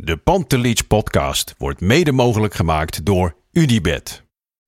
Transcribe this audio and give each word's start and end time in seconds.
De 0.00 0.16
Pantelich 0.16 0.86
podcast 0.86 1.54
wordt 1.56 1.80
mede 1.80 2.12
mogelijk 2.12 2.54
gemaakt 2.54 3.04
door 3.04 3.36
Unibed. 3.52 4.24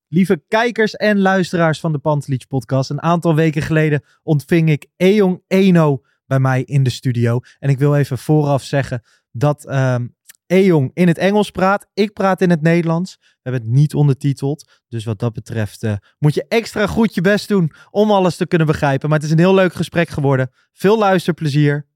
Lieve 0.07 0.43
kijkers 0.47 0.95
en 0.95 1.19
luisteraars 1.19 1.79
van 1.79 1.91
de 1.91 1.97
Pantelich 1.97 2.47
podcast. 2.47 2.89
Een 2.89 3.01
aantal 3.01 3.35
weken 3.35 3.61
geleden 3.61 4.03
ontving 4.23 4.69
ik 4.69 4.87
Eong 4.97 5.43
Eno 5.47 6.01
bij 6.25 6.39
mij 6.39 6.63
in 6.63 6.83
de 6.83 6.89
studio. 6.89 7.39
En 7.59 7.69
ik 7.69 7.79
wil 7.79 7.95
even 7.95 8.17
vooraf 8.17 8.63
zeggen 8.63 9.01
dat 9.31 9.65
ehm 9.65 10.07
Eong 10.47 10.91
in 10.93 11.07
het 11.07 11.17
Engels 11.17 11.51
praat. 11.51 11.87
Ik 11.93 12.13
praat 12.13 12.41
in 12.41 12.49
het 12.49 12.61
Nederlands. 12.61 13.17
We 13.19 13.37
hebben 13.41 13.61
het 13.61 13.71
niet 13.71 13.93
ondertiteld. 13.93 14.81
Dus 14.87 15.05
wat 15.05 15.19
dat 15.19 15.33
betreft 15.33 15.83
eh, 15.83 15.93
moet 16.19 16.33
je 16.33 16.45
extra 16.47 16.87
goed 16.87 17.13
je 17.15 17.21
best 17.21 17.47
doen 17.47 17.71
om 17.89 18.11
alles 18.11 18.35
te 18.35 18.47
kunnen 18.47 18.67
begrijpen. 18.67 19.09
Maar 19.09 19.17
het 19.17 19.27
is 19.27 19.33
een 19.33 19.39
heel 19.39 19.53
leuk 19.53 19.73
gesprek 19.73 20.09
geworden. 20.09 20.51
Veel 20.73 20.97
luisterplezier. 20.97 21.89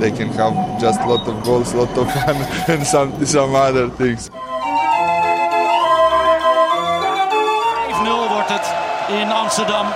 They 0.00 0.10
can 0.10 0.28
have 0.28 0.80
just 0.80 1.00
lot 1.00 1.28
of 1.28 1.44
goals, 1.44 1.74
lot 1.74 1.98
of 1.98 2.12
fun, 2.12 2.36
and 2.68 2.86
some 2.86 3.26
some 3.26 3.54
other 3.54 3.90
things. 3.96 4.28
5-0 4.28 4.32
wordt 8.32 8.48
het 8.48 8.74
in 9.08 9.32
Amsterdam. 9.32 9.86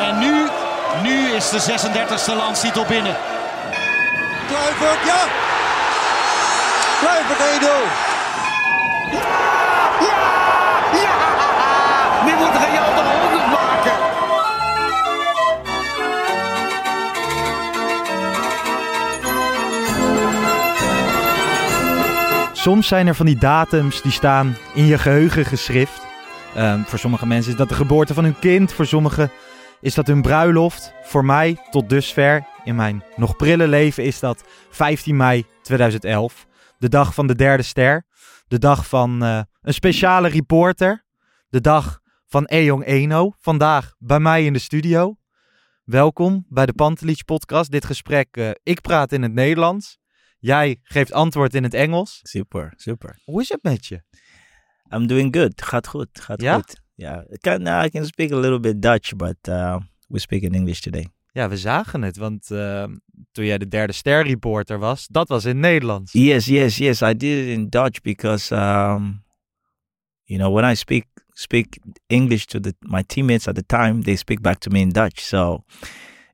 En 0.00 0.18
nu, 0.18 0.48
nu 1.02 1.30
is 1.30 1.50
de 1.50 1.60
36e 1.60 2.34
landstitel 2.36 2.84
binnen. 2.84 3.16
Kluivert, 4.46 5.04
ja! 5.04 5.20
Kluivert 7.00 7.40
1-0. 8.08 8.11
Soms 22.62 22.86
zijn 22.86 23.06
er 23.06 23.14
van 23.14 23.26
die 23.26 23.38
datums 23.38 24.02
die 24.02 24.12
staan 24.12 24.56
in 24.74 24.84
je 24.84 24.98
geheugen 24.98 25.44
geschrift. 25.44 26.02
Ehm, 26.54 26.82
voor 26.82 26.98
sommige 26.98 27.26
mensen 27.26 27.52
is 27.52 27.58
dat 27.58 27.68
de 27.68 27.74
geboorte 27.74 28.14
van 28.14 28.24
hun 28.24 28.38
kind. 28.38 28.72
Voor 28.72 28.86
sommigen 28.86 29.30
is 29.80 29.94
dat 29.94 30.06
hun 30.06 30.22
bruiloft. 30.22 30.92
Voor 31.02 31.24
mij, 31.24 31.56
tot 31.70 31.88
dusver, 31.88 32.46
in 32.64 32.74
mijn 32.74 33.04
nog 33.16 33.36
prille 33.36 33.68
leven, 33.68 34.04
is 34.04 34.20
dat 34.20 34.44
15 34.70 35.16
mei 35.16 35.46
2011. 35.62 36.46
De 36.78 36.88
dag 36.88 37.14
van 37.14 37.26
de 37.26 37.34
derde 37.34 37.62
ster. 37.62 38.06
De 38.46 38.58
dag 38.58 38.88
van 38.88 39.22
eh, 39.22 39.40
een 39.62 39.74
speciale 39.74 40.28
reporter. 40.28 41.04
De 41.48 41.60
dag 41.60 42.00
van 42.26 42.44
Ejong 42.44 42.84
Eno. 42.84 43.32
Vandaag 43.40 43.94
bij 43.98 44.20
mij 44.20 44.44
in 44.44 44.52
de 44.52 44.58
studio. 44.58 45.16
Welkom 45.84 46.46
bij 46.48 46.66
de 46.66 46.72
Pantelich 46.72 47.24
podcast. 47.24 47.70
Dit 47.70 47.84
gesprek, 47.84 48.36
eh, 48.36 48.50
ik 48.62 48.80
praat 48.80 49.12
in 49.12 49.22
het 49.22 49.32
Nederlands. 49.32 50.00
Jij 50.42 50.78
geeft 50.82 51.12
antwoord 51.12 51.54
in 51.54 51.62
het 51.62 51.74
Engels. 51.74 52.20
Super, 52.22 52.72
super. 52.76 53.18
Hoe 53.24 53.40
is 53.40 53.48
het 53.48 53.62
met 53.62 53.86
je? 53.86 54.02
I'm 54.94 55.06
doing 55.06 55.36
good. 55.36 55.62
Gaat 55.62 55.86
goed, 55.86 56.08
gaat 56.20 56.40
Ja? 56.40 56.54
goed. 56.54 56.80
Yeah, 56.94 57.24
I 57.32 57.38
can, 57.38 57.66
uh, 57.66 57.84
I 57.84 57.90
can 57.90 58.06
speak 58.06 58.32
a 58.32 58.36
little 58.36 58.60
bit 58.60 58.82
Dutch, 58.82 59.16
but 59.16 59.36
uh, 59.48 59.76
we 60.08 60.18
speak 60.18 60.42
in 60.42 60.54
English 60.54 60.80
today. 60.80 61.08
Ja, 61.32 61.48
we 61.48 61.56
zagen 61.56 62.02
het, 62.02 62.16
want 62.16 62.50
eh, 62.50 62.84
toen 63.32 63.44
jij 63.44 63.58
de 63.58 63.68
derde 63.68 63.92
ster 63.92 64.26
reporter 64.26 64.78
was, 64.78 65.06
dat 65.06 65.28
was 65.28 65.44
in 65.44 65.60
Nederlands. 65.60 66.12
Yes, 66.12 66.46
yes, 66.46 66.76
yes. 66.76 67.02
I 67.02 67.16
did 67.16 67.46
it 67.46 67.48
in 67.48 67.68
Dutch 67.68 68.00
because, 68.00 68.54
um, 68.54 69.24
you 70.22 70.38
know, 70.40 70.54
when 70.54 70.70
I 70.72 70.74
speak 70.74 71.06
speak 71.32 71.78
English 72.06 72.44
to 72.46 72.60
the, 72.60 72.74
my 72.80 73.02
teammates 73.06 73.46
at 73.46 73.54
the 73.54 73.66
time, 73.66 74.02
they 74.02 74.16
speak 74.16 74.40
back 74.40 74.58
to 74.58 74.70
me 74.70 74.80
in 74.80 74.90
Dutch. 74.90 75.20
So 75.20 75.64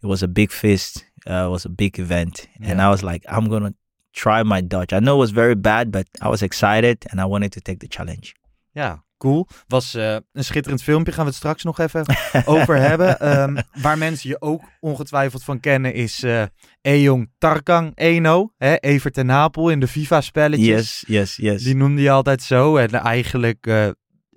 it 0.00 0.06
was 0.06 0.22
a 0.22 0.28
big 0.28 0.50
feast. 0.50 1.06
Uh, 1.26 1.44
it 1.44 1.50
was 1.50 1.64
a 1.64 1.70
big 1.70 1.98
event, 1.98 2.48
and. 2.60 2.80
I 2.80 2.88
was 2.88 3.02
like, 3.02 3.26
I'm 3.28 3.48
gonna 3.48 3.74
try 4.10 4.42
my 4.42 4.66
Dutch. 4.66 4.92
I 4.92 4.98
know 4.98 5.14
it 5.14 5.20
was 5.20 5.30
very 5.30 5.60
bad, 5.60 5.91
but 5.91 6.06
I 6.24 6.28
was 6.28 6.42
excited 6.42 7.06
and 7.10 7.20
I 7.20 7.24
wanted 7.24 7.50
to 7.52 7.60
take 7.60 7.78
the 7.78 7.86
challenge. 7.88 8.34
Ja, 8.70 9.04
cool. 9.16 9.48
Was 9.66 9.94
eh, 9.94 10.16
een 10.32 10.44
schitterend 10.44 10.82
filmpje, 10.82 11.12
gaan 11.12 11.24
we 11.24 11.28
het 11.28 11.38
straks 11.38 11.64
nog 11.64 11.78
even 11.78 12.04
over 12.44 12.76
hebben. 12.76 13.20
Ehm, 13.20 13.56
waar 13.82 13.98
mensen 13.98 14.28
je 14.28 14.41
ook 14.41 14.62
ongetwijfeld 14.80 15.44
van 15.44 15.60
kennen 15.60 15.94
is 15.94 16.22
eh 16.22 16.42
Ejong 16.80 17.30
Tarkang 17.38 17.92
Eno, 17.94 18.52
hè, 18.56 18.76
Evert 18.76 19.14
ten 19.14 19.26
Napel 19.26 19.68
in 19.70 19.80
de 19.80 19.88
FIFA-spelletjes. 19.88 20.66
Yes, 20.66 21.04
yes, 21.06 21.36
yes. 21.36 21.62
Die 21.62 21.76
noemde 21.76 22.02
je 22.02 22.10
altijd 22.10 22.42
zo. 22.42 22.76
En 22.76 22.91
eigenlijk, 22.91 23.66
eh, 23.66 23.88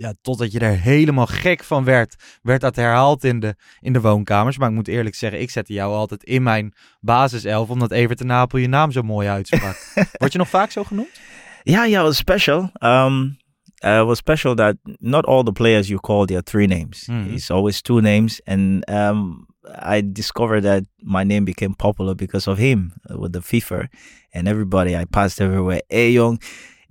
ja, 0.02 0.14
totdat 0.22 0.52
je 0.52 0.60
er 0.60 0.78
helemaal 0.80 1.26
gek 1.26 1.64
van 1.64 1.84
werd, 1.84 2.16
werd 2.42 2.62
dat 2.62 2.76
herhaald 2.76 3.24
in 3.24 3.40
de, 3.40 3.56
in 3.80 3.94
de 3.94 4.02
woonkamers. 4.02 4.58
Maar 4.58 4.70
ik 4.70 4.76
moet 4.76 4.88
eerlijk 4.88 5.16
zeggen, 5.16 5.42
ik 5.42 5.50
zette 5.50 5.74
jou 5.74 5.94
altijd 5.94 6.24
in 6.24 6.44
mijn 6.44 6.74
basiself, 7.00 7.70
omdat 7.70 7.92
Evert 7.92 8.24
Napel 8.24 8.60
je 8.60 8.68
naam 8.68 8.92
zo 8.92 9.02
mooi 9.02 9.28
uitsprak. 9.28 9.94
Word 10.20 10.32
je 10.32 10.38
nog 10.38 10.50
vaak 10.50 10.72
zo 10.72 10.84
genoemd? 10.84 11.20
Yeah, 11.64 11.88
it 11.88 11.96
was 11.96 12.18
special. 12.18 12.70
Um, 12.80 13.38
uh, 13.84 14.06
was 14.06 14.18
special 14.18 14.56
that 14.56 14.76
not 15.00 15.26
all 15.26 15.44
the 15.44 15.52
players 15.52 15.88
you 15.88 16.00
call 16.00 16.26
their 16.26 16.44
three 16.44 16.68
names. 16.68 17.08
Mhm. 17.08 17.34
It's 17.34 17.52
always 17.52 17.82
two 17.82 18.00
names, 18.02 18.42
and 18.44 18.90
um, 18.90 19.46
I 19.96 20.12
discovered 20.12 20.64
that 20.64 20.84
my 20.98 21.24
name 21.24 21.44
became 21.44 21.76
popular 21.76 22.16
because 22.16 22.50
of 22.52 22.58
him 22.58 22.94
uh, 23.10 23.20
with 23.20 23.32
the 23.32 23.42
FIFA, 23.42 23.88
and 24.34 24.48
everybody 24.48 24.96
I 24.96 25.06
passed 25.06 25.40
everywhere. 25.42 25.82
Hey, 25.88 26.12
young, 26.12 26.42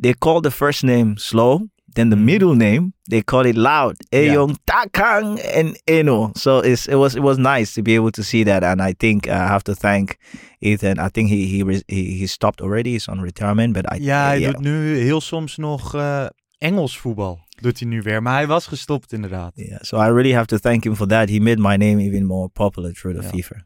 they 0.03 0.15
call 0.15 0.41
the 0.41 0.51
first 0.51 0.83
name 0.83 1.17
slow. 1.17 1.69
Then 1.95 2.11
the 2.11 2.17
middle 2.17 2.55
name 2.55 2.93
they 3.11 3.23
call 3.23 3.47
it 3.47 3.57
loud. 3.57 3.97
Hey, 4.11 4.27
Yeah. 4.33 4.47
Takang 4.65 5.39
and 5.55 5.77
Eno. 5.87 6.31
So 6.37 6.59
it's, 6.61 6.87
it 6.87 6.95
was 6.97 7.15
it 7.17 7.23
was 7.23 7.37
nice 7.39 7.73
to 7.75 7.83
be 7.83 7.95
able 7.97 8.11
to 8.11 8.23
see 8.23 8.45
that, 8.45 8.63
and 8.63 8.81
I 8.81 8.95
think 8.97 9.27
I 9.27 9.47
have 9.47 9.63
to 9.65 9.75
thank 9.75 10.17
Ethan. 10.61 10.99
I 10.99 11.09
think 11.11 11.29
he 11.31 11.47
he 11.47 11.83
he, 11.89 12.19
he 12.19 12.27
stopped 12.27 12.61
already. 12.61 12.91
He's 12.93 13.09
on 13.09 13.21
retirement, 13.21 13.73
but 13.75 13.85
I 13.93 13.99
Ja, 14.01 14.27
hij 14.27 14.39
yeah. 14.41 14.53
doet 14.53 14.61
nu 14.61 14.99
heel 14.99 15.21
soms 15.21 15.57
nog 15.57 15.95
eh, 15.95 16.27
Engels 16.59 16.99
voetbal. 16.99 17.39
Doet 17.61 17.79
hij 17.81 17.89
nu 17.89 18.03
weer. 18.03 18.23
Maar 18.23 18.35
hij 18.35 18.47
was 18.47 18.67
gestopt 18.67 19.13
inderdaad. 19.13 19.53
Yeah, 19.55 19.79
so 19.81 19.97
I 19.97 20.07
really 20.13 20.33
have 20.33 20.47
to 20.47 20.59
thank 20.59 20.85
him 20.85 20.95
for 20.97 21.07
that. 21.07 21.29
He 21.29 21.39
made 21.41 21.59
my 21.61 21.77
name 21.77 22.03
even 22.03 22.27
more 22.27 22.49
popular 22.49 22.93
through 22.93 23.17
the 23.19 23.23
Yeah. 23.23 23.35
FIFA. 23.35 23.65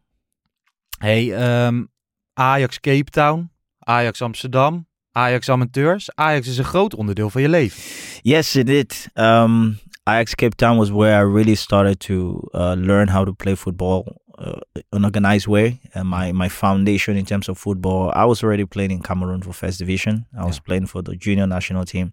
Hey, 0.98 1.32
ehm, 1.34 1.84
Ajax 2.34 2.80
Cape 2.80 3.10
Town, 3.10 3.50
Ajax 3.78 4.22
Amsterdam, 4.22 4.86
Ajax 5.14 5.48
Amateurs. 5.48 6.10
Ajax 6.14 6.48
is 6.48 6.58
een 6.58 6.64
groot 6.64 6.94
onderdeel 6.94 7.30
van 7.30 7.42
je 7.42 7.48
leven. 7.48 7.82
Yes, 8.22 8.56
it 8.56 8.66
did. 8.66 9.08
Um, 9.14 9.78
Ajax 10.02 10.34
Cape 10.34 10.56
Town 10.56 10.76
was 10.76 10.91
where 10.91 11.26
I 11.26 11.32
really 11.32 11.54
started 11.54 12.00
to 12.00 12.41
uh, 12.52 12.72
learn 12.76 13.08
how 13.08 13.24
to 13.24 13.32
play 13.32 13.56
football 13.56 14.16
uh, 14.39 14.61
an 14.93 15.05
organized 15.05 15.47
way. 15.47 15.81
And 15.95 16.09
my 16.09 16.33
my 16.33 16.49
foundation 16.49 17.17
in 17.17 17.25
terms 17.27 17.49
of 17.49 17.59
football, 17.59 18.12
I 18.15 18.25
was 18.25 18.43
already 18.43 18.65
playing 18.67 18.91
in 18.91 19.03
Cameroon 19.03 19.43
for 19.43 19.53
First 19.53 19.78
Division. 19.78 20.27
I 20.39 20.45
was 20.45 20.56
Yeah. 20.56 20.62
playing 20.67 20.87
for 20.87 21.03
the 21.03 21.17
junior 21.17 21.47
national 21.47 21.84
team. 21.84 22.12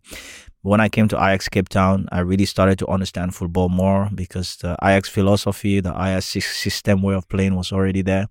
But 0.63 0.69
when 0.69 0.81
I 0.81 0.89
came 0.89 1.07
to 1.07 1.17
Ajax 1.17 1.49
Cape 1.49 1.69
Town, 1.69 2.07
I 2.11 2.19
really 2.19 2.45
started 2.45 2.77
to 2.79 2.87
understand 2.87 3.33
football 3.33 3.69
more 3.69 4.09
because 4.13 4.57
the 4.57 4.75
Ajax 4.83 5.09
philosophy, 5.09 5.81
the 5.81 5.91
Ajax 5.91 6.25
system 6.65 7.01
way 7.01 7.15
of 7.15 7.27
playing 7.27 7.55
was 7.55 7.71
already 7.71 8.03
there. 8.03 8.27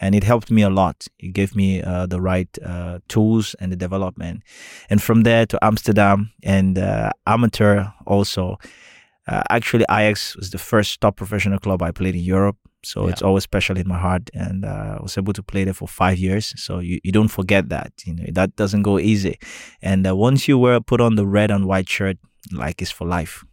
And 0.00 0.14
it 0.14 0.24
helped 0.24 0.50
me 0.50 0.62
a 0.62 0.70
lot. 0.70 1.06
It 1.18 1.32
gave 1.34 1.54
me 1.56 1.80
uh, 1.82 2.06
the 2.06 2.20
right 2.20 2.48
uh, 2.64 2.98
tools 3.08 3.54
and 3.60 3.70
the 3.72 3.76
development. 3.76 4.42
And 4.90 5.00
from 5.02 5.22
there 5.22 5.46
to 5.46 5.58
Amsterdam 5.64 6.30
and 6.42 6.78
uh, 6.78 7.10
amateur 7.26 7.86
also. 8.06 8.58
Uh, 9.26 9.42
actually, 9.48 9.86
Ajax 9.90 10.36
was 10.36 10.50
the 10.50 10.58
first 10.58 11.00
top 11.00 11.16
professional 11.16 11.58
club 11.58 11.80
I 11.82 11.92
played 11.92 12.14
in 12.14 12.20
Europe. 12.20 12.58
So 12.84 13.00
Yeah. 13.00 13.10
it's 13.12 13.22
always 13.22 13.42
special 13.42 13.76
in 13.76 13.88
my 13.88 13.98
heart. 13.98 14.30
And 14.34 14.64
uh, 14.64 14.96
I 14.98 15.02
was 15.02 15.16
able 15.18 15.32
to 15.32 15.42
play 15.42 15.62
there 15.64 15.74
for 15.74 15.88
five 15.88 16.16
years. 16.18 16.52
So 16.64 16.80
you, 16.80 16.98
you 17.02 17.12
don't 17.12 17.30
forget 17.30 17.68
that. 17.68 17.90
You 18.04 18.14
know, 18.14 18.32
that 18.32 18.50
doesn't 18.54 18.82
go 18.82 18.98
easy. 18.98 19.36
And 19.80 20.06
uh, 20.06 20.16
once 20.16 20.44
you 20.50 20.60
wear 20.60 20.80
put 20.80 21.00
on 21.00 21.14
the 21.16 21.26
red 21.26 21.50
and 21.50 21.64
white 21.64 21.88
shirt, 21.90 22.16
like 22.50 22.82
it's 22.82 22.92
for 22.92 23.06
life. 23.08 23.44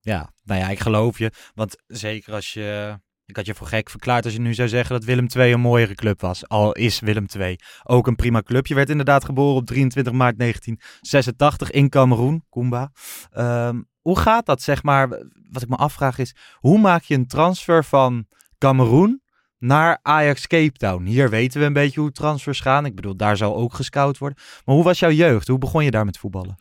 Ja, 0.00 0.32
nou 0.44 0.60
ja, 0.60 0.68
ik 0.68 0.80
geloof 0.80 1.18
je. 1.18 1.30
Want 1.54 1.76
zeker 1.86 2.32
als 2.34 2.52
je 2.52 2.98
Ik 3.26 3.36
had 3.36 3.46
je 3.46 3.54
voor 3.54 3.66
gek 3.66 3.90
verklaard 3.90 4.24
als 4.24 4.32
je 4.34 4.40
nu 4.40 4.54
zou 4.54 4.68
zeggen 4.68 4.94
dat 4.94 5.04
Willem 5.04 5.26
II 5.36 5.52
een 5.52 5.60
mooiere 5.60 5.94
club 5.94 6.20
was. 6.20 6.48
Al 6.48 6.72
is 6.72 7.00
Willem 7.00 7.26
II 7.38 7.56
ook 7.82 8.06
een 8.06 8.14
prima 8.16 8.42
club. 8.42 8.66
Je 8.66 8.74
werd 8.74 8.90
inderdaad 8.90 9.24
geboren 9.24 9.54
op 9.56 9.66
23 9.66 10.12
maart 10.12 10.38
1986 10.38 11.70
in 11.70 11.88
Cameroen, 11.88 12.44
Kumba. 12.50 12.92
Ehm, 13.30 13.82
hoe 14.00 14.18
gaat 14.18 14.46
dat, 14.46 14.62
zeg 14.62 14.82
maar? 14.82 15.08
Wat 15.50 15.62
ik 15.62 15.68
me 15.68 15.76
afvraag 15.76 16.18
is, 16.18 16.34
hoe 16.54 16.78
maak 16.78 17.02
je 17.02 17.14
een 17.14 17.26
transfer 17.26 17.84
van 17.84 18.26
Cameroen 18.64 19.20
naar 19.66 19.98
Ajax 20.02 20.46
Cape 20.46 20.72
Town? 20.72 21.04
Hier 21.04 21.30
weten 21.30 21.60
we 21.60 21.66
een 21.66 21.72
beetje 21.72 22.00
hoe 22.00 22.12
transfers 22.12 22.60
gaan. 22.60 22.86
Ik 22.86 22.94
bedoel, 22.94 23.16
daar 23.16 23.36
zal 23.36 23.56
ook 23.56 23.74
gescout 23.74 24.18
worden. 24.18 24.38
Maar 24.64 24.74
hoe 24.74 24.84
was 24.84 24.98
jouw 24.98 25.10
jeugd? 25.10 25.48
Hoe 25.48 25.58
begon 25.58 25.84
je 25.84 25.90
daar 25.90 26.04
met 26.04 26.18
voetballen? 26.18 26.56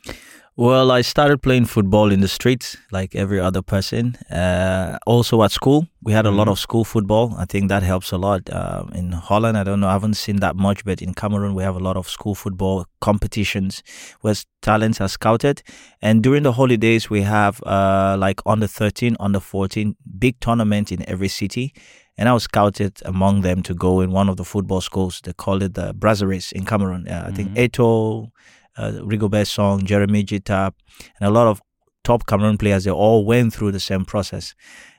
Well, 0.55 0.97
I 0.99 1.03
started 1.03 1.39
playing 1.39 1.67
football 1.67 2.11
in 2.11 2.19
the 2.19 2.27
streets 2.27 2.77
like 2.89 3.17
every 3.17 3.39
other 3.39 3.61
person. 3.63 4.15
Uh, 4.31 4.95
also 4.99 5.41
at 5.41 5.51
school, 5.51 5.85
we 5.99 6.13
had 6.13 6.25
a 6.25 6.29
lot 6.29 6.39
Mhm. 6.45 6.49
of 6.49 6.57
school 6.57 6.83
football. 6.83 7.31
I 7.41 7.45
think 7.45 7.69
that 7.69 7.81
helps 7.83 8.13
a 8.13 8.17
lot. 8.17 8.49
Uh, 8.49 8.81
in 8.91 9.11
Holland, 9.11 9.57
I 9.57 9.63
don't 9.63 9.79
know, 9.79 9.89
I 9.89 9.93
haven't 9.93 10.17
seen 10.17 10.39
that 10.39 10.55
much, 10.55 10.83
but 10.83 11.01
in 11.01 11.13
Cameroon, 11.13 11.55
we 11.55 11.63
have 11.63 11.75
a 11.79 11.81
lot 11.83 11.95
of 11.95 12.07
school 12.07 12.35
football 12.35 12.85
competitions 12.99 13.81
where 14.21 14.35
talents 14.59 14.99
are 14.99 15.09
scouted. 15.09 15.61
And 15.99 16.21
during 16.23 16.43
the 16.43 16.51
holidays, 16.51 17.09
we 17.09 17.23
have 17.23 17.59
uh, 17.65 18.15
like 18.25 18.41
under 18.45 18.67
13, 18.67 19.15
under 19.19 19.39
14, 19.41 19.95
big 20.19 20.35
tournaments 20.39 20.91
in 20.91 21.01
every 21.07 21.29
city. 21.29 21.71
And 22.17 22.29
I 22.29 22.33
was 22.33 22.43
scouted 22.43 23.01
among 23.05 23.41
them 23.41 23.63
to 23.63 23.73
go 23.73 24.01
in 24.01 24.11
one 24.11 24.29
of 24.29 24.37
the 24.37 24.43
football 24.45 24.81
schools. 24.81 25.21
They 25.23 25.33
call 25.33 25.63
it 25.63 25.73
the 25.73 25.93
Brasseries 25.93 26.51
in 26.51 26.65
Cameroon. 26.65 27.07
Uh, 27.07 27.25
I 27.27 27.31
think 27.31 27.49
Mhm. 27.51 27.69
Eto, 27.69 28.29
uh, 28.77 28.91
Rigobert 29.03 29.47
Song, 29.47 29.83
Jeremy 29.83 30.23
Jitap, 30.23 30.73
and 31.19 31.27
a 31.27 31.31
lot 31.31 31.47
of 31.47 31.61
top 32.03 32.25
Cameroon 32.25 32.57
players. 32.57 32.83
They 32.83 32.91
all 32.91 33.25
went 33.25 33.53
through 33.53 33.71
the 33.71 33.79
same 33.79 34.05
process. 34.05 34.53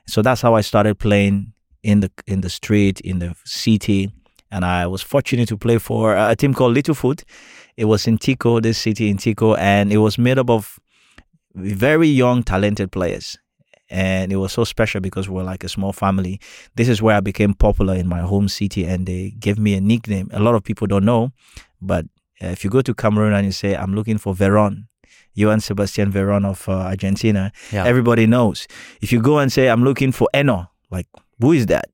So 0.07 0.21
that's 0.21 0.41
how 0.41 0.55
I 0.55 0.61
started 0.61 0.99
playing 0.99 1.53
in 1.83 1.99
the 2.01 2.11
in 2.27 2.41
the 2.41 2.49
street, 2.49 2.99
in 3.01 3.19
the 3.19 3.35
city, 3.45 4.11
and 4.51 4.65
I 4.65 4.87
was 4.87 5.01
fortunate 5.01 5.47
to 5.49 5.57
play 5.57 5.77
for 5.77 6.15
a 6.15 6.35
team 6.35 6.53
called 6.53 6.75
Littlefoot. 6.75 7.23
It 7.77 7.85
was 7.85 8.07
in 8.07 8.17
Tico, 8.17 8.59
this 8.59 8.77
city 8.77 9.09
in 9.09 9.17
Tico, 9.17 9.55
and 9.55 9.91
it 9.93 9.97
was 9.97 10.17
made 10.17 10.39
up 10.39 10.49
of 10.49 10.79
very 11.53 12.07
young, 12.09 12.43
talented 12.43 12.91
players. 12.91 13.37
And 13.89 14.31
it 14.31 14.37
was 14.37 14.51
so 14.51 14.63
special 14.63 14.99
because 15.01 15.29
we 15.29 15.35
were 15.35 15.43
like 15.51 15.63
a 15.63 15.69
small 15.69 15.93
family. 15.93 16.39
This 16.75 16.87
is 16.89 17.01
where 17.01 17.15
I 17.17 17.21
became 17.21 17.53
popular 17.53 17.93
in 17.95 18.07
my 18.07 18.21
home 18.21 18.47
city, 18.49 18.83
and 18.85 19.05
they 19.05 19.31
gave 19.39 19.59
me 19.59 19.75
a 19.75 19.81
nickname. 19.81 20.29
A 20.33 20.39
lot 20.39 20.55
of 20.55 20.63
people 20.63 20.87
don't 20.87 21.05
know, 21.05 21.31
but 21.81 22.05
uh, 22.41 22.47
if 22.47 22.63
you 22.63 22.69
go 22.71 22.81
to 22.81 22.93
Cameroon 22.93 23.33
and 23.33 23.45
you 23.45 23.51
say, 23.51 23.75
I'm 23.75 23.93
looking 23.93 24.17
for 24.17 24.33
Veron, 24.33 24.87
Johan 25.35 25.59
Sebastian 25.59 26.11
Veron 26.11 26.45
of 26.45 26.67
uh, 26.67 26.71
Argentina, 26.89 27.51
Ja. 27.71 27.83
everybody 27.85 28.25
knows. 28.25 28.67
If 29.01 29.11
you 29.13 29.21
go 29.21 29.37
and 29.39 29.51
say, 29.51 29.69
I'm 29.69 29.83
looking 29.83 30.11
for 30.11 30.27
Eno, 30.33 30.69
like, 30.89 31.07
who 31.39 31.51
is 31.53 31.65
that? 31.67 31.85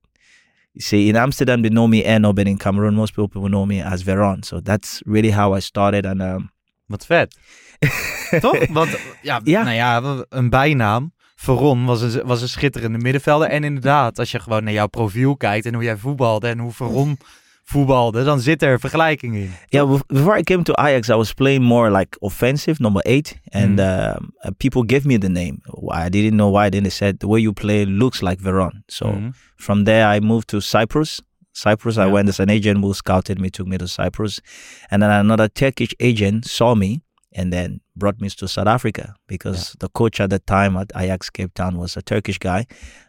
You 0.74 0.80
see, 0.80 1.08
in 1.10 1.16
Amsterdam, 1.16 1.60
they 1.62 1.68
know 1.68 1.86
me 1.86 2.02
Eno, 2.04 2.32
but 2.32 2.46
in 2.48 2.56
Cameroon, 2.56 2.94
most 2.94 3.14
people 3.14 3.48
know 3.48 3.66
me 3.66 3.80
as 3.82 4.02
Veron. 4.02 4.42
So 4.44 4.60
that's 4.60 5.02
really 5.04 5.30
how 5.30 5.52
I 5.52 5.60
started. 5.60 6.06
And 6.06 6.22
um, 6.22 6.50
Wat 6.88 7.04
vet. 7.06 7.34
Toch? 8.40 8.66
Want 8.72 8.90
ja, 9.22 9.40
Ja. 9.44 9.62
Nou 9.62 9.74
ja, 9.74 10.24
een 10.28 10.50
bijnaam. 10.50 11.12
Veron 11.42 11.84
was 11.84 12.00
een, 12.02 12.22
was 12.24 12.42
een 12.42 12.48
schitterende 12.48 12.98
middenvelder. 12.98 13.48
En 13.48 13.64
inderdaad, 13.64 14.18
als 14.18 14.30
je 14.30 14.38
gewoon 14.40 14.64
naar 14.64 14.72
jouw 14.72 14.86
profiel 14.86 15.36
kijkt 15.36 15.66
en 15.66 15.74
hoe 15.74 15.82
jij 15.82 15.96
voetbalde 15.96 16.48
en 16.48 16.58
hoe 16.58 16.72
Veron 16.72 17.18
voetbalde, 17.64 18.24
dan 18.24 18.40
zit 18.40 18.62
er 18.62 18.80
vergelijking 18.80 19.34
in. 19.36 19.50
Yeah, 19.68 19.92
bef- 19.94 20.06
before 20.06 20.38
I 20.38 20.42
came 20.42 20.62
to 20.62 20.74
Ajax, 20.74 21.08
I 21.08 21.12
was 21.14 21.32
playing 21.32 21.64
more 21.64 21.90
like 21.98 22.16
offensive, 22.20 22.82
number 22.82 23.02
eight, 23.02 23.38
and 23.50 23.68
Mm. 23.70 23.78
uh, 23.78 24.14
people 24.56 24.82
gave 24.86 25.06
me 25.06 25.18
the 25.18 25.28
name. 25.28 25.58
I 26.06 26.08
didn't 26.08 26.34
know 26.36 26.52
why. 26.56 26.68
Then 26.68 26.80
they 26.82 26.90
said 26.90 27.18
the 27.18 27.26
way 27.26 27.40
you 27.40 27.52
play 27.52 27.84
looks 27.86 28.20
like 28.20 28.42
Veron. 28.42 28.82
So 28.86 29.06
Mhm. 29.06 29.30
from 29.56 29.84
there, 29.84 30.16
I 30.16 30.20
moved 30.20 30.46
to 30.48 30.60
Cyprus. 30.60 31.20
Cyprus, 31.52 31.96
I 31.96 32.00
Yeah. 32.00 32.12
went 32.12 32.28
as 32.28 32.40
an 32.40 32.48
agent 32.48 32.80
who 32.84 32.92
scouted 32.94 33.38
me, 33.38 33.50
took 33.50 33.66
me 33.66 33.76
to 33.76 33.86
Cyprus, 33.86 34.40
and 34.88 35.02
then 35.02 35.10
another 35.10 35.48
Turkish 35.52 35.94
agent 35.98 36.44
saw 36.46 36.74
me 36.74 37.00
and 37.34 37.52
then 37.52 37.80
brought 37.96 38.20
me 38.20 38.28
to 38.30 38.46
South 38.48 38.66
Africa 38.66 39.14
because 39.26 39.74
the 39.80 39.88
coach 39.88 40.20
at 40.20 40.30
the 40.30 40.38
time 40.40 40.76
at 40.76 40.90
Ajax 40.96 41.30
Cape 41.30 41.54
Town 41.54 41.78
was 41.78 41.96
a 41.96 42.02
Turkish 42.02 42.38
guy, 42.38 42.66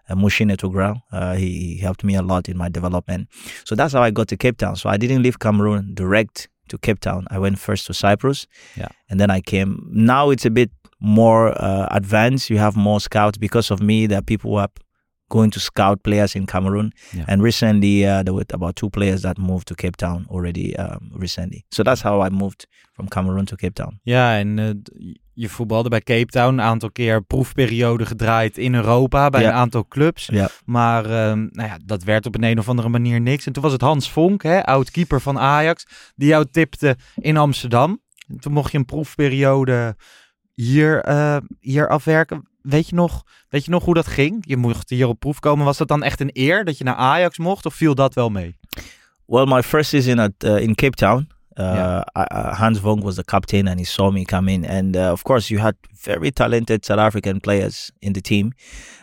uh, 0.09 0.15
Mushin 0.15 0.49
Etogral. 0.49 1.01
Uh, 1.11 1.35
he, 1.35 1.75
he 1.75 1.77
helped 1.77 2.03
me 2.03 2.15
a 2.15 2.21
lot 2.21 2.47
in 2.49 2.57
my 2.57 2.69
development. 2.69 3.27
So 3.65 3.75
that's 3.75 3.93
how 3.93 4.01
I 4.01 4.11
got 4.11 4.27
to 4.29 4.37
Cape 4.37 4.57
Town. 4.57 4.75
So 4.75 4.89
I 4.89 4.97
didn't 4.97 5.23
leave 5.23 5.39
Cameroon 5.39 5.93
direct 5.93 6.47
to 6.69 6.77
Cape 6.77 6.99
Town. 6.99 7.27
I 7.29 7.39
went 7.39 7.59
first 7.59 7.85
to 7.87 7.93
Cyprus, 7.93 8.47
Yeah. 8.77 8.87
and 9.09 9.19
then 9.19 9.29
I 9.29 9.41
came. 9.41 9.87
Now 9.91 10.29
it's 10.29 10.45
a 10.45 10.49
bit 10.51 10.71
more 10.99 11.51
uh, 11.61 11.87
advanced. 11.91 12.49
You 12.49 12.57
have 12.59 12.75
more 12.77 12.99
scouts 13.01 13.37
because 13.37 13.71
of 13.71 13.81
me. 13.81 14.07
There 14.07 14.19
are 14.19 14.21
people 14.23 14.51
who 14.51 14.57
are 14.57 14.69
going 15.33 15.51
to 15.51 15.59
scout 15.59 16.01
players 16.01 16.35
in 16.35 16.45
Cameroon. 16.45 16.91
Yeah. 17.11 17.27
And 17.29 17.41
recently, 17.41 18.03
uh, 18.03 18.19
there 18.23 18.33
were 18.33 18.45
about 18.47 18.75
two 18.75 18.89
players 18.89 19.21
that 19.21 19.37
moved 19.37 19.65
to 19.65 19.75
Cape 19.75 19.95
Town 19.97 20.25
already 20.29 20.75
um, 20.75 21.11
recently. 21.19 21.63
So 21.69 21.83
that's 21.83 22.01
how 22.01 22.25
I 22.25 22.29
moved 22.29 22.67
from 22.93 23.07
Cameroon 23.07 23.45
to 23.45 23.55
Cape 23.55 23.73
Town. 23.73 23.99
Ja, 24.03 24.37
en 24.37 24.55
d- 24.83 24.89
je 25.35 25.49
voetbalde 25.49 25.89
bij 25.89 25.99
Cape 26.01 26.25
Town 26.31 26.53
een 26.53 26.61
aantal 26.61 26.91
keer 26.91 27.21
proefperiode 27.23 28.05
gedraaid 28.05 28.57
in 28.57 28.75
Europa 28.75 29.29
bij 29.29 29.41
Ja. 29.41 29.47
een 29.47 29.53
aantal 29.55 29.85
clubs. 29.87 30.25
Ja. 30.31 30.49
Maar 30.65 31.05
ehm, 31.05 31.47
nou 31.51 31.67
ja, 31.69 31.77
dat 31.85 32.03
werd 32.03 32.25
op 32.25 32.35
een, 32.35 32.43
een 32.43 32.59
of 32.59 32.69
andere 32.69 32.89
manier 32.89 33.21
niks. 33.21 33.45
En 33.45 33.53
toen 33.53 33.63
was 33.63 33.71
het 33.71 33.81
Hans 33.81 34.11
Vonk, 34.11 34.43
hè, 34.43 34.63
oud-keeper 34.65 35.21
van 35.21 35.39
Ajax, 35.39 35.85
die 36.15 36.27
jou 36.27 36.45
tipte 36.51 36.95
in 37.15 37.37
Amsterdam. 37.37 38.01
En 38.27 38.39
toen 38.39 38.53
mocht 38.53 38.71
je 38.71 38.77
een 38.77 38.85
proefperiode 38.85 39.95
hier, 40.53 41.01
eh, 41.01 41.37
hier 41.59 41.87
afwerken. 41.89 42.47
Weet 42.63 42.89
je, 42.89 42.95
nog, 42.95 43.23
weet 43.49 43.65
je 43.65 43.71
nog 43.71 43.85
hoe 43.85 43.93
dat 43.93 44.07
ging? 44.07 44.43
Je 44.47 44.57
mocht 44.57 44.89
hier 44.89 45.07
op 45.07 45.19
proef 45.19 45.39
komen. 45.39 45.65
Was 45.65 45.77
dat 45.77 45.87
dan 45.87 46.03
echt 46.03 46.19
een 46.19 46.29
eer 46.33 46.63
dat 46.65 46.77
je 46.77 46.83
naar 46.83 46.95
Ajax 46.95 47.37
mocht? 47.37 47.65
Of 47.65 47.73
viel 47.73 47.95
dat 47.95 48.13
wel 48.13 48.29
mee? 48.29 48.55
Well, 49.25 49.45
my 49.45 49.61
first 49.63 49.89
season 49.89 50.19
at 50.19 50.31
uh, 50.39 50.59
in 50.59 50.75
Cape 50.75 50.95
Town, 50.95 51.27
uh, 51.59 51.63
Yeah. 51.75 52.03
Uh, 52.15 52.53
Hans 52.55 52.79
Vonk 52.79 53.03
was 53.03 53.15
the 53.15 53.23
captain, 53.23 53.67
and 53.67 53.79
he 53.79 53.85
saw 53.85 54.11
me 54.11 54.25
come 54.25 54.51
in. 54.53 54.65
And 54.65 54.95
uh, 54.95 55.11
of 55.11 55.23
course, 55.23 55.53
you 55.53 55.61
had 55.61 55.75
very 56.03 56.31
talented 56.31 56.85
South 56.85 56.99
African 56.99 57.39
players 57.39 57.91
in 58.01 58.13
the 58.13 58.21
team, 58.21 58.51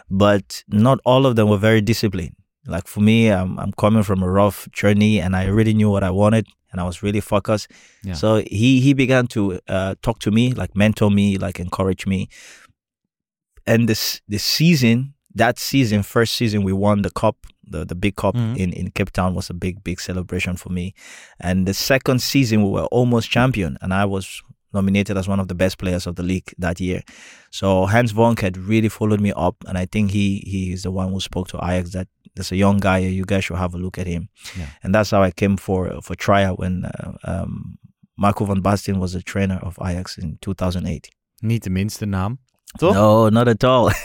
but 0.09 0.65
not 0.67 0.99
all 1.05 1.27
of 1.27 1.35
them 1.35 1.49
were 1.49 1.61
very 1.61 1.81
disciplined. 1.81 2.35
Like 2.67 2.87
for 2.89 3.01
me, 3.03 3.29
I'm, 3.33 3.59
I'm 3.59 3.73
coming 3.73 4.03
from 4.03 4.23
a 4.23 4.29
rough 4.29 4.69
journey, 4.73 5.21
and 5.21 5.35
I 5.35 5.47
really 5.47 5.75
knew 5.75 5.91
what 5.91 6.03
I 6.03 6.11
wanted, 6.11 6.47
and 6.71 6.81
I 6.81 6.85
was 6.85 7.03
really 7.03 7.21
focused. 7.21 7.69
Yeah. 8.05 8.15
So 8.15 8.37
he 8.37 8.81
he 8.81 8.95
began 8.95 9.27
to 9.29 9.61
uh, 9.69 9.95
talk 10.03 10.19
to 10.21 10.31
me, 10.31 10.53
like 10.53 10.75
mentor 10.75 11.11
me, 11.11 11.39
like 11.39 11.59
encourage 11.61 12.07
me. 12.07 12.29
And 13.67 13.89
this 13.89 14.21
the 14.29 14.39
season, 14.39 15.15
that 15.39 15.59
season, 15.59 16.03
first 16.03 16.33
season, 16.35 16.65
we 16.65 16.73
won 16.73 17.03
the 17.03 17.11
cup, 17.11 17.37
the 17.71 17.85
the 17.85 17.95
big 17.95 18.15
cup 18.15 18.35
Mhm. 18.37 18.57
in 18.57 18.73
in 18.73 18.91
Cape 18.91 19.11
Town 19.13 19.35
was 19.35 19.51
a 19.51 19.55
big 19.55 19.83
big 19.83 20.01
celebration 20.01 20.57
for 20.57 20.73
me. 20.73 20.93
And 21.39 21.67
the 21.67 21.75
second 21.75 22.21
season, 22.23 22.63
we 22.63 22.71
were 22.71 22.89
almost 22.91 23.31
champion, 23.31 23.77
and 23.81 23.93
I 23.93 24.05
was 24.07 24.43
nominated 24.73 25.17
as 25.17 25.29
one 25.29 25.41
of 25.43 25.47
the 25.49 25.55
best 25.55 25.77
players 25.79 26.07
of 26.07 26.15
the 26.15 26.23
league 26.23 26.53
that 26.61 26.79
year. 26.81 27.03
So 27.51 27.87
Hans 27.87 28.13
Vonk 28.13 28.41
had 28.41 28.57
really 28.57 28.89
followed 28.89 29.21
me 29.21 29.33
up, 29.37 29.55
and 29.67 29.79
I 29.79 29.87
think 29.87 30.11
he 30.11 30.43
he 30.47 30.73
is 30.73 30.83
the 30.83 30.91
one 30.91 31.13
who 31.13 31.21
spoke 31.21 31.49
to 31.49 31.59
Ajax 31.59 31.91
that 31.91 32.07
there's 32.35 32.53
a 32.53 32.57
young 32.57 32.79
guy 32.81 32.99
you 32.99 33.25
guys 33.25 33.45
should 33.45 33.59
have 33.59 33.75
a 33.75 33.79
look 33.79 33.99
at 33.99 34.07
him. 34.07 34.29
Yeah. 34.57 34.69
And 34.83 34.95
that's 34.95 35.11
how 35.11 35.23
I 35.27 35.33
came 35.33 35.57
for 35.57 36.01
for 36.03 36.17
tryout 36.17 36.59
when 36.59 36.85
uh, 36.85 37.13
um, 37.25 37.79
Marco 38.17 38.45
van 38.45 38.63
Basten 38.63 38.99
was 38.99 39.13
the 39.13 39.23
trainer 39.23 39.59
of 39.63 39.77
Ajax 39.81 40.19
in 40.19 40.37
2008. 40.41 41.09
Niet 41.43 41.63
de 41.63 41.71
minste 41.71 42.07
naam. 42.07 42.39
Toch? 42.79 42.95
No, 42.95 43.29
not 43.29 43.49
at 43.49 43.65
all. 43.65 43.91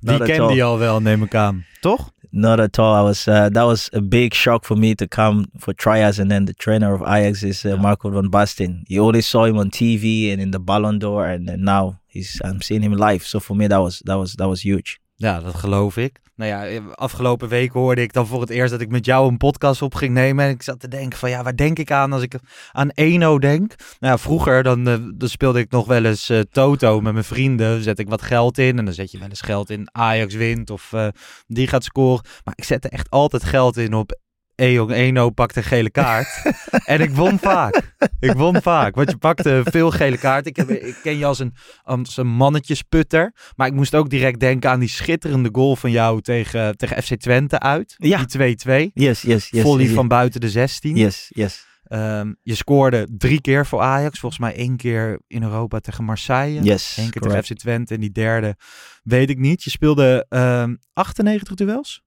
Die 0.00 0.18
not 0.18 0.22
kende 0.28 0.42
all. 0.42 0.54
je 0.54 0.62
al 0.62 0.78
wel, 0.78 1.00
neem 1.00 1.22
ik 1.22 1.34
aan. 1.34 1.64
Toch? 1.80 2.10
Not 2.30 2.60
at 2.60 2.78
all. 2.78 2.94
I 3.00 3.02
was 3.02 3.26
uh, 3.28 3.48
that 3.48 3.64
was 3.66 3.88
a 3.92 4.00
big 4.00 4.34
shock 4.34 4.64
for 4.64 4.78
me 4.78 4.94
to 4.94 5.06
come 5.08 5.46
for 5.58 5.74
tryouts, 5.74 6.18
and 6.18 6.30
then 6.30 6.44
the 6.44 6.54
trainer 6.54 6.92
of 6.94 7.00
Ajax 7.02 7.42
is 7.42 7.64
uh, 7.64 7.76
Marco 7.80 8.10
van 8.10 8.30
Basten. 8.30 8.82
You 8.86 9.02
always 9.02 9.26
saw 9.28 9.44
him 9.44 9.58
on 9.58 9.70
TV 9.70 10.30
and 10.32 10.40
in 10.40 10.50
the 10.50 10.60
Ballon 10.60 10.98
d'Or, 10.98 11.26
and 11.26 11.48
then 11.48 11.64
now 11.64 11.98
he's 12.06 12.40
I'm 12.44 12.60
seeing 12.62 12.82
him 12.82 12.92
live. 12.92 13.24
So 13.26 13.40
for 13.40 13.56
me, 13.56 13.66
that 13.68 13.80
was 13.80 14.02
that 14.04 14.16
was 14.18 14.34
that 14.34 14.48
was 14.48 14.60
huge. 14.62 14.98
Ja, 15.16 15.40
dat 15.40 15.54
geloof 15.54 15.96
ik. 15.96 16.20
Nou 16.40 16.52
ja, 16.52 16.82
afgelopen 16.94 17.48
week 17.48 17.72
hoorde 17.72 18.02
ik 18.02 18.12
dan 18.12 18.26
voor 18.26 18.40
het 18.40 18.50
eerst 18.50 18.70
dat 18.70 18.80
ik 18.80 18.90
met 18.90 19.04
jou 19.04 19.28
een 19.28 19.36
podcast 19.36 19.82
op 19.82 19.94
ging 19.94 20.14
nemen. 20.14 20.44
En 20.44 20.50
ik 20.50 20.62
zat 20.62 20.80
te 20.80 20.88
denken 20.88 21.18
van 21.18 21.30
ja, 21.30 21.42
waar 21.42 21.56
denk 21.56 21.78
ik 21.78 21.90
aan 21.90 22.12
als 22.12 22.22
ik 22.22 22.34
aan 22.72 22.90
Eno 22.90 23.38
denk? 23.38 23.74
Nou 23.98 24.12
ja, 24.12 24.18
vroeger 24.18 24.62
dan, 24.62 24.88
eh, 24.88 24.96
dan 25.14 25.28
speelde 25.28 25.58
ik 25.58 25.70
nog 25.70 25.86
wel 25.86 26.04
eens 26.04 26.28
eh, 26.28 26.40
Toto 26.50 27.00
met 27.00 27.12
mijn 27.12 27.24
vrienden. 27.24 27.82
Zet 27.82 27.98
ik 27.98 28.08
wat 28.08 28.22
geld 28.22 28.58
in 28.58 28.78
en 28.78 28.84
dan 28.84 28.94
zet 28.94 29.10
je 29.10 29.18
wel 29.18 29.28
eens 29.28 29.40
geld 29.40 29.70
in 29.70 29.88
Ajax 29.92 30.34
wint 30.34 30.70
of 30.70 30.92
eh, 30.92 31.08
die 31.46 31.66
gaat 31.66 31.84
scoren. 31.84 32.24
Maar 32.44 32.54
ik 32.56 32.64
zette 32.64 32.88
echt 32.88 33.10
altijd 33.10 33.44
geld 33.44 33.76
in 33.76 33.94
op 33.94 34.18
Ejong 34.60 34.90
Eno 34.90 35.30
pakt 35.30 35.56
een 35.56 35.62
gele 35.62 35.90
kaart. 35.90 36.42
en 36.84 37.00
ik 37.00 37.10
won 37.10 37.38
vaak. 37.38 37.94
Ik 38.20 38.32
won 38.32 38.62
vaak. 38.62 38.94
Want 38.94 39.10
je 39.10 39.16
pakte 39.16 39.60
veel 39.64 39.90
gele 39.90 40.18
kaart. 40.18 40.46
Ik, 40.46 40.56
heb, 40.56 40.70
ik 40.70 40.96
ken 41.02 41.18
je 41.18 41.24
als 41.24 41.38
een, 41.38 41.54
als 41.82 42.16
een 42.16 42.26
mannetjesputter. 42.26 43.34
Maar 43.56 43.66
ik 43.66 43.72
moest 43.72 43.94
ook 43.94 44.10
direct 44.10 44.40
denken 44.40 44.70
aan 44.70 44.80
die 44.80 44.88
schitterende 44.88 45.48
goal 45.52 45.76
van 45.76 45.90
jou 45.90 46.20
tegen, 46.20 46.76
tegen 46.76 47.02
FC 47.02 47.14
Twente 47.14 47.58
uit. 47.58 47.94
Ja. 47.98 48.24
Die 48.24 48.56
2-2. 48.88 48.92
Yes, 48.94 49.22
yes, 49.22 49.48
yes. 49.50 49.62
Volley 49.62 49.84
yes, 49.84 49.94
van 49.94 50.08
buiten 50.08 50.40
de 50.40 50.50
16. 50.50 50.96
Yes, 50.96 51.26
yes. 51.28 51.68
Ehm, 51.84 52.32
je 52.42 52.54
scoorde 52.54 53.08
drie 53.16 53.40
keer 53.40 53.66
voor 53.66 53.80
Ajax. 53.80 54.18
Volgens 54.18 54.40
mij 54.40 54.54
één 54.54 54.76
keer 54.76 55.20
in 55.26 55.42
Europa 55.42 55.78
tegen 55.78 56.04
Marseille. 56.04 56.62
Yes, 56.62 56.96
Eén 56.96 57.10
keer 57.10 57.20
correct. 57.20 57.46
tegen 57.46 57.56
FC 57.56 57.62
Twente. 57.62 57.94
En 57.94 58.00
die 58.00 58.12
derde 58.12 58.56
weet 59.02 59.30
ik 59.30 59.38
niet. 59.38 59.62
Je 59.62 59.70
speelde 59.70 60.26
ehm 60.28 60.74
98 60.92 61.54
duels. 61.54 62.02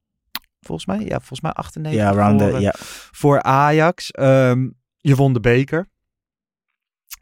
Volgens 0.63 0.87
mij. 0.87 0.99
Ja, 0.99 1.17
volgens 1.17 1.41
mij 1.41 1.51
98 1.51 2.01
Yeah, 2.01 2.17
around 2.17 2.41
voor, 2.41 2.49
the 2.49 2.55
eh, 2.55 2.61
yeah. 2.61 2.75
voor 3.11 3.41
Ajax. 3.41 4.11
Ehm, 4.11 4.69
je 4.97 5.15
won 5.15 5.33
de 5.33 5.39
beker. 5.39 5.87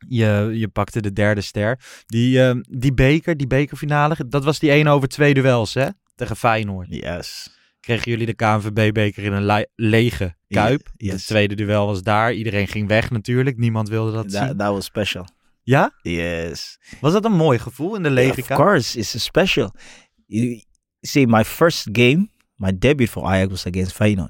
Je, 0.08 0.50
je 0.54 0.68
pakte 0.68 1.02
de 1.02 1.14
derde 1.14 1.42
ster. 1.42 1.80
Die, 2.06 2.44
ehm, 2.44 2.62
die 2.70 2.94
beker, 2.94 3.38
die 3.38 3.48
bekerfinale, 3.48 4.16
dat 4.28 4.44
was 4.44 4.60
die 4.60 4.72
1 4.72 4.88
over 4.88 5.08
twee 5.08 5.34
duels, 5.34 5.74
hè? 5.74 5.88
Tegen 6.16 6.36
Feyenoord. 6.36 6.88
Yes. 6.90 7.50
Kregen 7.80 8.12
jullie 8.12 8.26
de 8.26 8.34
KNVB-beker 8.34 9.24
in 9.24 9.34
een 9.34 9.66
lege 9.76 10.36
kuip. 10.48 10.92
Yes. 10.98 11.12
Het 11.12 11.26
tweede 11.26 11.56
duel 11.56 11.86
was 11.86 12.02
daar. 12.02 12.34
Iedereen 12.34 12.68
ging 12.68 12.88
weg 12.88 13.10
natuurlijk. 13.10 13.58
Niemand 13.58 13.90
wilde 13.90 14.12
dat 14.12 14.32
zien. 14.32 14.48
That, 14.48 14.58
that 14.58 14.74
was 14.74 14.86
special. 14.86 15.28
Ja? 15.64 15.94
Yes. 16.02 16.80
Was 17.02 17.14
dat 17.14 17.26
een 17.26 17.36
mooi 17.36 17.60
gevoel 17.60 17.96
in 17.96 18.04
de 18.04 18.10
lege 18.10 18.40
of 18.40 18.48
kuip? 18.48 18.60
course, 18.60 19.00
it's 19.00 19.24
special. 19.24 19.74
You 20.26 20.64
see, 21.02 21.28
my 21.28 21.44
first 21.44 21.90
game, 21.92 22.30
my 22.62 22.70
debut 22.70 23.08
for 23.08 23.26
Ajax 23.26 23.52
was 23.52 23.66
against 23.66 23.98
Feyenoord. 23.98 24.30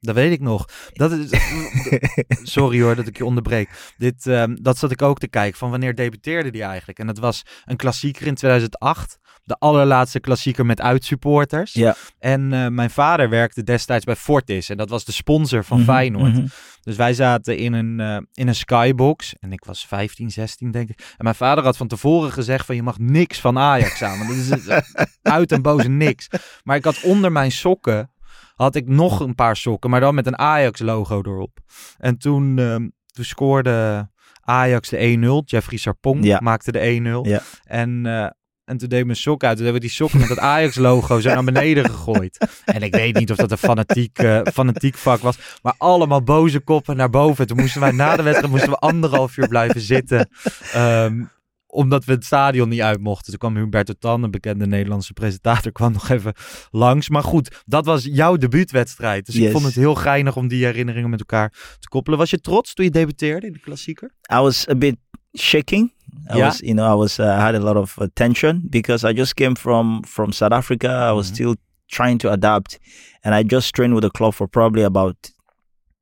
Dat 0.00 0.14
weet 0.14 0.32
ik 0.32 0.40
nog. 0.40 0.64
Dat 0.92 1.12
is, 1.12 1.30
sorry 2.54 2.80
hoor 2.82 2.94
dat 2.96 3.06
ik 3.06 3.16
je 3.16 3.24
onderbreek. 3.24 3.70
Dit, 3.96 4.26
ehm, 4.26 4.56
dat 4.60 4.78
zat 4.78 4.90
ik 4.90 5.02
ook 5.02 5.18
te 5.18 5.28
kijken 5.28 5.58
van 5.58 5.70
wanneer 5.70 5.94
debuteerde 5.94 6.50
die 6.50 6.62
eigenlijk. 6.62 6.98
En 6.98 7.06
dat 7.06 7.18
was 7.18 7.42
een 7.64 7.76
klassieker 7.76 8.26
in 8.26 8.34
2008. 8.34 9.18
De 9.44 9.54
allerlaatste 9.58 10.20
klassieker 10.20 10.66
met 10.66 10.80
uitsupporters. 10.80 11.72
Ja. 11.72 11.96
En 12.18 12.52
eh, 12.52 12.66
mijn 12.68 12.90
vader 12.90 13.28
werkte 13.28 13.62
destijds 13.62 14.04
bij 14.04 14.16
Fortis. 14.16 14.68
En 14.68 14.76
dat 14.76 14.88
was 14.88 15.04
de 15.04 15.12
sponsor 15.12 15.64
van 15.64 15.76
Mhm, 15.78 15.86
Feyenoord. 15.90 16.32
mhm. 16.32 16.46
Dus 16.80 16.96
wij 16.96 17.14
zaten 17.14 17.56
in 17.56 17.72
een, 17.72 18.00
eh, 18.00 18.16
in 18.32 18.48
een 18.48 18.54
skybox. 18.54 19.34
En 19.40 19.52
ik 19.52 19.64
was 19.64 19.86
15, 19.86 20.30
16 20.30 20.70
denk 20.70 20.88
ik. 20.88 20.98
En 20.98 21.24
mijn 21.24 21.34
vader 21.34 21.64
had 21.64 21.76
van 21.76 21.88
tevoren 21.88 22.32
gezegd 22.32 22.66
van 22.66 22.74
je 22.74 22.82
mag 22.82 22.98
niks 22.98 23.40
van 23.40 23.58
Ajax 23.58 24.02
aan. 24.02 24.18
Want 24.18 24.48
dat 24.48 24.58
is 24.58 24.66
eh, 24.66 24.78
uit 25.22 25.52
en 25.52 25.62
boze 25.62 25.88
niks. 25.88 26.28
Maar 26.62 26.76
ik 26.76 26.84
had 26.84 27.02
onder 27.02 27.32
mijn 27.32 27.52
sokken 27.52 28.10
had 28.58 28.74
ik 28.74 28.88
nog 28.88 29.20
een 29.20 29.34
paar 29.34 29.56
sokken. 29.56 29.90
Maar 29.90 30.00
dan 30.00 30.14
met 30.14 30.26
een 30.26 30.38
Ajax 30.38 30.80
logo 30.80 31.18
erop. 31.22 31.58
En 31.98 32.18
toen, 32.18 32.58
ehm, 32.58 32.88
toen 33.12 33.24
scoorde 33.24 34.08
Ajax 34.40 34.88
de 34.88 34.96
1-0. 35.02 35.42
Jeffrey 35.44 35.78
Sarpong 35.78 36.24
Ja. 36.24 36.38
maakte 36.42 36.72
de 36.72 36.78
1-0. 36.86 37.26
Ja. 37.26 37.42
En... 37.64 38.06
eh, 38.06 38.26
en 38.64 38.76
toen 38.78 38.88
deed 38.88 38.98
ik 38.98 39.04
mijn 39.04 39.16
sok 39.18 39.44
uit. 39.44 39.56
Toen 39.56 39.64
hebben 39.64 39.82
we 39.82 39.88
die 39.88 39.96
sokken 39.96 40.18
met 40.18 40.28
dat 40.28 40.38
Ajax-logo 40.38 41.20
zo 41.20 41.34
naar 41.34 41.44
beneden 41.44 41.84
gegooid. 41.90 42.46
En 42.64 42.82
ik 42.82 42.94
weet 42.94 43.18
niet 43.18 43.30
of 43.30 43.36
dat 43.36 43.50
een 43.50 43.58
fanatiek, 43.58 44.18
eh, 44.18 44.40
fanatiek 44.52 44.96
vak 44.96 45.20
was. 45.20 45.38
Maar 45.62 45.74
allemaal 45.78 46.22
boze 46.22 46.60
koppen 46.60 46.96
naar 46.96 47.10
boven. 47.10 47.46
Toen 47.46 47.56
moesten 47.56 47.80
wij 47.80 47.90
na 47.90 48.16
de 48.16 48.22
wedstrijd 48.22 48.52
moesten 48.52 48.70
we 48.70 48.76
anderhalf 48.76 49.36
uur 49.36 49.48
blijven 49.48 49.80
zitten. 49.80 50.28
Ehm, 50.72 51.22
omdat 51.70 52.04
we 52.04 52.12
het 52.12 52.24
stadion 52.24 52.68
niet 52.68 52.80
uit 52.80 53.00
mochten. 53.00 53.30
Toen 53.30 53.38
kwam 53.38 53.56
Humberto 53.56 53.92
Tan, 53.98 54.22
een 54.22 54.30
bekende 54.30 54.66
Nederlandse 54.66 55.12
presentator, 55.12 55.72
kwam 55.78 55.92
nog 55.92 56.08
even 56.08 56.32
langs. 56.70 57.08
Maar 57.08 57.22
goed, 57.22 57.62
dat 57.66 57.84
was 57.84 58.04
jouw 58.04 58.36
debuutwedstrijd. 58.36 59.26
Dus 59.26 59.34
ik 59.34 59.50
vond 59.50 59.64
het 59.64 59.74
heel 59.74 59.94
geinig 59.94 60.36
om 60.36 60.48
die 60.48 60.64
herinneringen 60.64 61.10
met 61.10 61.18
elkaar 61.18 61.48
te 61.78 61.88
koppelen. 61.88 62.18
Was 62.18 62.30
je 62.30 62.40
trots 62.40 62.74
toen 62.74 62.84
je 62.84 62.90
debuteerde 62.90 63.46
in 63.46 63.52
de 63.52 63.60
klassieker? 63.60 64.10
I 64.32 64.36
was 64.36 64.68
a 64.68 64.74
bit 64.74 64.96
shaking. 65.38 65.92
I 66.30 66.34
Yeah? 66.36 66.46
was, 66.46 66.58
you 66.58 66.72
know, 66.72 66.92
I 66.92 66.96
was, 66.96 67.18
uh, 67.18 67.26
I 67.26 67.28
had 67.40 67.54
a 67.54 67.58
lot 67.58 67.76
of 67.76 67.96
tension 68.12 68.62
because 68.68 69.10
I 69.10 69.12
just 69.16 69.34
came 69.34 69.56
from 69.56 70.04
from 70.06 70.32
South 70.32 70.52
Africa. 70.52 71.08
I 71.10 71.14
was 71.14 71.26
Mhm. 71.28 71.34
still 71.34 71.54
trying 71.86 72.18
to 72.18 72.30
adapt, 72.30 72.78
and 73.20 73.34
I 73.34 73.54
just 73.54 73.74
trained 73.74 73.92
with 73.94 74.02
the 74.04 74.10
club 74.10 74.32
for 74.34 74.48
probably 74.48 74.84
about 74.84 75.16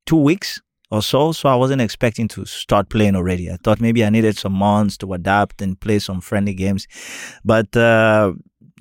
two 0.04 0.22
weeks 0.22 0.60
or 0.90 1.02
so. 1.02 1.32
So 1.32 1.48
I 1.48 1.54
wasn't 1.56 1.80
expecting 1.82 2.28
to 2.28 2.44
start 2.44 2.88
playing 2.88 3.16
already. 3.16 3.50
I 3.50 3.56
thought 3.62 3.80
maybe 3.80 4.04
I 4.04 4.10
needed 4.10 4.36
some 4.38 4.52
months 4.52 4.96
to 4.98 5.12
adapt 5.14 5.60
and 5.62 5.78
play 5.80 5.98
some 5.98 6.20
friendly 6.20 6.54
games, 6.54 6.86
but. 7.44 7.76
Uh, 7.76 8.32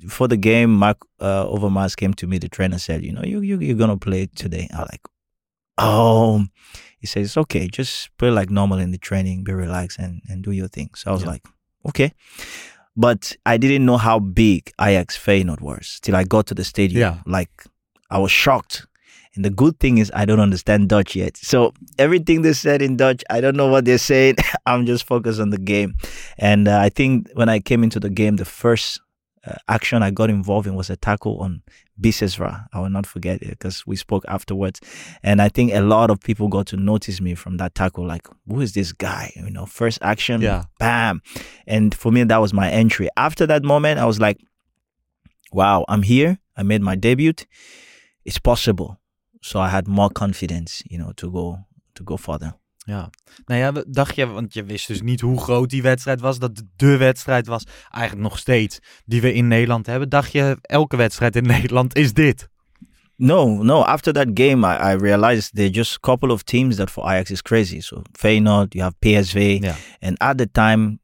for 0.08 0.28
the 0.28 0.36
game, 0.36 0.72
Mark 0.72 0.98
uh, 1.20 1.46
Overmars 1.46 1.96
came 1.96 2.12
to 2.14 2.26
me. 2.28 2.38
The 2.38 2.48
trainer 2.50 2.78
said, 2.78 3.02
"You 3.02 3.12
know, 3.12 3.22
you 3.24 3.40
you 3.40 3.58
you're 3.58 3.76
gonna 3.78 3.96
play 3.96 4.26
today." 4.36 4.68
I 4.72 4.80
was 4.80 4.88
like, 4.92 5.00
"Oh." 5.78 6.44
He 6.98 7.06
says, 7.06 7.26
"It's 7.26 7.36
okay. 7.36 7.66
Just 7.66 8.16
play 8.18 8.30
like 8.30 8.50
normal 8.50 8.78
in 8.78 8.90
the 8.92 8.98
training. 8.98 9.42
Be 9.42 9.52
relaxed 9.52 9.98
and 9.98 10.20
and 10.28 10.44
do 10.44 10.52
your 10.52 10.68
thing." 10.68 10.90
So 10.94 11.10
I 11.10 11.14
was 11.14 11.22
Yeah. 11.22 11.28
like, 11.30 11.44
"Okay." 11.88 12.12
But 12.96 13.36
I 13.46 13.56
didn't 13.56 13.84
know 13.84 13.96
how 13.96 14.18
big 14.20 14.70
Ajax 14.80 15.16
Feyenoord 15.18 15.60
was 15.60 15.98
till 16.02 16.14
I 16.14 16.24
got 16.24 16.46
to 16.48 16.54
the 16.54 16.64
stadium. 16.64 17.00
Yeah. 17.00 17.16
Like 17.26 17.64
I 18.10 18.18
was 18.18 18.30
shocked. 18.30 18.86
And 19.36 19.44
the 19.44 19.50
good 19.50 19.78
thing 19.78 19.98
is 19.98 20.10
I 20.14 20.24
don't 20.24 20.40
understand 20.40 20.88
Dutch 20.88 21.14
yet. 21.14 21.36
So 21.36 21.72
everything 21.98 22.42
they 22.42 22.54
said 22.54 22.82
in 22.82 22.96
Dutch, 22.96 23.22
I 23.30 23.40
don't 23.40 23.56
know 23.56 23.68
what 23.68 23.84
they're 23.84 23.98
saying. 23.98 24.36
I'm 24.66 24.86
just 24.86 25.04
focused 25.06 25.38
on 25.40 25.50
the 25.50 25.58
game. 25.58 25.94
And 26.38 26.66
uh, 26.68 26.78
I 26.78 26.88
think 26.88 27.28
when 27.34 27.48
I 27.48 27.60
came 27.60 27.84
into 27.84 28.00
the 28.00 28.10
game, 28.10 28.36
the 28.36 28.44
first 28.46 29.00
uh, 29.46 29.54
action 29.68 30.02
I 30.02 30.10
got 30.10 30.30
involved 30.30 30.66
in 30.66 30.74
was 30.74 30.90
a 30.90 30.96
tackle 30.96 31.38
on 31.40 31.62
Bisesra. 32.00 32.66
I 32.72 32.80
will 32.80 32.88
not 32.90 33.06
forget 33.06 33.40
it 33.42 33.50
because 33.50 33.86
we 33.86 33.94
spoke 33.96 34.24
afterwards. 34.26 34.80
And 35.22 35.40
I 35.40 35.48
think 35.48 35.72
a 35.72 35.80
lot 35.80 36.10
of 36.10 36.20
people 36.20 36.48
got 36.48 36.66
to 36.68 36.76
notice 36.76 37.20
me 37.20 37.34
from 37.34 37.58
that 37.58 37.74
tackle. 37.74 38.06
Like, 38.06 38.26
who 38.48 38.60
is 38.60 38.72
this 38.72 38.92
guy? 38.92 39.32
You 39.36 39.50
know, 39.50 39.66
first 39.66 39.98
action, 40.02 40.40
Yeah. 40.40 40.64
bam. 40.78 41.20
And 41.66 41.94
for 41.94 42.10
me, 42.10 42.24
that 42.24 42.38
was 42.40 42.52
my 42.52 42.70
entry. 42.70 43.08
After 43.16 43.46
that 43.46 43.62
moment, 43.64 44.00
I 44.00 44.04
was 44.06 44.18
like, 44.20 44.38
wow, 45.52 45.84
I'm 45.88 46.02
here. 46.02 46.38
I 46.56 46.62
made 46.62 46.82
my 46.82 46.96
debut. 46.96 47.34
It's 48.24 48.38
possible. 48.38 48.98
So 49.46 49.60
I 49.60 49.68
had 49.68 49.86
more 49.86 50.12
confidence, 50.12 50.82
you 50.88 50.98
know, 51.00 51.12
to 51.14 51.30
go 51.30 51.58
to 51.92 52.04
go 52.04 52.16
further. 52.16 52.56
Ja. 52.76 53.10
Nou 53.46 53.60
ja, 53.60 53.72
dacht 53.88 54.14
je, 54.16 54.26
want 54.26 54.54
je 54.54 54.64
wist 54.64 54.86
dus 54.86 55.02
niet 55.02 55.20
hoe 55.20 55.40
groot 55.40 55.70
die 55.70 55.82
wedstrijd 55.82 56.20
was, 56.20 56.38
dat 56.38 56.56
het 56.56 56.66
de 56.76 56.96
wedstrijd 56.96 57.46
was, 57.46 57.64
eigenlijk 57.90 58.28
nog 58.28 58.38
steeds, 58.38 58.78
die 59.04 59.20
we 59.20 59.32
in 59.32 59.48
Nederland 59.48 59.86
hebben. 59.86 60.08
Dacht 60.08 60.32
je, 60.32 60.56
elke 60.62 60.96
wedstrijd 60.96 61.36
in 61.36 61.46
Nederland 61.56 61.96
is 61.96 62.12
dit? 62.12 62.48
No, 63.16 63.62
no. 63.62 63.82
After 63.82 64.12
that 64.12 64.26
game, 64.34 64.66
I, 64.66 64.92
I 64.92 64.96
realized 64.96 65.54
there 65.54 65.66
are 65.66 65.74
just 65.74 65.94
a 65.94 66.00
couple 66.00 66.32
of 66.32 66.42
teams 66.42 66.76
that 66.76 66.90
for 66.90 67.04
Ajax 67.04 67.30
is 67.30 67.42
crazy. 67.42 67.80
So 67.80 68.02
Feyenoord, 68.12 68.72
you 68.74 68.82
have 68.82 68.94
PSV, 68.98 69.58
Ja. 69.60 69.74
and 70.00 70.18
at 70.20 70.38
the 70.38 70.50
time, 70.50 70.98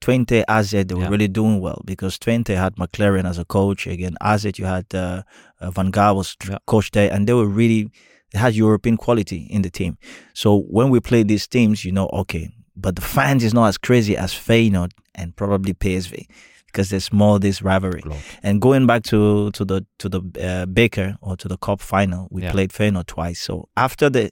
Twente, 0.00 0.44
AZ, 0.48 0.70
they 0.70 0.94
were 0.94 1.02
Yeah. 1.02 1.08
really 1.08 1.28
doing 1.28 1.60
well 1.60 1.82
because 1.84 2.18
Twente 2.18 2.54
had 2.56 2.76
McLaren 2.76 3.28
as 3.28 3.38
a 3.38 3.44
coach. 3.44 3.86
Again, 3.86 4.14
AZ, 4.20 4.44
you 4.58 4.64
had 4.66 4.86
uh, 4.94 5.22
uh, 5.60 5.70
Van 5.70 5.90
Gaal 5.90 6.14
was 6.16 6.36
Yeah. 6.48 6.58
coach 6.66 6.90
there, 6.92 7.12
and 7.12 7.26
they 7.26 7.34
were 7.34 7.46
really 7.48 7.90
they 8.32 8.38
had 8.38 8.54
European 8.54 8.96
quality 8.98 9.46
in 9.50 9.62
the 9.62 9.70
team. 9.70 9.96
So 10.34 10.60
when 10.70 10.90
we 10.90 11.00
play 11.00 11.22
these 11.22 11.46
teams, 11.48 11.84
you 11.84 11.92
know, 11.92 12.08
okay, 12.12 12.50
but 12.76 12.94
the 12.96 13.02
fans 13.02 13.42
is 13.42 13.54
not 13.54 13.68
as 13.68 13.78
crazy 13.78 14.16
as 14.16 14.32
Feyenoord 14.34 14.92
and 15.14 15.34
probably 15.34 15.72
PSV 15.74 16.26
because 16.66 16.90
there's 16.90 17.10
more 17.10 17.38
this 17.40 17.62
rivalry. 17.62 18.02
And 18.42 18.60
going 18.60 18.86
back 18.86 19.02
to 19.04 19.50
to 19.52 19.64
the 19.64 19.86
to 19.98 20.08
the 20.08 20.20
uh, 20.40 20.66
Baker 20.66 21.16
or 21.22 21.36
to 21.38 21.48
the 21.48 21.56
Cup 21.56 21.80
final, 21.80 22.28
we 22.30 22.42
Yeah. 22.42 22.52
played 22.52 22.70
Feyenoord 22.70 23.06
twice. 23.06 23.40
So 23.40 23.68
after 23.76 24.10
the 24.10 24.30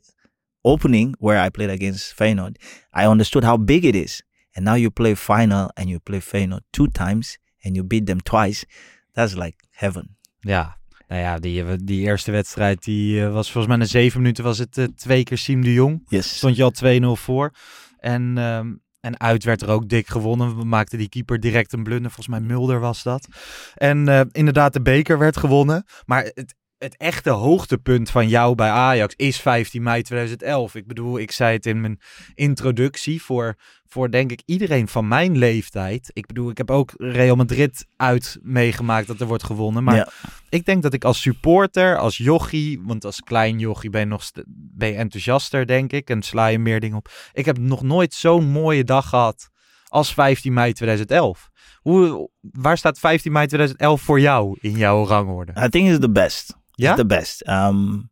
opening 0.65 1.15
where 1.19 1.39
I 1.39 1.49
played 1.49 1.71
against 1.71 2.15
Feyenoord, 2.17 2.57
I 2.93 3.07
understood 3.07 3.45
how 3.45 3.57
big 3.57 3.85
it 3.85 3.97
is. 3.97 4.23
And 4.57 4.65
now 4.65 4.77
you 4.77 4.91
play 4.91 5.15
final 5.15 5.71
and 5.75 5.89
you 5.89 5.99
play 5.99 6.21
Feyenoord 6.21 6.65
two 6.71 6.89
times 6.89 7.39
and 7.63 7.75
you 7.75 7.85
beat 7.85 8.07
them 8.07 8.23
twice. 8.23 8.65
That's 9.13 9.35
like 9.35 9.57
heaven. 9.71 10.17
Ja. 10.41 10.77
Nou 11.09 11.21
ja, 11.21 11.39
die, 11.39 11.85
die 11.85 12.01
eerste 12.01 12.31
wedstrijd, 12.31 12.85
die 12.85 13.25
eh, 13.25 13.33
was 13.33 13.53
volgens 13.53 13.67
mij 13.67 13.77
na 13.77 13.91
zeven 13.91 14.21
minuten 14.21 14.45
was 14.45 14.59
het 14.59 14.79
eh, 14.79 14.85
twee 14.85 15.23
keer 15.23 15.39
Siem 15.39 15.63
de 15.63 15.73
Jong. 15.73 16.03
Yes. 16.09 16.37
Stond 16.37 16.57
je 16.57 16.63
al 16.63 16.73
2-0 17.17 17.21
voor. 17.21 17.51
En, 17.99 18.39
ehm, 18.39 18.75
en 19.01 19.21
uit 19.21 19.45
werd 19.45 19.63
er 19.63 19.69
ook 19.69 19.89
dik 19.89 20.07
gewonnen. 20.07 20.57
We 20.57 20.65
maakten 20.65 20.99
die 20.99 21.09
keeper 21.09 21.41
direct 21.41 21.73
een 21.73 21.83
blunder. 21.83 22.11
Volgens 22.11 22.39
mij 22.39 22.47
Mulder 22.47 22.81
was 22.81 23.03
dat. 23.03 23.29
En 23.75 24.09
eh, 24.09 24.21
inderdaad, 24.33 24.73
de 24.73 24.83
beker 24.83 25.19
werd 25.19 25.37
gewonnen. 25.37 25.85
Maar 26.05 26.23
het, 26.23 26.55
het 26.79 26.97
echte 26.97 27.31
hoogtepunt 27.31 28.11
van 28.11 28.29
jou 28.29 28.55
bij 28.55 28.69
Ajax 28.71 29.15
is 29.17 29.41
15 29.41 29.83
mei 29.83 30.03
2011. 30.03 30.75
Ik 30.75 30.87
bedoel, 30.87 31.19
ik 31.19 31.31
zei 31.31 31.53
het 31.57 31.67
in 31.67 31.81
mijn 31.81 32.01
introductie 32.35 33.23
voor, 33.23 33.57
voor 33.87 34.11
denk 34.11 34.31
ik 34.31 34.43
iedereen 34.45 34.89
van 34.89 35.09
mijn 35.09 35.39
leeftijd. 35.39 36.11
Ik 36.13 36.27
bedoel, 36.27 36.51
ik 36.51 36.59
heb 36.59 36.71
ook 36.71 36.93
Real 36.97 37.37
Madrid 37.37 37.87
uit 37.97 38.39
meegemaakt 38.43 39.07
dat 39.07 39.21
er 39.21 39.27
wordt 39.27 39.45
gewonnen. 39.45 39.85
Maar 39.85 39.95
Ja. 39.97 40.09
ik 40.49 40.65
denk 40.65 40.83
dat 40.83 40.93
ik 40.93 41.05
als 41.05 41.21
supporter, 41.21 41.99
als 41.99 42.17
jochie, 42.17 42.81
want 42.83 43.05
als 43.05 43.21
klein 43.21 43.59
jochie 43.59 43.91
ben 43.91 44.01
je, 44.01 44.07
nog 44.07 44.31
ben 44.49 44.89
je 44.89 44.95
enthousiaster, 44.95 45.67
denk 45.67 45.93
ik. 45.93 46.11
En 46.11 46.23
sla 46.23 46.47
je 46.47 46.59
meer 46.59 46.81
dingen 46.81 46.97
op. 46.97 47.09
Ik 47.33 47.45
heb 47.45 47.59
nog 47.59 47.83
nooit 47.83 48.15
zo'n 48.15 48.45
mooie 48.45 48.85
dag 48.85 49.09
gehad 49.09 49.51
als 49.89 50.15
15 50.15 50.53
mei 50.53 50.73
2011. 50.73 51.51
Hoe, 51.81 52.31
waar 52.41 52.79
staat 52.79 52.99
15 52.99 53.33
mei 53.33 53.47
2011 53.47 54.03
voor 54.03 54.21
jou 54.21 54.59
in 54.61 54.77
jouw 54.77 55.07
rangorde? 55.07 55.53
I 55.65 55.69
think 55.69 55.89
it's 55.89 55.99
the 55.99 56.11
best. 56.11 56.55
Ja? 56.79 56.93
It's 56.93 56.99
the 56.99 57.05
best. 57.05 57.43
Um, 57.49 58.11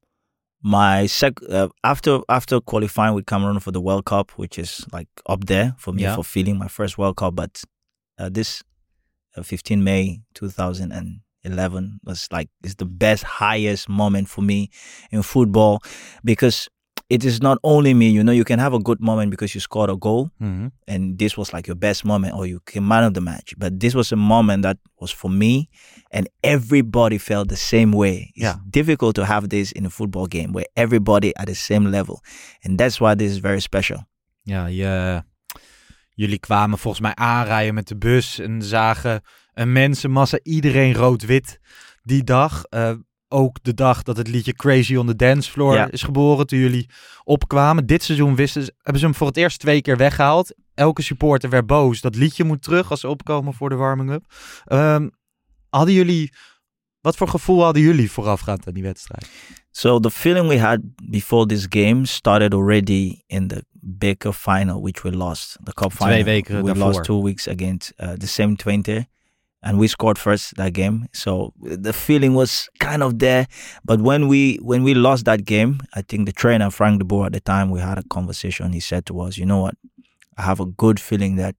my 0.62 1.06
sec 1.06 1.32
uh, 1.50 1.68
after 1.82 2.20
after 2.28 2.60
qualifying 2.60 3.14
with 3.14 3.26
Cameroon 3.26 3.60
for 3.60 3.72
the 3.72 3.80
World 3.80 4.04
Cup, 4.04 4.30
which 4.38 4.58
is 4.58 4.86
like 4.92 5.08
up 5.26 5.44
there 5.46 5.74
for 5.78 5.92
me 5.94 6.02
Yeah. 6.02 6.14
for 6.16 6.24
feeling 6.24 6.58
my 6.58 6.68
first 6.68 6.96
World 6.96 7.16
Cup, 7.16 7.34
but 7.34 7.62
uh, 8.18 8.30
this 8.32 8.62
uh, 9.36 9.42
15 9.42 9.82
May 9.84 10.22
2011 10.34 12.00
was 12.04 12.28
like 12.32 12.48
is 12.62 12.76
the 12.76 12.86
best 12.86 13.24
highest 13.24 13.88
moment 13.88 14.28
for 14.28 14.42
me 14.42 14.70
in 15.10 15.22
football 15.22 15.80
because 16.24 16.68
it 17.06 17.24
is 17.24 17.38
not 17.40 17.58
only 17.62 17.94
me. 17.94 18.04
You 18.10 18.22
know, 18.22 18.34
you 18.34 18.44
can 18.44 18.58
have 18.58 18.74
a 18.74 18.78
good 18.82 19.00
moment 19.00 19.30
because 19.30 19.52
you 19.54 19.60
scored 19.60 19.90
a 19.90 19.96
goal, 19.96 20.30
Mhm. 20.38 20.70
and 20.86 21.18
this 21.18 21.34
was 21.36 21.52
like 21.52 21.66
your 21.68 21.78
best 21.78 22.04
moment, 22.04 22.32
or 22.34 22.46
you 22.46 22.60
came 22.64 22.86
man 22.86 23.04
of 23.04 23.12
the 23.12 23.20
match. 23.20 23.54
But 23.56 23.78
this 23.80 23.92
was 23.94 24.12
a 24.12 24.16
moment 24.16 24.62
that 24.62 24.76
was 24.94 25.12
for 25.14 25.30
me, 25.30 25.68
and 26.10 26.28
everybody 26.40 27.18
felt 27.18 27.48
the 27.48 27.56
same 27.56 27.96
way. 27.96 28.16
It's 28.16 28.30
Yeah. 28.44 28.56
difficult 28.70 29.14
to 29.14 29.22
have 29.24 29.46
this 29.48 29.72
in 29.72 29.84
a 29.84 29.90
football 29.90 30.26
game 30.28 30.52
where 30.52 30.68
everybody 30.72 31.28
at 31.32 31.46
the 31.46 31.54
same 31.54 31.88
level, 31.90 32.20
and 32.62 32.78
that's 32.78 32.98
why 32.98 33.14
this 33.14 33.30
is 33.30 33.38
very 33.40 33.60
special. 33.60 34.04
Ja, 34.42 34.66
je, 34.66 35.22
jullie 36.14 36.38
kwamen 36.38 36.78
volgens 36.78 37.02
mij 37.02 37.14
aanrijden 37.14 37.74
met 37.74 37.88
de 37.88 37.96
bus 37.96 38.38
en 38.38 38.62
zagen 38.62 39.20
een 39.54 39.72
mensenmassa, 39.72 40.38
iedereen 40.42 40.94
rood-wit 40.94 41.60
die 42.02 42.24
dag. 42.24 42.64
Eh, 42.64 42.90
ook 43.34 43.58
de 43.62 43.74
dag 43.74 44.02
dat 44.02 44.16
het 44.16 44.28
liedje 44.28 44.52
Crazy 44.52 44.96
on 44.96 45.06
the 45.06 45.16
Dance 45.16 45.50
Floor 45.50 45.74
Ja. 45.74 45.90
is 45.90 46.02
geboren 46.02 46.46
toen 46.46 46.58
jullie 46.58 46.88
opkwamen. 47.24 47.86
Dit 47.86 48.02
seizoen 48.02 48.34
wisten 48.34 48.62
ze, 48.64 48.74
hebben 48.82 49.00
ze 49.00 49.06
hem 49.06 49.14
voor 49.14 49.26
het 49.26 49.36
eerst 49.36 49.58
twee 49.60 49.82
keer 49.82 49.96
weggehaald. 49.96 50.54
Elke 50.74 51.02
supporter 51.02 51.50
werd 51.50 51.66
boos. 51.66 52.00
Dat 52.00 52.14
liedje 52.16 52.44
moet 52.44 52.62
terug 52.62 52.90
als 52.90 53.00
ze 53.00 53.08
opkomen 53.08 53.54
voor 53.54 53.68
de 53.68 53.74
warming-up. 53.74 54.24
Ehm, 54.64 55.08
hadden 55.68 55.94
jullie, 55.94 56.32
wat 57.00 57.16
voor 57.16 57.28
gevoel 57.28 57.62
hadden 57.62 57.82
jullie 57.82 58.10
voorafgaand 58.10 58.66
aan 58.66 58.74
die 58.74 58.82
wedstrijd? 58.82 59.28
So 59.70 59.98
the 60.00 60.10
feeling 60.10 60.48
we 60.48 60.58
had 60.60 60.78
before 61.10 61.46
this 61.46 61.66
game 61.68 62.06
started 62.06 62.54
already 62.54 63.20
in 63.26 63.46
the 63.48 63.64
Baker 63.86 64.32
final, 64.32 64.80
which 64.82 65.02
we 65.02 65.12
lost. 65.16 65.56
The 65.64 65.72
cup 65.74 65.90
Twee 65.92 66.08
final. 66.08 66.24
weken 66.24 66.56
we 66.56 66.62
daarvoor. 66.64 66.84
lost 66.86 67.02
two 67.04 67.22
weeks 67.22 67.48
against 67.48 67.92
uh, 67.96 68.08
the 68.10 68.26
same 68.26 68.56
20, 68.56 69.06
and 69.64 69.78
we 69.78 69.88
scored 69.88 70.18
first 70.18 70.56
that 70.56 70.74
game. 70.74 71.08
So 71.12 71.52
the 71.60 71.92
feeling 71.92 72.34
was 72.34 72.68
kind 72.78 73.02
of 73.02 73.18
there. 73.18 73.48
But 73.84 74.00
when 74.00 74.28
we 74.28 74.56
when 74.56 74.84
we 74.84 74.94
lost 74.94 75.24
that 75.24 75.44
game, 75.44 75.80
I 75.94 76.02
think 76.02 76.26
the 76.26 76.32
trainer 76.32 76.70
Frank 76.70 76.98
de 76.98 77.04
Boer 77.04 77.26
at 77.26 77.32
the 77.32 77.40
time 77.40 77.70
we 77.70 77.80
had 77.80 77.98
a 77.98 78.02
conversation. 78.04 78.72
He 78.72 78.80
said 78.80 79.06
to 79.06 79.20
us, 79.20 79.38
"You 79.38 79.46
know 79.46 79.60
what? 79.60 79.74
I 80.36 80.42
have 80.42 80.60
a 80.60 80.66
good 80.66 81.00
feeling 81.00 81.36
that 81.36 81.56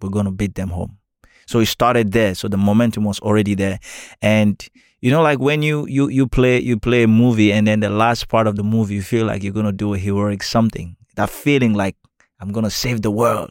we're 0.00 0.10
gonna 0.10 0.30
beat 0.30 0.54
them 0.54 0.68
home." 0.70 0.98
So 1.46 1.58
it 1.58 1.66
started 1.66 2.12
there. 2.12 2.34
So 2.34 2.46
the 2.46 2.56
momentum 2.56 3.04
was 3.04 3.18
already 3.20 3.54
there, 3.54 3.80
and 4.22 4.56
you 5.00 5.10
know 5.10 5.22
like 5.22 5.40
when 5.40 5.62
you 5.62 5.86
you 5.88 6.08
you 6.08 6.28
play 6.28 6.60
you 6.60 6.78
play 6.78 7.02
a 7.02 7.08
movie 7.08 7.52
and 7.52 7.66
then 7.66 7.80
the 7.80 7.90
last 7.90 8.28
part 8.28 8.46
of 8.46 8.56
the 8.56 8.64
movie 8.64 8.94
you 8.94 9.02
feel 9.02 9.26
like 9.26 9.42
you're 9.42 9.52
gonna 9.52 9.72
do 9.72 9.94
a 9.94 9.98
heroic 9.98 10.42
something 10.42 10.96
that 11.14 11.30
feeling 11.30 11.74
like 11.74 11.94
i'm 12.40 12.52
gonna 12.52 12.70
save 12.70 13.02
the 13.02 13.10
world. 13.10 13.50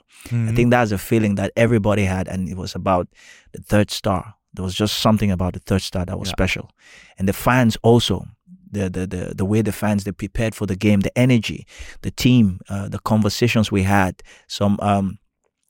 I 0.49 0.51
think 0.55 0.71
that's 0.71 0.91
a 0.91 0.97
feeling 0.97 1.35
that 1.35 1.51
everybody 1.55 2.03
had 2.05 2.27
and 2.27 2.49
it 2.49 2.57
was 2.57 2.75
about 2.75 3.07
the 3.53 3.61
third 3.61 3.91
star. 3.91 4.33
There 4.53 4.63
was 4.65 4.73
just 4.75 4.97
something 4.99 5.31
about 5.31 5.53
the 5.53 5.59
third 5.59 5.81
star 5.81 6.05
that 6.05 6.17
was 6.19 6.29
Yeah. 6.29 6.33
special. 6.37 6.69
And 7.17 7.27
the 7.27 7.33
fans 7.33 7.77
also 7.83 8.25
the, 8.71 8.89
the 8.89 9.07
the 9.07 9.33
the 9.35 9.45
way 9.45 9.61
the 9.63 9.71
fans 9.71 10.03
they 10.03 10.11
prepared 10.11 10.53
for 10.55 10.65
the 10.67 10.75
game 10.75 10.99
the 11.01 11.17
energy 11.17 11.65
the 12.01 12.11
team 12.11 12.59
uh, 12.69 12.89
the 12.89 12.99
conversations 12.99 13.71
we 13.71 13.83
had 13.83 14.13
some 14.47 14.77
um 14.81 15.17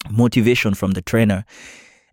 motivation 0.09 0.73
from 0.73 0.91
the 0.91 1.01
trainer. 1.01 1.43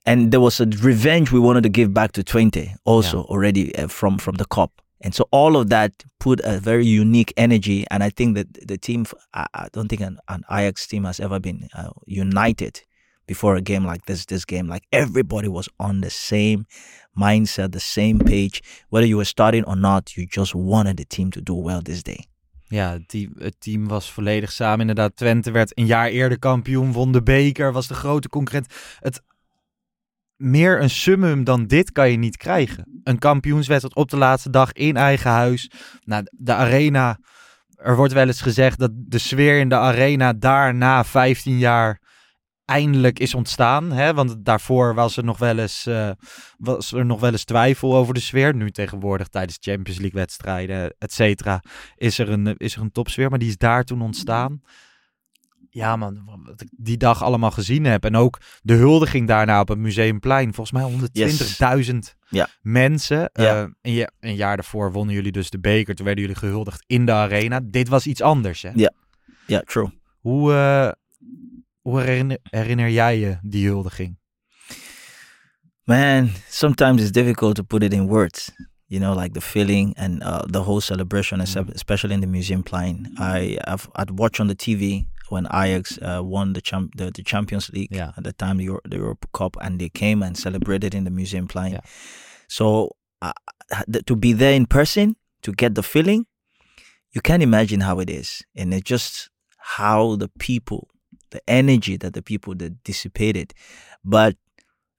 And 0.06 0.30
there 0.32 0.40
was 0.40 0.60
a 0.60 0.66
revenge 0.66 1.32
we 1.32 1.40
wanted 1.40 1.62
to 1.62 1.70
give 1.70 1.94
back 1.94 2.12
to 2.12 2.22
20 2.22 2.74
also 2.84 3.22
already 3.24 3.74
uh, 3.76 3.88
from 3.88 4.18
from 4.18 4.34
the 4.36 4.44
cup 4.44 4.70
and 5.00 5.14
so 5.14 5.24
all 5.30 5.56
of 5.56 5.68
that 5.68 5.92
put 6.18 6.40
a 6.44 6.58
very 6.58 6.86
unique 6.86 7.32
energy 7.36 7.84
and 7.90 8.02
i 8.02 8.10
think 8.10 8.36
that 8.36 8.46
the 8.68 8.78
team 8.78 9.04
i, 9.32 9.68
don't 9.72 9.88
think 9.88 10.00
an, 10.00 10.18
an 10.28 10.42
ajax 10.50 10.86
team 10.86 11.04
has 11.04 11.20
ever 11.20 11.40
been 11.40 11.68
uh, 11.76 11.90
united 12.06 12.82
before 13.26 13.56
a 13.56 13.60
game 13.62 13.84
like 13.84 14.04
this 14.06 14.26
this 14.26 14.44
game 14.44 14.68
like 14.68 14.84
everybody 14.92 15.48
was 15.48 15.68
on 15.78 16.00
the 16.00 16.10
same 16.10 16.66
mindset 17.18 17.72
the 17.72 17.80
same 17.80 18.18
page 18.18 18.62
whether 18.90 19.06
you 19.06 19.16
were 19.16 19.24
starting 19.24 19.64
or 19.64 19.76
not 19.76 20.16
you 20.16 20.26
just 20.26 20.54
wanted 20.54 20.96
the 20.96 21.04
team 21.04 21.30
to 21.30 21.40
do 21.40 21.54
well 21.54 21.80
this 21.82 22.02
day 22.02 22.26
Ja, 22.66 22.92
het 22.92 23.08
team, 23.08 23.32
het 23.38 23.60
team 23.60 23.88
was 23.88 24.10
volledig 24.10 24.52
samen. 24.52 24.80
Inderdaad, 24.80 25.16
Twente 25.16 25.50
werd 25.50 25.78
een 25.78 25.86
jaar 25.86 26.08
eerder 26.08 26.38
kampioen, 26.38 26.92
won 26.92 27.12
de 27.12 27.22
beker, 27.22 27.72
was 27.72 27.86
de 27.86 27.94
grote 27.94 28.28
concurrent. 28.28 28.66
Het, 29.00 29.22
meer 30.36 30.82
een 30.82 30.90
summum 30.90 31.44
dan 31.44 31.66
dit 31.66 31.92
kan 31.92 32.10
je 32.10 32.16
niet 32.16 32.36
krijgen. 32.36 33.00
Een 33.04 33.18
kampioenswedstrijd 33.18 33.94
op 33.94 34.10
de 34.10 34.16
laatste 34.16 34.50
dag 34.50 34.72
in 34.72 34.96
eigen 34.96 35.30
huis. 35.30 35.70
Nou, 36.04 36.22
de 36.30 36.52
arena, 36.52 37.18
er 37.76 37.96
wordt 37.96 38.12
wel 38.12 38.26
eens 38.26 38.40
gezegd 38.40 38.78
dat 38.78 38.90
de 38.94 39.18
sfeer 39.18 39.58
in 39.58 39.68
de 39.68 39.76
arena 39.76 40.32
daar 40.32 40.74
na 40.74 41.04
15 41.04 41.58
jaar 41.58 42.02
eindelijk 42.64 43.18
is 43.18 43.34
ontstaan. 43.34 43.92
Hè? 43.92 44.14
Want 44.14 44.44
daarvoor 44.44 44.94
was 44.94 45.16
er, 45.16 45.24
nog 45.24 45.38
wel 45.38 45.58
eens, 45.58 45.86
eh, 45.86 46.10
was 46.56 46.92
er 46.92 47.06
nog 47.06 47.20
wel 47.20 47.32
eens 47.32 47.44
twijfel 47.44 47.94
over 47.94 48.14
de 48.14 48.20
sfeer. 48.20 48.54
Nu 48.54 48.70
tegenwoordig 48.70 49.28
tijdens 49.28 49.58
Champions 49.60 49.98
League 49.98 50.20
wedstrijden, 50.20 50.94
et 50.98 51.12
cetera, 51.12 51.62
is 51.96 52.18
er 52.18 52.30
een, 52.30 52.54
is 52.56 52.74
er 52.74 52.80
een 52.80 52.92
topsfeer. 52.92 53.30
Maar 53.30 53.38
die 53.38 53.48
is 53.48 53.56
daar 53.56 53.84
toen 53.84 54.02
ontstaan. 54.02 54.60
Ja 55.74 55.96
man, 55.96 56.22
wat 56.46 56.60
ik 56.60 56.68
die 56.76 56.96
dag 56.96 57.22
allemaal 57.22 57.50
gezien 57.50 57.84
heb. 57.84 58.04
En 58.04 58.16
ook 58.16 58.38
de 58.62 58.74
huldiging 58.74 59.28
daarna 59.28 59.60
op 59.60 59.68
het 59.68 59.78
Museumplein. 59.78 60.54
Volgens 60.54 60.72
mij 60.82 60.82
120.000 60.92 62.16
Ja. 62.28 62.48
mensen. 62.62 63.30
Ja. 63.32 63.62
Eh, 63.62 63.68
een, 63.82 63.92
ja- 63.92 64.10
een 64.20 64.34
jaar 64.34 64.56
daarvoor 64.56 64.92
wonnen 64.92 65.14
jullie 65.14 65.32
dus 65.32 65.50
de 65.50 65.58
beker. 65.60 65.94
Toen 65.94 66.04
werden 66.04 66.24
jullie 66.24 66.38
gehuldigd 66.38 66.84
in 66.86 67.06
de 67.06 67.12
arena. 67.12 67.60
Dit 67.64 67.88
was 67.88 68.06
iets 68.06 68.20
anders 68.20 68.62
hè? 68.62 68.70
Ja. 68.74 68.92
yeah 69.46 69.62
true 69.62 69.90
Hoe, 70.20 70.52
eh, 70.54 70.90
hoe 71.80 72.00
herinner, 72.00 72.38
herinner 72.42 72.90
jij 72.90 73.18
je 73.18 73.38
die 73.42 73.66
huldiging? 73.66 74.18
Man, 75.84 76.30
sometimes 76.48 77.02
it's 77.02 77.10
difficult 77.12 77.54
to 77.54 77.62
put 77.62 77.82
it 77.82 77.92
in 77.92 78.06
words. 78.06 78.50
You 78.86 79.00
know, 79.00 79.14
like 79.22 79.32
the 79.34 79.40
feeling 79.40 79.96
and 79.96 80.22
uh, 80.22 80.38
the 80.38 80.58
whole 80.58 80.80
celebration, 80.80 81.40
espe- 81.40 81.72
especially 81.74 82.14
in 82.14 82.20
the 82.20 82.26
museum 82.26 82.62
playing. 82.62 83.06
I 83.18 83.58
I've 83.72 83.88
I'd 84.00 84.10
watched 84.18 84.40
on 84.40 84.46
the 84.48 84.56
TV 84.56 85.06
when 85.34 85.46
Ajax 85.62 85.98
uh, 86.08 86.22
won 86.34 86.46
the 86.56 86.60
champ 86.68 86.86
the, 86.96 87.06
the 87.10 87.22
Champions 87.32 87.66
League 87.76 87.92
Yeah. 88.00 88.10
at 88.16 88.24
the 88.24 88.32
time 88.32 88.56
the, 88.60 88.64
Euro- 88.70 88.86
the 88.92 88.96
Europa 89.04 89.28
Cup, 89.38 89.56
and 89.64 89.72
they 89.80 89.90
came 90.02 90.22
and 90.26 90.36
celebrated 90.46 90.94
in 90.94 91.04
the 91.04 91.10
museum 91.20 91.46
playing. 91.54 91.74
Yeah. 91.74 91.80
So 92.48 92.66
uh, 93.26 93.32
th- 93.92 94.04
to 94.06 94.14
be 94.16 94.32
there 94.32 94.54
in 94.60 94.66
person 94.66 95.16
to 95.42 95.52
get 95.52 95.74
the 95.74 95.82
feeling, 95.82 96.26
you 97.14 97.20
can't 97.28 97.42
imagine 97.42 97.80
how 97.88 98.00
it 98.04 98.10
is, 98.10 98.28
and 98.58 98.72
it's 98.74 98.88
just 98.94 99.30
how 99.78 100.16
the 100.16 100.28
people, 100.38 100.88
the 101.30 101.40
energy 101.48 101.96
that 101.98 102.12
the 102.12 102.22
people 102.22 102.54
that 102.60 102.72
dissipated, 102.84 103.48
but 104.04 104.36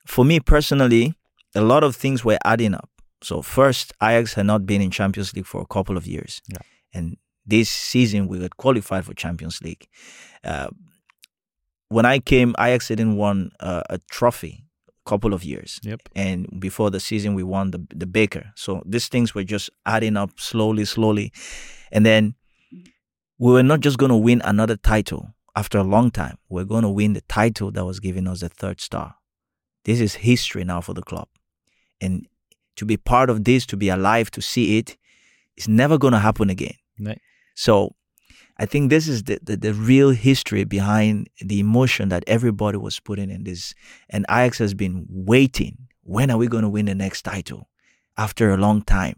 for 0.07 0.25
me 0.25 0.39
personally, 0.39 1.13
a 1.55 1.61
lot 1.61 1.83
of 1.83 1.95
things 1.95 2.23
were 2.25 2.37
adding 2.43 2.73
up. 2.75 2.89
So 3.21 3.41
first, 3.41 3.93
Ajax 4.01 4.33
had 4.35 4.45
not 4.45 4.65
been 4.65 4.81
in 4.81 4.91
Champions 4.91 5.33
League 5.35 5.47
for 5.47 5.61
a 5.61 5.65
couple 5.75 5.97
of 5.97 6.05
years, 6.05 6.41
Yeah. 6.47 6.63
and 6.93 7.17
this 7.45 7.69
season 7.69 8.27
we 8.27 8.39
got 8.39 8.57
qualified 8.57 9.05
for 9.05 9.13
Champions 9.13 9.61
League. 9.61 9.87
Uh, 10.43 10.69
when 11.89 12.05
I 12.05 12.19
came, 12.19 12.55
Ajax 12.59 12.87
didn't 12.87 13.15
won 13.17 13.51
uh, 13.59 13.83
a 13.89 13.99
trophy 14.09 14.63
a 14.89 15.09
couple 15.09 15.33
of 15.33 15.43
years, 15.43 15.79
Yep. 15.83 16.01
and 16.15 16.47
before 16.59 16.89
the 16.89 16.99
season 16.99 17.35
we 17.35 17.43
won 17.43 17.71
the 17.71 17.85
the 17.95 18.07
Baker. 18.07 18.51
So 18.55 18.81
these 18.85 19.07
things 19.07 19.35
were 19.35 19.43
just 19.43 19.69
adding 19.85 20.17
up 20.17 20.31
slowly, 20.39 20.85
slowly, 20.85 21.31
and 21.91 22.05
then 22.05 22.35
we 23.37 23.51
were 23.51 23.63
not 23.63 23.81
just 23.81 23.97
going 23.97 24.09
to 24.11 24.17
win 24.17 24.41
another 24.45 24.77
title 24.77 25.33
after 25.55 25.77
a 25.77 25.83
long 25.83 26.09
time. 26.11 26.37
We're 26.49 26.65
going 26.65 26.83
to 26.83 26.89
win 26.89 27.13
the 27.13 27.21
title 27.21 27.71
that 27.71 27.85
was 27.85 27.99
giving 27.99 28.27
us 28.27 28.39
the 28.41 28.49
third 28.49 28.81
star. 28.81 29.15
This 29.83 29.99
is 29.99 30.15
history 30.15 30.63
now 30.63 30.81
for 30.81 30.93
the 30.95 31.03
club. 31.03 31.27
And 32.01 32.27
to 32.77 32.85
be 32.85 32.97
part 32.97 33.29
of 33.29 33.43
this, 33.43 33.65
to 33.67 33.77
be 33.77 33.89
alive, 33.89 34.31
to 34.31 34.41
see 34.41 34.77
it, 34.79 34.97
it's 35.55 35.67
never 35.67 35.97
going 35.97 36.13
to 36.13 36.19
happen 36.19 36.49
again. 36.49 36.75
Nee. 36.97 37.17
So 37.55 37.95
I 38.57 38.65
think 38.65 38.89
this 38.89 39.07
is 39.07 39.23
the, 39.23 39.39
the, 39.41 39.57
the 39.57 39.73
real 39.73 40.11
history 40.11 40.63
behind 40.63 41.29
the 41.41 41.59
emotion 41.59 42.09
that 42.09 42.23
everybody 42.27 42.77
was 42.77 42.99
putting 42.99 43.29
in 43.29 43.43
this. 43.43 43.73
And 44.09 44.25
Ajax 44.29 44.59
has 44.59 44.73
been 44.73 45.05
waiting. 45.09 45.77
When 46.03 46.29
are 46.29 46.37
we 46.37 46.47
going 46.47 46.63
to 46.63 46.69
win 46.69 46.85
the 46.85 46.95
next 46.95 47.23
title? 47.23 47.69
After 48.17 48.53
a 48.53 48.57
long 48.57 48.81
time. 48.81 49.15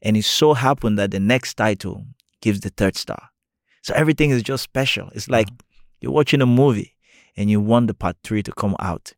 And 0.00 0.16
it 0.16 0.24
so 0.24 0.54
happened 0.54 0.98
that 0.98 1.10
the 1.10 1.20
next 1.20 1.54
title 1.54 2.06
gives 2.40 2.60
the 2.60 2.70
third 2.70 2.96
star. 2.96 3.30
So 3.82 3.92
everything 3.94 4.30
is 4.30 4.42
just 4.42 4.62
special. 4.62 5.10
It's 5.14 5.28
like 5.28 5.48
you're 6.00 6.12
watching 6.12 6.40
a 6.40 6.46
movie 6.46 6.94
and 7.36 7.50
you 7.50 7.60
want 7.60 7.88
the 7.88 7.94
part 7.94 8.16
three 8.24 8.42
to 8.42 8.52
come 8.52 8.76
out. 8.78 9.12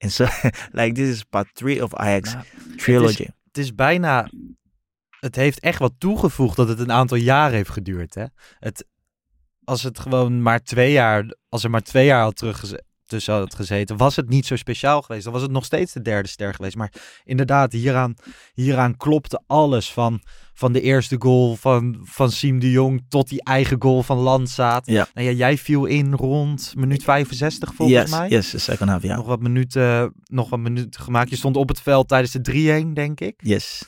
And 0.00 0.12
so, 0.12 0.28
like, 0.72 0.94
this 0.94 1.08
is 1.08 1.24
part 1.24 1.48
three 1.54 1.80
of 1.80 1.94
Ajax 1.98 2.34
Nou, 2.34 2.76
trilogy. 2.76 3.30
Het 3.46 3.58
is 3.58 3.72
bijna. 3.72 4.28
Het 5.26 5.36
heeft 5.36 5.60
echt 5.60 5.78
wat 5.78 5.92
toegevoegd 5.98 6.56
dat 6.56 6.68
het 6.68 6.78
een 6.78 6.92
aantal 6.92 7.16
jaar 7.16 7.50
heeft 7.50 7.70
geduurd. 7.70 8.14
Hè? 8.14 8.24
Het, 8.58 8.86
als 9.64 9.82
het 9.82 9.98
gewoon 9.98 10.42
maar 10.42 10.62
twee 10.62 10.92
jaar. 10.92 11.34
Als 11.48 11.64
er 11.64 11.70
maar 11.70 11.82
twee 11.82 12.06
jaar 12.06 12.22
had 12.22 12.36
terug 12.36 12.74
tussen 13.06 13.34
had 13.34 13.54
gezeten, 13.54 13.96
was 13.96 14.16
het 14.16 14.28
niet 14.28 14.46
zo 14.46 14.56
speciaal 14.56 15.02
geweest. 15.02 15.24
Dan 15.24 15.32
was 15.32 15.42
het 15.42 15.50
nog 15.50 15.64
steeds 15.64 15.92
de 15.92 16.02
derde 16.02 16.28
ster 16.28 16.54
geweest. 16.54 16.76
Maar 16.76 16.92
inderdaad, 17.24 17.72
hieraan, 17.72 18.14
hieraan 18.54 18.96
klopte 18.96 19.42
alles. 19.46 19.92
Van, 19.92 20.20
van 20.54 20.72
de 20.72 20.80
eerste 20.80 21.16
goal 21.18 21.56
van, 21.56 22.00
van 22.02 22.30
Siem 22.30 22.58
de 22.58 22.70
Jong 22.70 23.04
tot 23.08 23.28
die 23.28 23.44
eigen 23.44 23.76
goal 23.82 24.02
van 24.02 24.18
Landzaat. 24.18 24.86
Ja. 24.86 25.08
Nou 25.14 25.26
ja, 25.26 25.32
jij 25.32 25.58
viel 25.58 25.84
in 25.84 26.14
rond 26.14 26.72
minuut 26.76 27.02
65 27.02 27.74
volgens 27.74 27.98
yes, 27.98 28.10
mij. 28.10 28.28
yes, 28.28 28.64
second 28.64 28.90
half, 28.90 29.02
yeah. 29.02 29.16
Nog 29.16 29.26
wat 29.26 29.40
minuten, 29.40 30.12
nog 30.24 30.48
wat 30.48 30.58
minuten 30.58 31.00
gemaakt. 31.00 31.30
Je 31.30 31.36
stond 31.36 31.56
op 31.56 31.68
het 31.68 31.80
veld 31.80 32.08
tijdens 32.08 32.32
de 32.32 32.84
3-1, 32.86 32.92
denk 32.92 33.20
ik. 33.20 33.40
Yes. 33.42 33.82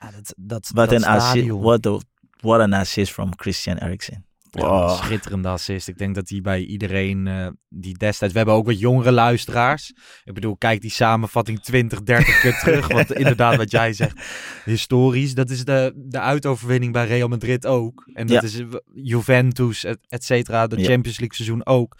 Ja, 0.00 0.10
dat, 0.10 0.34
dat, 0.36 0.70
dat 0.74 0.92
an 0.92 1.04
assist, 1.04 1.48
what, 1.48 1.82
the, 1.82 2.00
what 2.40 2.60
an 2.60 2.72
assist 2.72 3.12
from 3.12 3.30
Christian 3.36 3.76
Eriksen. 3.76 4.24
Ja, 4.50 4.60
Wow. 4.68 4.90
schitterende 5.04 5.48
assist. 5.48 5.88
Ik 5.88 5.98
denk 5.98 6.14
dat 6.14 6.28
hij 6.28 6.40
bij 6.40 6.64
iedereen 6.64 7.26
eh, 7.26 7.46
die 7.68 7.96
destijds... 7.98 8.32
We 8.32 8.38
hebben 8.38 8.56
ook 8.56 8.66
wat 8.66 8.78
jongere 8.78 9.12
luisteraars. 9.12 9.92
Ik 10.24 10.34
bedoel, 10.34 10.56
kijk 10.56 10.80
die 10.80 10.90
samenvatting 10.90 11.60
20, 11.62 12.02
30 12.02 12.40
keer 12.40 12.58
terug. 12.64 12.86
Want 12.92 13.12
inderdaad, 13.12 13.56
wat 13.56 13.70
jij 13.70 13.92
zegt, 13.92 14.20
historisch. 14.64 15.34
Dat 15.34 15.50
is 15.50 15.64
de, 15.64 15.92
de 15.96 16.20
uitoverwinning 16.20 16.92
bij 16.92 17.06
Real 17.06 17.28
Madrid 17.28 17.66
ook. 17.66 18.10
En 18.12 18.26
dat 18.26 18.36
Ja. 18.42 18.48
is 18.48 18.58
eh, 18.58 18.66
Juventus, 18.94 19.84
et, 19.84 19.98
et 20.08 20.24
cetera. 20.24 20.66
De 20.66 20.76
Ja. 20.78 20.84
Champions 20.84 21.18
League 21.18 21.36
seizoen 21.36 21.66
ook. 21.66 21.96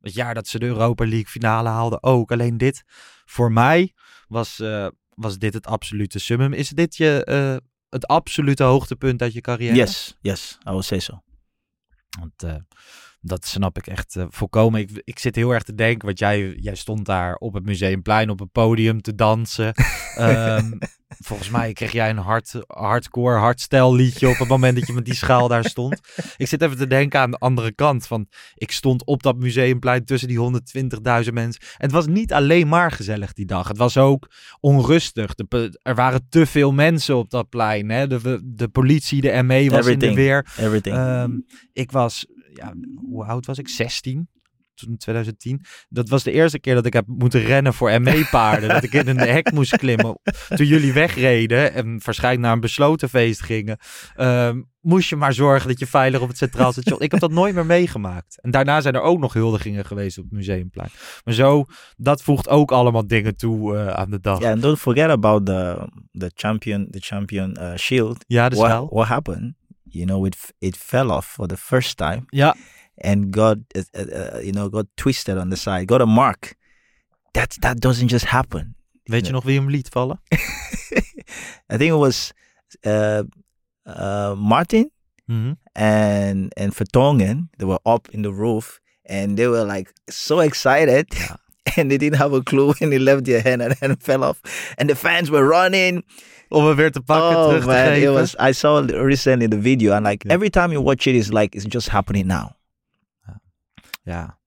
Het 0.00 0.14
jaar 0.14 0.34
dat 0.34 0.48
ze 0.48 0.58
de 0.58 0.66
Europa 0.66 1.04
League 1.04 1.26
finale 1.28 1.68
haalden 1.68 2.02
ook. 2.02 2.32
Alleen 2.32 2.56
dit, 2.56 2.82
voor 3.24 3.52
mij, 3.52 3.92
was, 4.28 4.60
eh, 4.60 4.86
was 5.14 5.38
dit 5.38 5.54
het 5.54 5.66
absolute 5.66 6.18
summum. 6.18 6.52
Is 6.52 6.68
dit 6.68 6.96
je... 6.96 7.24
eh, 7.24 7.56
het 7.88 8.06
absolute 8.06 8.62
hoogtepunt 8.62 9.22
uit 9.22 9.32
je 9.32 9.40
carrière? 9.40 9.74
Yes, 9.74 10.16
yes, 10.20 10.58
I 10.68 10.70
will 10.70 10.82
say 10.82 10.98
so. 10.98 11.22
Want 12.20 12.42
eh, 12.42 12.54
dat 13.22 13.46
snap 13.46 13.78
ik 13.78 13.86
echt 13.86 14.16
eh, 14.16 14.24
volkomen. 14.28 14.80
Ik, 14.80 15.02
ik 15.04 15.18
zit 15.18 15.36
heel 15.36 15.50
erg 15.50 15.62
te 15.62 15.74
denken, 15.74 16.06
want 16.06 16.18
jij, 16.18 16.54
jij 16.60 16.74
stond 16.74 17.06
daar 17.06 17.34
op 17.34 17.54
het 17.54 17.64
Museumplein 17.64 18.30
op 18.30 18.38
het 18.38 18.52
podium 18.52 19.02
te 19.02 19.14
dansen. 19.14 19.74
Ehm, 20.16 20.70
volgens 21.18 21.50
mij 21.50 21.72
kreeg 21.72 21.92
jij 21.92 22.10
een 22.10 22.18
hard, 22.18 22.54
hardcore, 22.66 23.38
hardstyle 23.38 23.94
liedje 23.94 24.28
op 24.28 24.38
het 24.38 24.48
moment 24.48 24.78
dat 24.78 24.86
je 24.86 24.92
met 24.92 25.04
die 25.04 25.14
schaal 25.14 25.48
daar 25.48 25.64
stond. 25.64 26.00
Ik 26.36 26.48
zit 26.48 26.62
even 26.62 26.76
te 26.76 26.86
denken 26.86 27.20
aan 27.20 27.30
de 27.30 27.38
andere 27.38 27.72
kant. 27.72 28.06
Van, 28.06 28.26
ik 28.54 28.70
stond 28.70 29.04
op 29.04 29.22
dat 29.22 29.36
Museumplein 29.36 30.04
tussen 30.04 30.28
die 30.28 30.38
120.000 31.26 31.32
mensen. 31.32 31.62
En 31.62 31.86
het 31.86 31.92
was 31.92 32.06
niet 32.06 32.32
alleen 32.32 32.68
maar 32.68 32.90
gezellig 32.90 33.32
die 33.32 33.46
dag. 33.46 33.68
Het 33.68 33.76
was 33.76 33.96
ook 33.96 34.30
onrustig. 34.60 35.34
De, 35.34 35.78
er 35.82 35.94
waren 35.94 36.26
te 36.28 36.46
veel 36.46 36.72
mensen 36.72 37.16
op 37.16 37.30
dat 37.30 37.48
plein. 37.48 37.90
Hè? 37.90 38.06
De, 38.06 38.40
de 38.44 38.68
politie, 38.68 39.20
de 39.20 39.42
ME 39.42 39.70
was 39.70 39.86
in 39.86 39.98
de 39.98 40.06
Everything. 40.06 40.14
weer. 40.14 40.46
Everything. 40.58 40.96
Ehm, 40.96 41.30
ik 41.72 41.90
was, 41.90 42.26
ja, 42.54 42.74
hoe 43.10 43.24
oud 43.24 43.46
was 43.46 43.58
ik? 43.58 43.68
16. 43.68 44.28
Toen 44.74 44.90
in 44.90 44.96
2010. 44.96 45.64
Dat 45.88 46.08
was 46.08 46.22
de 46.22 46.32
eerste 46.32 46.58
keer 46.58 46.74
dat 46.74 46.86
ik 46.86 46.92
heb 46.92 47.06
moeten 47.06 47.40
rennen 47.40 47.74
voor 47.74 48.00
ME-paarden. 48.00 48.68
dat 48.68 48.82
ik 48.82 48.92
in 48.92 49.08
een 49.08 49.18
hek 49.18 49.52
moest 49.54 49.76
klimmen. 49.76 50.18
Toen 50.48 50.66
jullie 50.66 50.92
wegreden 50.92 51.72
en 51.72 52.00
waarschijnlijk 52.04 52.44
naar 52.44 52.52
een 52.52 52.60
besloten 52.60 53.08
feest 53.08 53.42
gingen. 53.42 53.78
ehm, 54.16 54.60
moest 54.80 55.08
je 55.08 55.16
maar 55.16 55.32
zorgen 55.32 55.68
dat 55.68 55.78
je 55.78 55.86
veilig 55.86 56.20
op 56.20 56.28
het 56.28 56.36
Centraal 56.36 56.72
Station... 56.72 57.00
ik 57.00 57.10
heb 57.10 57.20
dat 57.20 57.30
nooit 57.30 57.54
meer 57.54 57.66
meegemaakt. 57.66 58.40
En 58.40 58.50
daarna 58.50 58.80
zijn 58.80 58.94
er 58.94 59.00
ook 59.00 59.18
nog 59.18 59.32
huldigingen 59.32 59.84
geweest 59.84 60.18
op 60.18 60.24
het 60.24 60.32
Museumplein. 60.32 60.90
Maar 61.24 61.34
zo, 61.34 61.64
dat 61.96 62.22
voegt 62.22 62.48
ook 62.48 62.72
allemaal 62.72 63.06
dingen 63.06 63.36
toe 63.36 63.76
eh, 63.76 63.86
aan 63.86 64.10
de 64.10 64.20
dag. 64.20 64.40
yeah, 64.40 64.52
and 64.52 64.62
don't 64.62 64.78
forget 64.78 65.10
about 65.10 65.46
the 65.46 65.88
the 66.12 66.30
champion, 66.34 66.90
the 66.90 67.00
champion 67.00 67.56
uh, 67.60 67.74
shield. 67.76 68.24
Ja, 68.26 68.48
de 68.48 68.56
what, 68.56 68.90
what 68.90 69.06
happened? 69.06 69.54
You 69.92 70.04
know, 70.06 70.24
it 70.26 70.36
it 70.58 70.76
fell 70.76 71.10
off 71.10 71.26
for 71.26 71.46
the 71.48 71.56
first 71.56 71.96
time, 71.98 72.26
Ja, 72.30 72.52
and 73.04 73.30
got 73.30 73.56
uh, 73.76 73.82
uh, 73.94 74.38
you 74.42 74.52
know 74.52 74.68
got 74.68 74.86
twisted 74.96 75.36
on 75.38 75.48
the 75.50 75.56
side, 75.56 75.86
got 75.86 76.00
a 76.00 76.06
mark. 76.06 76.54
That 77.32 77.56
that 77.60 77.80
doesn't 77.80 78.08
just 78.10 78.24
happen. 78.24 78.74
weet 79.04 79.20
je 79.26 79.32
Nee. 79.32 79.32
nog 79.32 79.44
wie 79.44 79.56
hem 79.58 79.70
liet 79.70 79.88
vallen? 79.88 80.20
I 81.72 81.76
think 81.76 81.92
it 81.92 81.98
was 81.98 82.32
uh, 82.86 83.22
uh, 83.86 84.34
Martin 84.36 84.90
Mhm. 85.28 85.56
and 85.74 86.52
and 86.56 86.72
Vertonghen. 86.74 87.48
They 87.56 87.66
were 87.66 87.80
up 87.84 88.08
in 88.10 88.22
the 88.22 88.32
roof, 88.32 88.80
and 89.10 89.36
they 89.36 89.46
were 89.48 89.64
like 89.76 89.92
so 90.10 90.40
excited. 90.40 91.06
And 91.76 91.88
they 91.90 91.96
didn't 91.98 92.18
have 92.18 92.34
a 92.36 92.42
clue 92.42 92.72
when 92.80 92.90
they 92.90 92.98
left 92.98 93.24
their 93.24 93.40
hand 93.40 93.62
and 93.62 93.72
then 93.80 93.96
fell 93.96 94.24
off. 94.24 94.40
And 94.78 94.88
the 94.88 94.94
fans 94.94 95.30
were 95.30 95.46
running. 95.48 96.02
Om 96.52 96.66
hem 96.66 96.76
weer 96.76 96.90
te 96.90 97.00
pakken, 97.00 97.36
oh 97.38 97.46
terug 97.46 97.60
te 97.60 97.66
man, 97.66 97.76
it 97.86 97.92
geven. 97.92 98.12
was. 98.12 98.34
I 98.48 98.52
saw 98.52 98.86
recently 98.88 99.48
the 99.48 99.60
video, 99.60 99.92
and 99.92 100.06
like 100.06 100.26
Yeah. 100.26 100.34
every 100.36 100.50
time 100.50 100.72
you 100.72 100.82
watch 100.84 101.06
it, 101.06 101.14
it's 101.14 101.28
like 101.32 101.56
it's 101.56 101.66
just 101.68 101.88
happening 101.90 102.26
now. 102.26 102.50
Ja, 104.02 104.38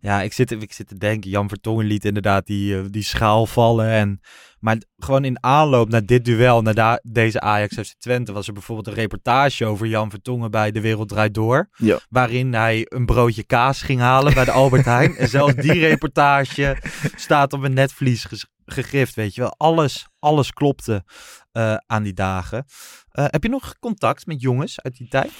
ja 0.00 0.22
ik, 0.22 0.32
zit, 0.32 0.50
ik 0.50 0.72
zit 0.72 0.88
te 0.88 0.98
denken, 0.98 1.30
Jan 1.30 1.48
Vertongen 1.48 1.86
liet 1.86 2.04
inderdaad 2.04 2.46
die, 2.46 2.76
eh, 2.78 2.84
die 2.90 3.02
schaal 3.02 3.46
vallen. 3.46 3.86
En, 3.88 4.20
maar 4.58 4.76
gewoon 4.96 5.24
in 5.24 5.42
aanloop 5.44 5.88
naar 5.88 6.06
dit 6.06 6.24
duel, 6.24 6.62
naar 6.62 6.74
da- 6.74 7.00
deze 7.02 7.40
Ajax 7.40 7.74
FC 7.74 7.94
Twente, 7.98 8.32
was 8.32 8.46
er 8.46 8.52
bijvoorbeeld 8.52 8.86
een 8.86 8.94
reportage 9.02 9.64
over 9.66 9.86
Jan 9.86 10.10
Vertongen 10.10 10.50
bij 10.50 10.70
De 10.70 10.80
Wereld 10.80 11.08
Draait 11.08 11.34
Door. 11.34 11.68
Ja. 11.76 11.98
Waarin 12.08 12.54
hij 12.54 12.86
een 12.88 13.06
broodje 13.06 13.42
kaas 13.44 13.82
ging 13.82 14.00
halen 14.00 14.34
bij 14.34 14.44
de 14.44 14.50
Albert 14.50 14.84
Heijn. 14.84 15.16
En 15.16 15.28
zelfs 15.28 15.54
die 15.54 15.72
reportage 15.88 16.76
staat 17.16 17.52
op 17.52 17.62
een 17.62 17.72
netvlies 17.74 18.24
ges- 18.24 18.46
gegrift, 18.64 19.14
weet 19.14 19.34
je 19.34 19.40
wel. 19.40 19.54
Alles, 19.56 20.06
alles 20.18 20.52
klopte 20.52 21.04
eh, 21.52 21.76
aan 21.86 22.02
die 22.02 22.12
dagen. 22.12 22.64
Eh, 23.10 23.24
heb 23.28 23.42
je 23.42 23.48
nog 23.48 23.78
contact 23.78 24.26
met 24.26 24.40
jongens 24.40 24.80
uit 24.80 24.96
die 24.96 25.08
tijd? 25.08 25.32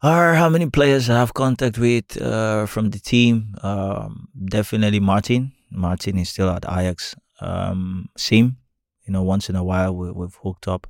Or 0.00 0.36
how 0.36 0.50
many 0.50 0.66
players 0.66 1.08
I 1.08 1.12
have 1.12 1.32
contact 1.32 1.76
with 1.76 2.20
uh, 2.20 2.66
from 2.66 2.90
the 2.90 3.00
team? 3.00 3.50
Um, 3.64 4.28
definitely 4.32 5.00
Martin. 5.00 5.54
Martin 5.68 6.16
is 6.16 6.28
still 6.28 6.48
at 6.48 6.64
Ajax. 6.66 7.14
Um, 7.42 8.08
Sim, 8.14 8.58
you 9.04 9.12
know, 9.16 9.24
once 9.30 9.48
in 9.52 9.56
a 9.58 9.62
while 9.64 9.96
we, 9.96 10.12
we've 10.12 10.38
hooked 10.42 10.66
up. 10.68 10.86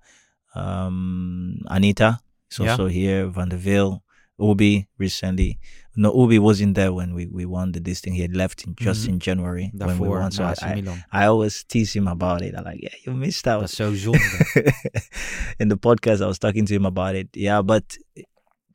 Um, 0.55 1.61
Anita 1.65 2.21
is 2.51 2.57
Yeah. 2.59 2.71
also 2.71 2.87
here. 2.87 3.31
Van 3.33 3.49
der 3.49 3.59
Veel, 3.61 4.03
Ubi 4.39 4.87
recently. 4.99 5.59
No, 5.97 6.13
Ubi 6.15 6.39
wasn't 6.39 6.75
there 6.75 6.93
when 6.93 7.13
we, 7.15 7.27
we 7.27 7.45
won 7.45 7.73
the 7.73 7.81
this 7.81 8.01
thing. 8.01 8.15
He 8.15 8.23
had 8.23 8.37
left 8.37 8.65
in, 8.67 8.75
just 8.77 9.05
Mhm. 9.05 9.09
in 9.13 9.19
January 9.19 9.71
when 9.75 9.99
we 9.99 10.09
won. 10.09 10.31
So 10.31 10.45
I, 10.45 10.55
I, 10.63 10.83
I 11.13 11.27
always 11.27 11.65
tease 11.65 11.93
him 11.99 12.07
about 12.09 12.43
it. 12.43 12.55
I'm 12.55 12.65
like, 12.65 12.81
yeah, 12.83 12.95
you 13.05 13.15
missed 13.15 13.47
out. 13.49 13.69
Zo 13.71 13.93
zonde. 13.95 14.21
in 15.59 15.69
the 15.69 15.77
podcast, 15.77 16.21
I 16.23 16.27
was 16.27 16.39
talking 16.39 16.67
to 16.67 16.75
him 16.75 16.85
about 16.87 17.15
it. 17.17 17.29
Yeah, 17.35 17.63
but 17.63 17.99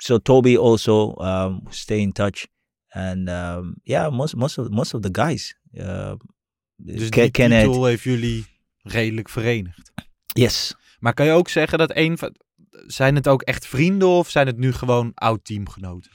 so 0.02 0.18
Toby 0.20 0.58
also 0.58 1.16
um, 1.20 1.62
stay 1.70 2.02
in 2.02 2.12
touch, 2.12 2.48
and 2.94 3.30
um, 3.30 3.76
yeah, 3.86 4.10
most 4.10 4.36
most 4.36 4.58
of 4.60 4.70
most 4.72 4.94
of 4.94 5.02
the 5.02 5.10
guys. 5.12 5.56
Uh, 5.80 6.16
Dus 6.86 7.10
die 7.12 7.32
Kenneth, 7.32 7.66
titel 7.66 7.86
heeft 7.86 8.04
jullie 8.04 8.46
redelijk 8.82 9.30
verenigd. 9.30 9.92
yes, 10.34 10.74
Maar 11.00 11.14
kan 11.14 11.26
je 11.26 11.32
ook 11.32 11.50
zeggen 11.50 11.78
dat 11.78 11.92
een 11.96 12.18
van... 12.18 12.36
Zijn 12.88 13.16
het 13.16 13.28
ook 13.28 13.42
echt 13.42 13.66
vrienden 13.68 14.08
of 14.08 14.30
zijn 14.30 14.48
het 14.48 14.58
nu 14.58 14.72
gewoon 14.74 15.12
oud-teamgenoten? 15.14 16.12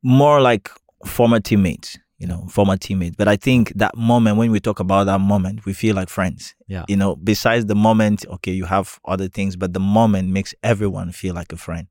more 0.00 0.40
like 0.48 0.70
former 0.98 1.40
teammates. 1.40 1.98
You 2.16 2.30
know, 2.32 2.48
former 2.48 2.76
teammates. 2.78 3.14
But 3.16 3.28
I 3.28 3.36
think 3.36 3.68
that 3.76 3.94
moment 3.96 4.36
when 4.36 4.50
we 4.50 4.60
talk 4.60 4.78
about 4.80 5.06
that 5.06 5.20
moment, 5.20 5.64
we 5.64 5.74
feel 5.74 5.94
like 5.94 6.08
friends. 6.10 6.54
Yeah. 6.66 6.82
You 6.86 6.98
know, 6.98 7.16
besides 7.16 7.64
the 7.66 7.74
moment, 7.74 8.26
okay, 8.28 8.52
you 8.54 8.66
have 8.66 8.98
other 9.04 9.28
things, 9.30 9.56
but 9.56 9.72
the 9.72 9.80
moment 9.80 10.28
makes 10.28 10.54
everyone 10.60 11.12
feel 11.12 11.34
like 11.34 11.52
a 11.54 11.56
friend. 11.56 11.86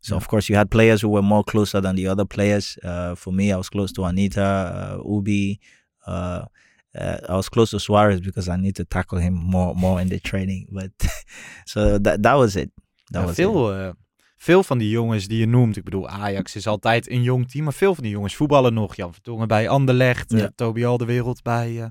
So 0.00 0.14
Yeah. 0.14 0.20
of 0.22 0.26
course 0.28 0.48
you 0.52 0.58
had 0.58 0.68
players 0.68 1.00
who 1.02 1.08
were 1.12 1.22
more 1.26 1.44
closer 1.44 1.80
than 1.80 1.96
the 1.96 2.08
other 2.08 2.26
players. 2.26 2.76
Uh, 2.84 3.14
for 3.14 3.32
me, 3.32 3.44
I 3.52 3.56
was 3.56 3.68
close 3.70 3.92
to 3.92 4.04
Anita, 4.04 4.98
uh, 5.00 5.14
Ubi. 5.14 5.58
Uh, 6.06 6.44
uh, 6.94 7.16
I 7.28 7.34
was 7.34 7.48
close 7.48 7.70
to 7.70 7.78
Suarez 7.78 8.20
because 8.20 8.48
I 8.48 8.56
need 8.56 8.74
to 8.76 8.84
tackle 8.84 9.18
him 9.18 9.32
more 9.34 9.74
more 9.74 10.00
in 10.02 10.08
the 10.08 10.18
training. 10.20 10.66
But 10.70 10.90
so 11.66 11.98
that 11.98 12.22
that 12.22 12.34
was 12.36 12.56
it. 12.56 12.70
Ja, 13.12 13.34
veel, 13.34 13.74
eh, 13.74 13.90
veel 14.36 14.62
van 14.62 14.78
die 14.78 14.90
jongens 14.90 15.26
die 15.26 15.38
je 15.38 15.46
noemt, 15.46 15.76
ik 15.76 15.84
bedoel 15.84 16.08
Ajax 16.08 16.56
is 16.56 16.66
altijd 16.66 17.10
een 17.10 17.22
jong 17.22 17.50
team, 17.50 17.64
maar 17.64 17.72
veel 17.72 17.94
van 17.94 18.02
die 18.02 18.12
jongens 18.12 18.36
voetballen 18.36 18.74
nog. 18.74 18.96
Jan 18.96 19.12
Vertongen 19.12 19.48
bij 19.48 19.68
Anderlecht, 19.68 20.32
eh. 20.32 20.44
Toby 20.54 20.84
Alderwereld 20.84 21.42
bij, 21.42 21.82
eh 21.82 21.86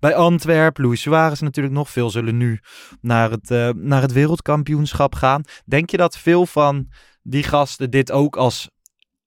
bij 0.00 0.14
Antwerp, 0.14 0.78
Luis 0.78 1.00
Suarez 1.00 1.40
natuurlijk 1.40 1.74
nog. 1.74 1.90
Veel 1.90 2.10
zullen 2.10 2.36
nu 2.36 2.60
naar 3.00 3.30
het, 3.30 3.76
naar 3.76 4.02
het 4.02 4.12
wereldkampioenschap 4.12 5.14
gaan. 5.14 5.42
Denk 5.64 5.90
je 5.90 5.96
dat 5.96 6.18
veel 6.18 6.46
van 6.46 6.88
die 7.22 7.42
gasten 7.42 7.90
dit 7.90 8.12
ook 8.12 8.36
als 8.36 8.68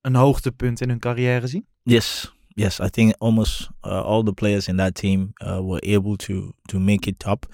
een 0.02 0.16
hoogtepunt 0.16 0.82
in 0.82 0.90
hun 0.90 1.00
carrière 1.00 1.48
zien? 1.48 1.68
Yes, 1.84 2.34
yes. 2.48 2.80
I 2.80 2.90
think 2.90 3.16
almost 3.18 3.70
uh, 3.82 4.04
all 4.04 4.24
the 4.24 4.34
players 4.34 4.68
in 4.68 4.78
that 4.78 4.96
team 4.96 5.32
uh, 5.34 5.60
were 5.60 5.98
able 5.98 6.16
to 6.16 6.54
to 6.62 6.80
make 6.80 7.10
it 7.10 7.20
top. 7.20 7.46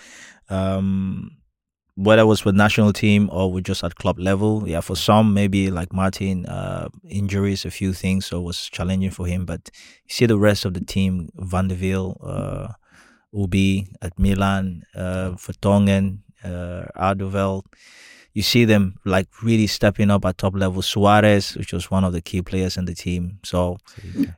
Um, 0.52 1.39
whether 2.00 2.22
it 2.22 2.26
was 2.26 2.46
with 2.46 2.56
national 2.56 2.94
team 2.94 3.30
or 3.30 3.52
with 3.52 3.66
just 3.66 3.84
at 3.84 3.96
club 3.96 4.18
level, 4.20 4.64
yeah. 4.66 4.80
For 4.80 4.96
some, 4.96 5.34
maybe 5.34 5.70
like 5.70 5.92
Martin, 5.92 6.46
uh, 6.46 6.88
injuries, 7.10 7.66
a 7.66 7.72
few 7.72 7.92
things, 7.92 8.26
so 8.26 8.40
it 8.40 8.44
was 8.44 8.70
challenging 8.70 9.12
for 9.12 9.28
him. 9.28 9.46
But 9.46 9.70
you 10.08 10.14
see 10.14 10.26
the 10.26 10.40
rest 10.40 10.64
of 10.64 10.74
the 10.74 10.80
team: 10.80 11.28
Van 11.36 11.68
de 11.68 11.76
Veel, 11.76 12.16
uh, 12.24 12.70
Ubi 13.34 13.90
at 14.02 14.18
Milan, 14.18 14.84
uh, 14.96 15.32
Vertonghen, 15.32 16.20
uh. 16.44 17.62
You 18.34 18.44
see 18.44 18.64
them 18.64 19.00
like 19.04 19.28
really 19.44 19.68
stepping 19.68 20.10
up 20.10 20.24
at 20.24 20.38
top 20.38 20.56
level. 20.56 20.82
Suarez, 20.82 21.58
which 21.58 21.74
was 21.74 21.92
one 21.92 22.06
of 22.06 22.14
the 22.14 22.22
key 22.22 22.42
players 22.42 22.78
in 22.78 22.86
the 22.86 22.96
team. 22.96 23.40
So 23.44 23.78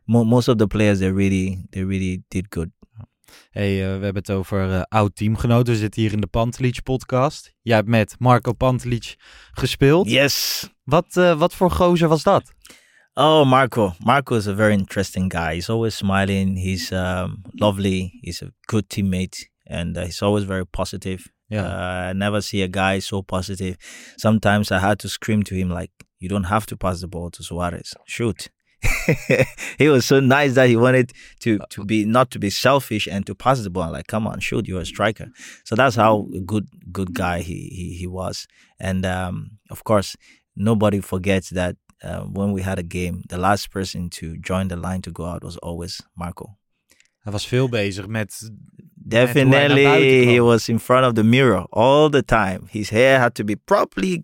mo- 0.07 0.23
most 0.23 0.47
of 0.47 0.57
the 0.57 0.67
players 0.67 0.99
they 0.99 1.11
really 1.11 1.59
they 1.71 1.83
really 1.83 2.23
did 2.31 2.49
good. 2.49 2.71
Hey, 3.49 3.81
eh, 3.81 3.97
we 3.97 4.03
hebben 4.03 4.21
het 4.21 4.31
over 4.31 4.71
eh, 4.73 4.81
oud 4.81 5.15
teamgenoten. 5.15 5.73
We 5.73 5.79
zitten 5.79 6.01
hier 6.01 6.11
in 6.11 6.21
de 6.21 6.27
Pantelic 6.27 6.83
podcast. 6.83 7.53
Jij 7.61 7.75
hebt 7.75 7.87
met 7.87 8.15
Marco 8.19 8.53
Pantelic 8.53 9.15
gespeeld. 9.51 10.09
Yes. 10.09 10.67
Wat, 10.83 11.17
eh, 11.17 11.37
wat 11.37 11.53
voor 11.53 11.71
gozer 11.71 12.07
was 12.07 12.23
dat? 12.23 12.53
Oh, 13.13 13.45
Marco. 13.45 13.93
Marco 13.99 14.35
is 14.35 14.47
a 14.47 14.55
very 14.55 14.73
interesting 14.73 15.31
guy. 15.31 15.53
He's 15.53 15.69
always 15.69 15.95
smiling. 15.95 16.57
He's 16.57 16.91
um, 16.91 17.41
lovely. 17.51 18.17
He's 18.21 18.41
a 18.41 18.51
good 18.61 18.89
teammate, 18.89 19.49
and 19.63 19.97
uh, 19.97 20.03
he's 20.03 20.21
always 20.21 20.45
very 20.45 20.65
positive. 20.65 21.29
Uh, 21.49 22.09
I 22.09 22.13
never 22.13 22.41
see 22.41 22.61
a 22.61 22.67
guy 22.67 22.99
so 22.99 23.21
positive. 23.21 23.75
Sometimes 24.15 24.71
I 24.71 24.79
had 24.79 24.99
to 24.99 25.09
scream 25.09 25.43
to 25.43 25.55
him 25.55 25.69
like, 25.69 25.91
"You 26.19 26.29
don't 26.29 26.47
have 26.47 26.65
to 26.65 26.77
pass 26.77 26.99
the 26.99 27.07
ball 27.07 27.29
to 27.29 27.43
Suarez. 27.43 27.93
Shoot." 28.05 28.49
he 29.77 29.89
was 29.89 30.05
so 30.05 30.19
nice 30.19 30.55
that 30.55 30.67
he 30.67 30.75
wanted 30.75 31.11
to 31.39 31.59
to 31.69 31.85
be 31.85 32.05
not 32.05 32.31
to 32.31 32.39
be 32.39 32.49
selfish 32.49 33.07
and 33.07 33.25
to 33.25 33.35
pass 33.35 33.61
the 33.61 33.69
ball. 33.69 33.91
Like, 33.91 34.07
come 34.07 34.27
on, 34.27 34.39
shoot, 34.39 34.67
you're 34.67 34.81
a 34.81 34.85
striker. 34.85 35.27
So 35.63 35.75
that's 35.75 35.95
how 35.95 36.27
good 36.45 36.67
good 36.91 37.13
guy 37.13 37.41
he 37.41 37.69
he, 37.69 37.93
he 37.93 38.07
was. 38.07 38.47
And 38.79 39.05
um, 39.05 39.59
of 39.69 39.83
course, 39.83 40.15
nobody 40.55 40.99
forgets 40.99 41.49
that 41.49 41.75
uh, 42.03 42.21
when 42.21 42.51
we 42.51 42.63
had 42.63 42.79
a 42.79 42.83
game, 42.83 43.23
the 43.29 43.37
last 43.37 43.69
person 43.69 44.09
to 44.09 44.37
join 44.37 44.67
the 44.69 44.75
line 44.75 45.01
to 45.03 45.11
go 45.11 45.25
out 45.25 45.43
was 45.43 45.57
always 45.57 46.01
Marco. 46.15 46.57
Hij 47.23 47.31
was 47.31 47.45
veel 47.45 47.69
bezig 47.69 48.07
met... 48.07 48.51
Definitely, 49.03 49.83
buiten 49.83 50.27
he 50.27 50.39
was 50.39 50.69
in 50.69 50.79
front 50.79 51.05
of 51.05 51.15
the 51.15 51.23
mirror 51.23 51.65
all 51.71 52.09
the 52.09 52.23
time. 52.23 52.67
His 52.69 52.89
hair 52.89 53.19
had 53.19 53.33
to 53.35 53.43
be 53.43 53.55
properly 53.55 54.23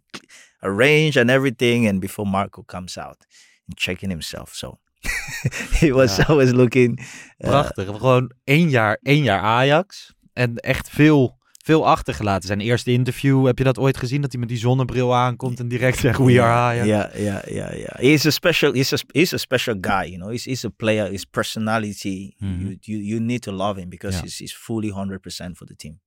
arranged 0.62 1.18
and 1.18 1.32
everything. 1.32 1.88
And 1.88 2.00
before 2.00 2.28
Marco 2.28 2.64
comes 2.64 2.96
out 2.98 3.26
checking 3.76 4.12
himself, 4.12 4.56
so 4.56 4.80
he 5.80 5.92
was 5.94 6.16
Ja. 6.16 6.24
always 6.24 6.52
looking. 6.52 7.00
uh, 7.00 7.06
Prachtig. 7.50 7.86
Gewoon 7.86 8.32
één 8.44 8.70
jaar, 8.70 9.00
één 9.02 9.24
jaar 9.24 9.40
Ajax. 9.42 10.16
En 10.34 10.56
echt 10.56 10.90
veel, 10.90 11.38
veel 11.64 11.88
achtergelaten. 11.88 12.48
Zijn 12.48 12.60
eerste 12.60 12.92
interview, 12.92 13.46
heb 13.46 13.58
je 13.58 13.64
dat 13.64 13.78
ooit 13.80 13.98
gezien? 13.98 14.22
Dat 14.22 14.32
hij 14.32 14.40
met 14.40 14.50
die 14.50 14.58
zonnebril 14.58 15.16
aankomt 15.16 15.60
en 15.60 15.68
direct 15.68 15.98
zegt, 15.98 16.20
we 16.20 16.42
are 16.42 16.52
Ajax. 16.54 16.88
Yeah, 16.88 17.16
yeah, 17.16 17.44
yeah, 17.48 17.74
yeah. 17.78 17.96
He's 17.96 18.26
a 18.26 18.30
special. 18.30 18.74
He's 18.74 18.94
a 18.94 18.98
he's 19.12 19.34
a 19.34 19.38
special 19.38 19.76
guy. 19.82 20.04
You 20.06 20.16
know, 20.18 20.30
he's 20.30 20.46
he's 20.46 20.66
a 20.66 20.70
player. 20.70 21.10
His 21.12 21.26
personality. 21.26 22.34
Mhm. 22.38 22.60
You, 22.60 22.78
you 22.80 23.00
you 23.04 23.20
need 23.20 23.42
to 23.42 23.52
love 23.52 23.80
him 23.82 23.90
because 23.90 24.16
Ja. 24.18 24.24
he's 24.24 24.38
he's 24.38 24.54
fully 24.56 24.90
hundred 24.90 25.20
percent 25.22 25.58
for 25.58 25.68
the 25.68 25.76
team. 25.76 26.00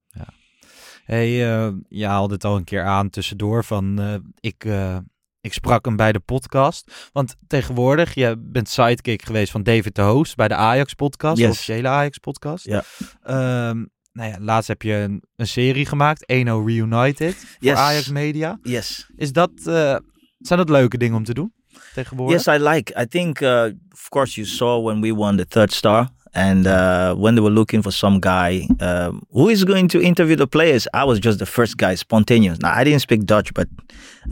Hey, 1.04 1.52
eh, 1.52 1.72
je 1.88 2.06
haalde 2.06 2.34
het 2.34 2.44
al 2.44 2.56
een 2.56 2.64
keer 2.64 2.84
aan 2.84 3.10
tussendoor 3.10 3.64
van 3.64 4.00
eh, 4.00 4.14
ik, 4.40 4.64
eh, 4.64 4.96
ik 5.40 5.52
sprak 5.52 5.84
hem 5.84 5.96
bij 5.96 6.12
de 6.12 6.20
podcast. 6.20 7.10
Want 7.12 7.36
tegenwoordig, 7.46 8.14
je 8.14 8.34
bent 8.38 8.68
sidekick 8.68 9.22
geweest 9.22 9.50
van 9.52 9.62
David 9.62 9.94
de 9.94 10.02
Host 10.02 10.36
bij 10.36 10.48
de 10.48 10.54
Ajax 10.54 10.94
podcast, 10.94 11.36
de 11.36 11.48
officiële 11.48 11.88
Ajax 11.88 12.18
podcast. 12.18 12.64
Ja. 12.64 12.84
Ehm, 13.22 13.84
nou 14.12 14.30
ja, 14.30 14.36
laatst 14.40 14.68
heb 14.68 14.82
je 14.82 14.94
een, 14.94 15.22
een 15.36 15.46
serie 15.46 15.86
gemaakt, 15.86 16.32
1-0 16.32 16.64
Reunited, 16.66 17.34
voor 17.34 17.56
Yes. 17.58 17.76
Ajax 17.76 18.08
Media. 18.08 18.58
Yes. 18.62 19.10
Is 19.16 19.32
dat, 19.32 19.50
eh, 19.64 19.96
zijn 20.38 20.58
dat 20.58 20.68
leuke 20.68 20.98
dingen 20.98 21.16
om 21.16 21.24
te 21.24 21.34
doen 21.34 21.52
tegenwoordig? 21.94 22.44
Yes, 22.44 22.56
I 22.56 22.62
like. 22.62 23.00
I 23.02 23.06
think, 23.06 23.40
uh, 23.40 23.64
of 23.92 24.08
course, 24.08 24.34
you 24.34 24.46
saw 24.46 24.84
when 24.84 25.00
we 25.00 25.14
won 25.14 25.36
the 25.36 25.46
third 25.46 25.72
star, 25.72 26.08
and 26.32 26.66
uh, 26.66 27.14
when 27.14 27.34
they 27.34 27.40
were 27.42 27.50
looking 27.54 27.82
for 27.82 27.90
some 27.92 28.20
guy 28.20 28.66
um, 28.80 29.22
who 29.32 29.48
is 29.48 29.64
going 29.64 29.88
to 29.88 30.00
interview 30.00 30.36
the 30.36 30.46
players. 30.46 30.86
I 30.94 31.04
was 31.04 31.18
just 31.18 31.38
the 31.38 31.46
first 31.46 31.76
guy, 31.76 31.96
spontaneous. 31.96 32.58
Now 32.58 32.72
I 32.80 32.84
didn't 32.84 33.00
speak 33.00 33.24
Dutch, 33.24 33.52
but 33.54 33.68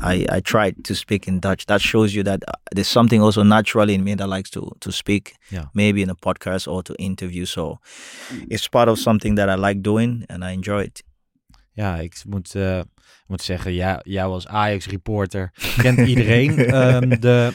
I, 0.01 0.25
I 0.31 0.41
tried 0.41 0.75
to 0.85 0.95
speak 0.95 1.27
in 1.29 1.41
Dutch. 1.41 1.67
That 1.67 1.81
shows 1.81 2.15
you 2.15 2.23
that 2.25 2.43
uh, 2.49 2.53
there's 2.75 2.89
something 2.91 3.23
also 3.23 3.43
naturally 3.43 3.95
in 3.95 4.03
me 4.05 4.15
that 4.17 4.29
likes 4.29 4.51
to 4.51 4.61
to 4.81 4.91
speak, 4.93 5.35
Yeah. 5.51 5.65
maybe 5.75 6.01
in 6.03 6.11
a 6.11 6.15
podcast 6.15 6.67
or 6.69 6.83
to 6.83 6.95
interview. 6.99 7.47
So 7.47 7.79
it's 8.51 8.69
part 8.69 8.89
of 8.89 8.99
something 8.99 9.37
that 9.37 9.49
I 9.49 9.55
like 9.69 9.81
doing, 9.83 10.25
and 10.29 10.45
I 10.45 10.53
enjoy 10.53 10.83
it. 10.85 11.03
Ja, 11.73 11.97
ik 12.01 12.23
moet, 12.29 12.55
eh, 12.55 12.81
moet 13.27 13.43
zeggen, 13.43 13.73
ja, 13.73 14.01
jij 14.05 14.25
als 14.25 14.47
Ajax-reporter 14.47 15.51
kent 15.83 15.99
iedereen. 15.99 16.59
Ehm, 16.59 17.09
de, 17.21 17.53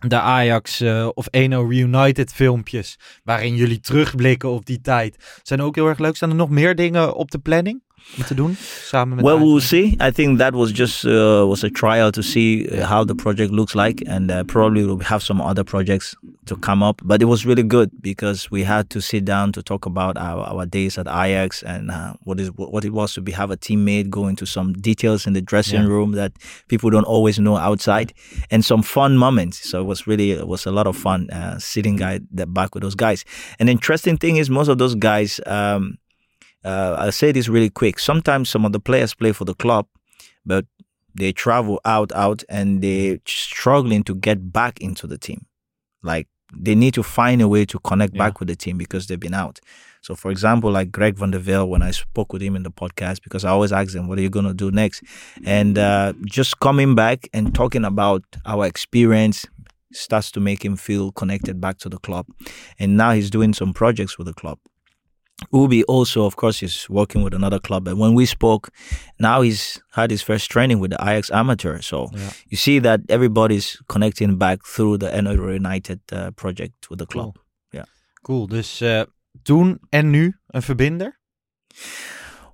de 0.00 0.20
Ajax 0.20 0.80
eh, 0.80 1.08
of 1.14 1.26
1-0 1.26 1.30
Reunited 1.48 2.32
filmpjes, 2.32 2.98
waarin 3.24 3.56
jullie 3.56 3.80
terugblikken 3.80 4.48
op 4.48 4.66
die 4.66 4.80
tijd, 4.80 5.40
zijn 5.42 5.62
ook 5.62 5.74
heel 5.74 5.86
erg 5.86 5.98
leuk. 5.98 6.16
Staan 6.16 6.30
er 6.30 6.36
nog 6.36 6.50
meer 6.50 6.74
dingen 6.74 7.14
op 7.14 7.30
de 7.30 7.38
planning 7.38 7.82
om 8.16 8.24
te 8.24 8.34
doen, 8.34 8.54
samen 8.82 9.16
met 9.16 9.24
well, 9.24 9.38
we'll 9.38 9.60
see. 9.60 9.96
I 10.00 10.10
think 10.12 10.38
that 10.38 10.52
was 10.54 10.72
just 10.72 11.04
uh, 11.04 11.44
was 11.48 11.64
a 11.64 11.70
trial 11.70 12.10
to 12.10 12.22
see 12.22 12.66
uh, 12.68 12.86
how 12.86 13.04
the 13.04 13.14
project 13.14 13.50
looks 13.52 13.74
like, 13.74 14.02
and 14.06 14.30
uh, 14.30 14.42
probably 14.44 14.84
we'll 14.84 14.98
have 14.98 15.22
some 15.22 15.40
other 15.42 15.64
projects 15.64 16.16
to 16.44 16.56
come 16.56 16.82
up. 16.86 17.00
But 17.04 17.20
it 17.22 17.26
was 17.26 17.44
really 17.44 17.62
good 17.62 17.90
because 18.00 18.50
we 18.50 18.64
had 18.64 18.88
to 18.90 19.00
sit 19.00 19.24
down 19.24 19.52
to 19.52 19.62
talk 19.62 19.86
about 19.86 20.16
our, 20.16 20.44
our 20.46 20.66
days 20.66 20.98
at 20.98 21.06
Ajax 21.06 21.62
and 21.62 21.90
uh, 21.90 22.12
what 22.24 22.40
is 22.40 22.50
what 22.56 22.84
it 22.84 22.92
was 22.92 23.12
to 23.14 23.20
be 23.20 23.32
have 23.32 23.50
a 23.52 23.56
teammate, 23.56 24.08
go 24.08 24.26
into 24.28 24.46
some 24.46 24.72
details 24.72 25.26
in 25.26 25.32
the 25.34 25.42
dressing 25.42 25.80
Yeah. 25.82 25.88
room 25.88 26.12
that 26.12 26.32
people 26.68 26.90
don't 26.90 27.06
always 27.06 27.38
know 27.38 27.56
outside, 27.56 28.12
and 28.50 28.64
some 28.64 28.82
fun 28.82 29.16
moments. 29.16 29.70
So 29.70 29.80
it 29.80 29.86
was 29.86 30.06
really 30.06 30.30
it 30.30 30.46
was 30.46 30.66
a 30.66 30.70
lot 30.70 30.86
of 30.86 30.96
fun 30.96 31.28
uh, 31.30 31.58
sitting 31.58 31.96
guy 31.98 32.20
that 32.36 32.46
back 32.52 32.74
with 32.74 32.82
those 32.82 32.96
guys. 32.96 33.24
And 33.58 33.68
the 33.68 33.72
interesting 33.72 34.18
thing 34.18 34.36
is 34.38 34.48
most 34.50 34.68
of 34.70 34.78
those 34.78 34.94
guys. 34.96 35.40
Um, 35.46 35.98
uh, 36.64 36.96
I'll 36.98 37.12
say 37.12 37.32
this 37.32 37.48
really 37.48 37.70
quick. 37.70 37.98
Sometimes 37.98 38.48
some 38.50 38.64
of 38.64 38.72
the 38.72 38.80
players 38.80 39.14
play 39.14 39.32
for 39.32 39.44
the 39.44 39.54
club, 39.54 39.86
but 40.44 40.66
they 41.14 41.32
travel 41.32 41.80
out, 41.84 42.12
out, 42.12 42.44
and 42.48 42.82
they're 42.82 43.18
struggling 43.26 44.02
to 44.04 44.14
get 44.14 44.52
back 44.52 44.80
into 44.80 45.06
the 45.06 45.18
team. 45.18 45.46
Like 46.02 46.28
they 46.54 46.74
need 46.74 46.94
to 46.94 47.02
find 47.02 47.42
a 47.42 47.48
way 47.48 47.64
to 47.66 47.78
connect 47.80 48.14
Yeah. 48.14 48.18
back 48.26 48.38
with 48.40 48.48
the 48.48 48.56
team 48.56 48.78
because 48.78 49.06
they've 49.06 49.20
been 49.20 49.34
out. 49.34 49.60
So, 50.00 50.14
for 50.14 50.30
example, 50.30 50.70
like 50.70 50.90
Greg 50.92 51.18
Van 51.18 51.30
der 51.32 51.40
Velde, 51.40 51.68
when 51.68 51.82
I 51.82 51.90
spoke 51.90 52.32
with 52.32 52.40
him 52.40 52.54
in 52.56 52.62
the 52.62 52.70
podcast, 52.70 53.22
because 53.22 53.44
I 53.44 53.50
always 53.50 53.72
ask 53.72 53.94
him, 53.94 54.06
"What 54.08 54.18
are 54.18 54.22
you 54.22 54.30
gonna 54.30 54.54
do 54.54 54.70
next?" 54.70 55.02
And 55.44 55.76
uh, 55.76 56.12
just 56.24 56.60
coming 56.60 56.94
back 56.94 57.28
and 57.34 57.52
talking 57.54 57.84
about 57.84 58.22
our 58.46 58.64
experience 58.66 59.44
starts 59.92 60.30
to 60.32 60.40
make 60.40 60.64
him 60.64 60.76
feel 60.76 61.10
connected 61.12 61.60
back 61.60 61.78
to 61.78 61.88
the 61.88 61.98
club. 61.98 62.26
And 62.78 62.96
now 62.96 63.12
he's 63.12 63.28
doing 63.30 63.52
some 63.54 63.72
projects 63.74 64.16
with 64.18 64.26
the 64.28 64.34
club. 64.34 64.58
Ubi 65.52 65.82
also, 65.84 66.24
of 66.24 66.34
course, 66.36 66.62
is 66.66 66.86
working 66.90 67.22
with 67.22 67.34
another 67.34 67.60
club. 67.60 67.88
And 67.88 67.98
when 67.98 68.14
we 68.14 68.26
spoke, 68.26 68.70
now 69.20 69.40
he's 69.42 69.80
had 69.92 70.10
his 70.10 70.22
first 70.22 70.50
training 70.50 70.80
with 70.80 70.90
the 70.90 70.98
Ajax 71.00 71.30
Amateur. 71.30 71.80
So 71.80 72.10
Ja. 72.12 72.30
you 72.48 72.56
see 72.56 72.80
that 72.80 73.00
everybody's 73.08 73.78
connecting 73.86 74.36
back 74.36 74.58
through 74.66 74.98
the 74.98 75.22
NO 75.22 75.32
United 75.52 76.00
uh, 76.12 76.30
project 76.32 76.90
with 76.90 76.98
the 76.98 77.06
club. 77.06 77.38
Yeah. 77.72 77.84
Cool, 78.22 78.46
dus 78.48 78.80
eh, 78.80 79.02
toen 79.42 79.78
en 79.90 80.10
nu 80.10 80.36
een 80.46 80.62
verbinder? 80.62 81.20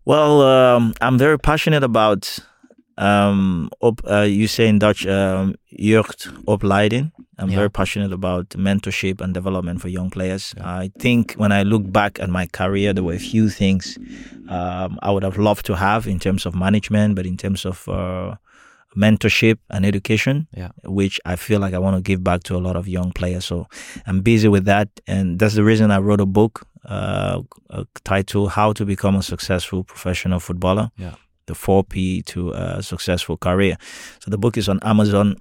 Well, 0.05 0.43
um, 0.43 0.93
I'm 1.01 1.17
very 1.19 1.39
passionate 1.39 1.83
about 1.83 2.47
um, 2.99 3.69
op, 3.81 4.01
uh, 4.07 4.23
you 4.23 4.47
say 4.47 4.69
in 4.69 4.79
Dutch, 4.79 5.07
um, 5.07 5.55
jeugdopleiding. 5.79 7.11
I'm 7.39 7.49
Yeah. 7.51 7.57
very 7.57 7.71
passionate 7.71 8.13
about 8.13 8.51
mentorship 8.57 9.21
and 9.21 9.35
development 9.35 9.81
for 9.81 9.89
young 9.89 10.11
players. 10.11 10.55
I 10.61 10.91
think 11.01 11.35
when 11.37 11.51
I 11.53 11.63
look 11.65 11.91
back 11.93 12.21
at 12.21 12.29
my 12.31 12.47
career, 12.47 12.93
there 12.95 13.03
were 13.05 13.15
a 13.17 13.19
few 13.33 13.49
things 13.49 13.99
um, 14.49 14.99
I 15.03 15.11
would 15.11 15.23
have 15.25 15.39
loved 15.39 15.65
to 15.67 15.75
have 15.77 16.07
in 16.07 16.19
terms 16.19 16.47
of 16.47 16.55
management, 16.55 17.15
but 17.17 17.27
in 17.27 17.37
terms 17.37 17.65
of 17.65 17.89
uh, 17.89 18.37
mentorship 18.97 19.59
and 19.71 19.85
education, 19.85 20.47
Yeah. 20.57 20.69
which 20.85 21.19
I 21.25 21.37
feel 21.37 21.59
like 21.61 21.75
I 21.75 21.79
want 21.79 21.97
to 21.97 22.03
give 22.03 22.23
back 22.23 22.43
to 22.45 22.57
a 22.57 22.61
lot 22.61 22.77
of 22.77 22.87
young 22.87 23.11
players. 23.13 23.45
So 23.47 23.67
I'm 24.07 24.21
busy 24.21 24.49
with 24.49 24.65
that, 24.67 24.89
and 25.09 25.39
that's 25.39 25.55
the 25.55 25.65
reason 25.65 25.91
I 25.91 25.99
wrote 25.99 26.21
a 26.23 26.27
book 26.27 26.67
uh, 26.85 27.41
uh, 27.71 27.85
titled 28.05 28.51
"How 28.51 28.73
to 28.75 28.85
Become 28.85 29.17
a 29.19 29.23
Successful 29.23 29.83
Professional 29.85 30.39
Footballer." 30.41 30.91
Yeah. 30.99 31.15
The 31.45 31.55
four 31.55 31.85
P 31.85 32.23
to 32.23 32.51
a 32.53 32.83
successful 32.83 33.37
career. 33.37 33.77
So 34.19 34.31
the 34.31 34.39
book 34.39 34.57
is 34.57 34.69
on 34.69 34.79
Amazon. 34.83 35.37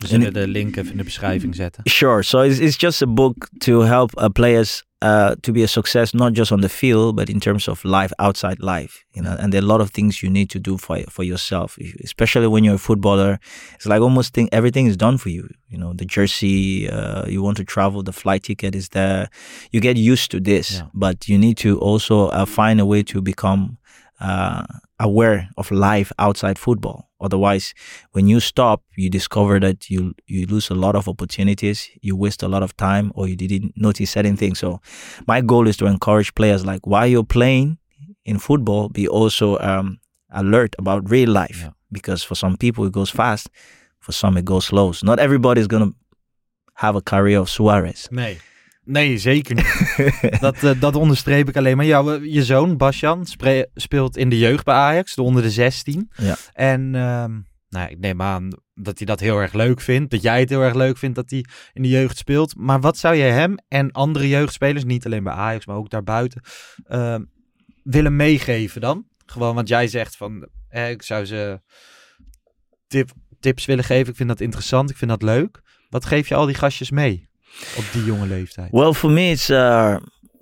We 0.00 0.08
zullen 0.08 0.32
de 0.32 0.46
link 0.46 0.76
even 0.76 0.90
in 0.90 0.96
de 0.96 1.04
beschrijving 1.04 1.54
zetten. 1.54 1.82
Sure. 1.90 2.22
So 2.24 2.40
it's, 2.42 2.58
it's 2.58 2.76
just 2.76 3.02
a 3.02 3.06
book 3.06 3.48
to 3.60 3.80
help 3.82 4.10
uh, 4.18 4.28
players 4.28 4.82
uh, 5.00 5.34
to 5.42 5.52
be 5.52 5.62
a 5.62 5.66
success, 5.68 6.12
not 6.12 6.32
just 6.32 6.50
on 6.52 6.60
the 6.60 6.68
field, 6.68 7.14
but 7.16 7.28
in 7.28 7.38
terms 7.40 7.68
of 7.68 7.84
life 7.84 8.12
outside 8.18 8.56
life. 8.60 9.04
You 9.14 9.22
know, 9.22 9.36
and 9.38 9.52
there 9.52 9.60
are 9.60 9.64
a 9.64 9.68
lot 9.68 9.80
of 9.80 9.90
things 9.90 10.20
you 10.22 10.30
need 10.30 10.48
to 10.50 10.58
do 10.58 10.76
for 10.76 10.96
for 11.08 11.24
yourself, 11.24 11.76
especially 12.02 12.46
when 12.48 12.64
you're 12.64 12.74
a 12.74 12.78
footballer. 12.78 13.38
It's 13.74 13.86
like 13.86 14.00
almost 14.02 14.32
think 14.32 14.48
everything 14.52 14.88
is 14.88 14.96
done 14.96 15.18
for 15.18 15.30
you. 15.30 15.48
You 15.68 15.78
know, 15.78 15.94
the 15.94 16.04
jersey, 16.04 16.88
uh, 16.88 17.24
you 17.28 17.42
want 17.42 17.56
to 17.56 17.64
travel, 17.64 18.02
the 18.02 18.12
flight 18.12 18.42
ticket 18.42 18.74
is 18.74 18.88
there. 18.88 19.28
You 19.70 19.80
get 19.80 19.96
used 19.96 20.30
to 20.30 20.40
this, 20.40 20.70
Yeah. 20.70 20.88
but 20.92 21.28
you 21.28 21.38
need 21.38 21.56
to 21.56 21.78
also 21.80 22.28
uh, 22.28 22.44
find 22.44 22.80
a 22.80 22.84
way 22.84 23.02
to 23.04 23.20
become 23.20 23.76
uh, 24.22 24.62
aware 24.98 25.48
of 25.56 25.70
life 25.70 26.12
outside 26.18 26.58
football. 26.58 27.08
Otherwise, 27.20 27.74
when 28.12 28.28
you 28.28 28.40
stop, 28.40 28.82
you 28.96 29.10
discover 29.10 29.60
that 29.60 29.90
you 29.90 30.14
you 30.26 30.46
lose 30.46 30.70
a 30.70 30.74
lot 30.74 30.94
of 30.96 31.08
opportunities, 31.08 31.88
you 32.00 32.16
waste 32.16 32.42
a 32.42 32.48
lot 32.48 32.62
of 32.62 32.72
time, 32.76 33.10
or 33.14 33.28
you 33.28 33.36
didn't 33.36 33.72
notice 33.76 34.10
certain 34.12 34.36
things. 34.36 34.58
So, 34.58 34.80
my 35.26 35.40
goal 35.42 35.68
is 35.68 35.76
to 35.76 35.86
encourage 35.86 36.32
players 36.34 36.64
like 36.64 36.86
while 36.86 37.06
you're 37.06 37.24
playing 37.38 37.78
in 38.24 38.38
football, 38.38 38.88
be 38.88 39.08
also 39.08 39.58
um, 39.58 39.98
alert 40.30 40.74
about 40.78 41.10
real 41.10 41.30
life 41.30 41.60
Yeah. 41.62 41.70
because 41.90 42.22
for 42.26 42.36
some 42.36 42.56
people 42.56 42.86
it 42.86 42.92
goes 42.92 43.10
fast, 43.10 43.48
for 44.00 44.12
some 44.12 44.38
it 44.38 44.44
goes 44.44 44.66
slow. 44.66 44.92
So 44.92 45.06
not 45.06 45.18
everybody 45.18 45.60
is 45.60 45.66
gonna 45.68 45.92
have 46.74 46.96
a 46.96 47.02
career 47.02 47.38
of 47.40 47.48
Suarez. 47.48 48.08
Nee. 48.10 48.38
Nee, 48.92 49.18
zeker 49.18 49.54
niet. 49.54 49.94
dat, 50.40 50.62
eh, 50.62 50.80
dat 50.80 50.96
onderstreep 50.96 51.48
ik 51.48 51.56
alleen 51.56 51.76
maar. 51.76 51.86
Jouw, 51.86 52.14
eh, 52.14 52.32
je 52.32 52.44
zoon, 52.44 52.76
Basjan, 52.76 53.26
speelt 53.74 54.16
in 54.16 54.28
de 54.28 54.38
jeugd 54.38 54.64
bij 54.64 54.74
Ajax, 54.74 55.14
de 55.14 55.22
onder 55.22 55.42
de 55.42 55.50
16. 55.50 56.10
Ja. 56.16 56.36
En 56.52 56.94
ehm, 56.94 57.40
nou, 57.68 57.90
ik 57.90 57.98
neem 57.98 58.22
aan 58.22 58.48
dat 58.74 58.98
hij 58.98 59.06
dat 59.06 59.20
heel 59.20 59.38
erg 59.38 59.52
leuk 59.52 59.80
vindt. 59.80 60.10
Dat 60.10 60.22
jij 60.22 60.40
het 60.40 60.48
heel 60.48 60.60
erg 60.60 60.74
leuk 60.74 60.98
vindt 60.98 61.16
dat 61.16 61.30
hij 61.30 61.44
in 61.72 61.82
de 61.82 61.88
jeugd 61.88 62.16
speelt. 62.16 62.56
Maar 62.56 62.80
wat 62.80 62.98
zou 62.98 63.16
jij 63.16 63.30
hem 63.30 63.56
en 63.68 63.92
andere 63.92 64.28
jeugdspelers, 64.28 64.84
niet 64.84 65.06
alleen 65.06 65.24
bij 65.24 65.32
Ajax, 65.32 65.66
maar 65.66 65.76
ook 65.76 65.90
daarbuiten, 65.90 66.42
ehm, 66.86 67.22
willen 67.82 68.16
meegeven 68.16 68.80
dan? 68.80 69.06
Gewoon, 69.26 69.54
want 69.54 69.68
jij 69.68 69.86
zegt 69.86 70.16
van, 70.16 70.48
eh, 70.68 70.90
ik 70.90 71.02
zou 71.02 71.24
ze 71.24 71.60
tip, 72.86 73.10
tips 73.40 73.64
willen 73.64 73.84
geven. 73.84 74.10
Ik 74.10 74.16
vind 74.16 74.28
dat 74.28 74.40
interessant, 74.40 74.90
ik 74.90 74.96
vind 74.96 75.10
dat 75.10 75.22
leuk. 75.22 75.60
Wat 75.88 76.04
geef 76.04 76.28
je 76.28 76.34
al 76.34 76.46
die 76.46 76.54
gastjes 76.54 76.90
mee 76.90 77.30
op 77.78 77.84
die 77.92 78.04
jonge 78.04 78.26
leeftijd? 78.26 78.68
Well, 78.70 78.92
for 78.94 79.10
me, 79.10 79.30
it's 79.30 79.50
uh, 79.50 79.96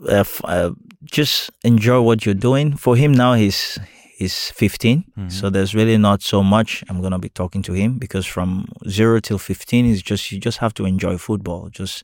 uh, 0.07 0.21
uh, 0.45 0.71
just 1.05 1.51
enjoy 1.61 2.01
what 2.03 2.23
you're 2.23 2.41
doing. 2.41 2.79
For 2.79 2.97
him 2.97 3.11
now, 3.15 3.33
he's 3.35 3.79
he's 4.17 4.51
15, 4.55 5.05
Mhm. 5.15 5.31
so 5.31 5.51
there's 5.51 5.73
really 5.75 5.97
not 5.99 6.23
so 6.23 6.43
much 6.43 6.83
I'm 6.89 7.01
gonna 7.01 7.19
be 7.19 7.31
talking 7.33 7.65
to 7.65 7.73
him 7.73 7.99
because 7.99 8.29
from 8.31 8.65
zero 8.89 9.21
till 9.21 9.39
15 9.39 9.87
is 9.87 10.03
just 10.03 10.31
you 10.31 10.39
just 10.45 10.59
have 10.59 10.73
to 10.75 10.85
enjoy 10.85 11.17
football. 11.19 11.69
Just 11.79 12.03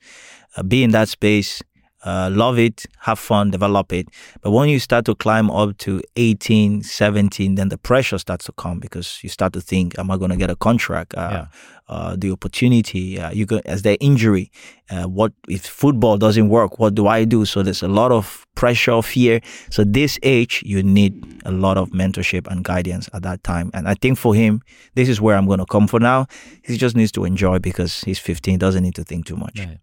uh, 0.56 0.62
be 0.62 0.76
in 0.76 0.90
that 0.92 1.08
space. 1.08 1.62
Uh, 2.04 2.28
love 2.30 2.56
it, 2.58 2.84
have 3.00 3.18
fun, 3.18 3.50
develop 3.50 3.92
it. 3.92 4.06
But 4.42 4.52
when 4.52 4.68
you 4.68 4.78
start 4.78 5.04
to 5.06 5.14
climb 5.14 5.50
up 5.50 5.76
to 5.78 6.00
18, 6.16 6.82
17, 6.82 7.54
then 7.56 7.68
the 7.68 7.78
pressure 7.78 8.18
starts 8.18 8.44
to 8.46 8.52
come 8.52 8.78
because 8.78 9.18
you 9.22 9.28
start 9.28 9.52
to 9.54 9.60
think, 9.60 9.98
am 9.98 10.10
I 10.10 10.16
going 10.16 10.30
to 10.30 10.36
get 10.36 10.50
a 10.50 10.56
contract? 10.56 11.14
Uh, 11.16 11.30
Yeah. 11.32 11.46
uh, 11.88 12.14
the 12.16 12.30
opportunity, 12.30 13.18
uh, 13.18 13.30
you 13.32 13.46
go, 13.46 13.60
as 13.64 13.82
their 13.82 13.96
injury, 14.00 14.50
uh, 14.90 15.04
what 15.04 15.32
if 15.48 15.64
football 15.66 16.16
doesn't 16.18 16.48
work? 16.48 16.78
What 16.78 16.94
do 16.94 17.06
I 17.08 17.24
do? 17.24 17.44
So 17.44 17.62
there's 17.62 17.82
a 17.82 17.88
lot 17.88 18.12
of 18.12 18.44
pressure, 18.54 19.02
fear. 19.02 19.40
So 19.70 19.82
this 19.84 20.18
age, 20.22 20.62
you 20.66 20.82
need 20.82 21.12
a 21.44 21.50
lot 21.50 21.76
of 21.76 21.90
mentorship 21.90 22.46
and 22.46 22.62
guidance 22.64 23.08
at 23.14 23.22
that 23.22 23.42
time. 23.42 23.70
And 23.72 23.88
I 23.88 23.94
think 23.94 24.18
for 24.18 24.34
him, 24.34 24.60
this 24.94 25.08
is 25.08 25.20
where 25.20 25.36
I'm 25.36 25.46
going 25.46 25.60
to 25.60 25.66
come 25.66 25.86
for 25.88 26.00
now. 26.00 26.26
He 26.62 26.76
just 26.76 26.94
needs 26.96 27.10
to 27.12 27.24
enjoy 27.24 27.58
because 27.58 28.02
he's 28.04 28.18
15, 28.18 28.58
doesn't 28.58 28.82
need 28.82 28.94
to 28.96 29.04
think 29.04 29.26
too 29.26 29.36
much. 29.36 29.54
Nee. 29.56 29.78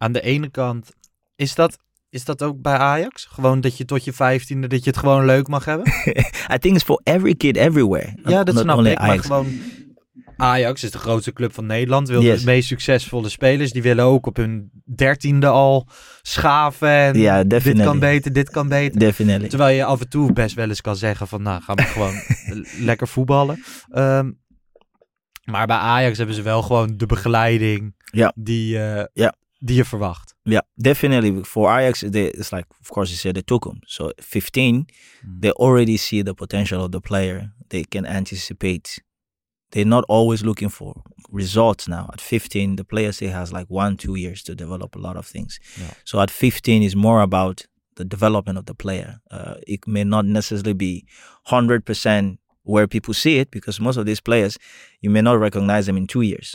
Aan 0.00 0.12
de 0.12 0.20
ene 0.28 0.50
kant, 0.50 0.90
is 1.36 1.54
dat, 1.54 1.78
is 2.10 2.24
dat 2.24 2.42
ook 2.42 2.60
bij 2.62 2.76
Ajax? 2.76 3.26
Gewoon 3.30 3.60
dat 3.60 3.76
je 3.76 3.84
tot 3.84 4.04
je 4.04 4.12
vijftiende, 4.12 4.66
dat 4.66 4.84
je 4.84 4.90
het 4.90 4.98
gewoon 4.98 5.24
leuk 5.24 5.48
mag 5.48 5.64
hebben? 5.64 5.86
I 6.54 6.58
think 6.58 6.74
it's 6.74 6.84
for 6.84 7.00
every 7.04 7.34
kid 7.34 7.56
everywhere. 7.56 8.14
ja, 8.24 8.44
dat 8.44 8.58
snap 8.58 8.78
ik. 8.78 8.84
Maar 8.84 8.96
Ajax. 8.96 9.26
gewoon, 9.26 9.46
Ajax 10.36 10.82
is 10.84 10.90
de 10.90 10.98
grootste 10.98 11.32
club 11.32 11.54
van 11.54 11.66
Nederland. 11.66 12.08
Wil 12.08 12.22
Yes. 12.22 12.38
de 12.40 12.46
meest 12.46 12.68
succesvolle 12.68 13.28
spelers. 13.28 13.72
Die 13.72 13.82
willen 13.82 14.04
ook 14.04 14.26
op 14.26 14.36
hun 14.36 14.70
dertiende 14.94 15.46
al 15.46 15.88
schaven. 16.22 16.88
En 16.88 17.18
Ja, 17.18 17.44
dit 17.44 17.82
kan 17.82 17.98
beter, 17.98 18.32
dit 18.32 18.50
kan 18.50 18.68
beter. 18.68 18.98
Definitely. 19.00 19.48
Terwijl 19.48 19.76
je 19.76 19.84
af 19.84 20.00
en 20.00 20.08
toe 20.08 20.32
best 20.32 20.54
wel 20.54 20.68
eens 20.68 20.80
kan 20.80 20.96
zeggen 20.96 21.28
van, 21.28 21.42
nou, 21.42 21.62
gaan 21.62 21.76
we 21.76 21.82
gewoon 21.94 22.14
lekker 22.78 23.08
voetballen. 23.08 23.62
Ehm, 23.90 24.30
maar 25.44 25.66
bij 25.66 25.76
Ajax 25.76 26.16
hebben 26.18 26.36
ze 26.36 26.42
wel 26.42 26.62
gewoon 26.62 26.96
de 26.96 27.06
begeleiding 27.06 27.94
Ja. 28.04 28.32
die, 28.36 28.78
eh, 28.78 29.04
Ja. 29.12 29.34
Die 29.64 29.76
je 29.76 29.84
verwacht. 29.84 30.34
Yeah, 30.42 30.62
definitely. 30.74 31.44
For 31.44 31.70
Ajax, 31.70 32.00
they, 32.00 32.26
it's 32.26 32.52
like, 32.52 32.66
of 32.80 32.90
course, 32.90 33.10
you 33.10 33.16
said 33.16 33.34
they 33.34 33.42
took 33.42 33.64
him. 33.64 33.80
So 33.86 34.12
15, 34.18 34.86
they 35.40 35.50
already 35.52 35.96
see 35.96 36.22
the 36.22 36.34
potential 36.34 36.84
of 36.84 36.90
the 36.90 37.00
player. 37.00 37.52
They 37.68 37.84
can 37.84 38.06
anticipate. 38.06 39.02
They're 39.70 39.86
not 39.86 40.04
always 40.08 40.42
looking 40.42 40.68
for 40.68 41.02
results 41.30 41.88
now. 41.88 42.10
At 42.12 42.20
15, 42.20 42.76
the 42.76 42.84
player 42.84 43.12
still 43.12 43.32
has 43.32 43.52
like 43.52 43.66
one, 43.68 43.96
two 43.96 44.16
years 44.16 44.42
to 44.42 44.54
develop 44.54 44.96
a 44.96 44.98
lot 44.98 45.16
of 45.16 45.26
things. 45.26 45.58
Yeah. 45.80 45.94
So 46.04 46.20
at 46.20 46.30
15 46.30 46.82
is 46.82 46.94
more 46.94 47.22
about 47.22 47.66
the 47.96 48.04
development 48.04 48.58
of 48.58 48.66
the 48.66 48.74
player. 48.74 49.20
Uh, 49.30 49.54
it 49.66 49.86
may 49.86 50.04
not 50.04 50.26
necessarily 50.26 50.74
be 50.74 51.06
100% 51.48 52.38
where 52.64 52.86
people 52.86 53.14
see 53.14 53.38
it 53.38 53.50
because 53.50 53.80
most 53.80 53.96
of 53.96 54.04
these 54.04 54.20
players, 54.20 54.58
you 55.00 55.10
may 55.10 55.22
not 55.22 55.38
recognize 55.38 55.86
them 55.86 55.96
in 55.96 56.06
two 56.06 56.22
years 56.22 56.54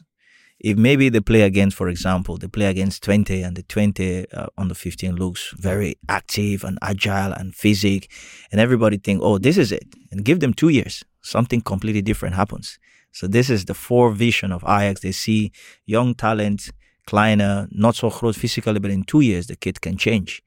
if 0.59 0.77
maybe 0.77 1.09
they 1.09 1.21
play 1.21 1.41
against, 1.41 1.77
for 1.77 1.87
example, 1.87 2.37
they 2.37 2.47
play 2.47 2.65
against 2.65 3.03
20 3.03 3.41
and 3.41 3.55
the 3.55 3.63
20 3.63 4.29
uh, 4.31 4.47
on 4.57 4.67
the 4.67 4.75
15 4.75 5.15
looks 5.15 5.53
very 5.57 5.95
active 6.09 6.63
and 6.63 6.77
agile 6.81 7.31
and 7.31 7.55
physic, 7.55 8.11
and 8.51 8.59
everybody 8.59 8.97
think, 8.97 9.21
oh, 9.23 9.37
this 9.37 9.57
is 9.57 9.71
it. 9.71 9.85
And 10.11 10.25
give 10.25 10.41
them 10.41 10.53
two 10.53 10.69
years, 10.69 11.03
something 11.21 11.61
completely 11.61 12.01
different 12.01 12.35
happens. 12.35 12.77
So 13.11 13.27
this 13.27 13.49
is 13.49 13.65
the 13.65 13.73
four 13.73 14.11
vision 14.11 14.51
of 14.51 14.63
Ajax. 14.63 15.01
They 15.01 15.13
see 15.13 15.51
young 15.85 16.13
talent, 16.13 16.69
kleiner, 17.07 17.67
not 17.71 17.95
so 17.95 18.09
groot 18.09 18.35
physically, 18.35 18.79
but 18.79 18.91
in 18.91 19.03
two 19.03 19.21
years 19.21 19.47
the 19.47 19.55
kid 19.55 19.81
can 19.81 19.97
change. 19.97 20.43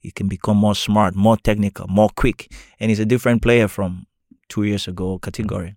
He 0.00 0.12
can 0.12 0.28
become 0.28 0.56
more 0.56 0.76
smart, 0.76 1.16
more 1.16 1.36
technical, 1.36 1.88
more 1.88 2.10
quick, 2.14 2.52
and 2.78 2.90
he's 2.90 3.00
a 3.00 3.04
different 3.04 3.42
player 3.42 3.66
from 3.66 4.06
two 4.48 4.62
years 4.62 4.86
ago 4.86 5.18
category. 5.18 5.74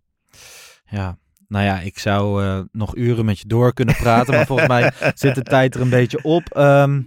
Ja, 0.91 1.15
nou 1.49 1.65
ja, 1.65 1.79
ik 1.79 1.99
zou 1.99 2.43
eh, 2.43 2.59
nog 2.71 2.95
uren 2.95 3.25
met 3.25 3.39
je 3.39 3.47
door 3.47 3.73
kunnen 3.73 3.95
praten, 3.95 4.33
maar 4.33 4.45
volgens 4.45 4.67
mij 4.67 4.91
zit 5.13 5.35
de 5.35 5.43
tijd 5.43 5.75
er 5.75 5.81
een 5.81 5.89
beetje 5.89 6.23
op. 6.23 6.49
Ehm, 6.49 7.01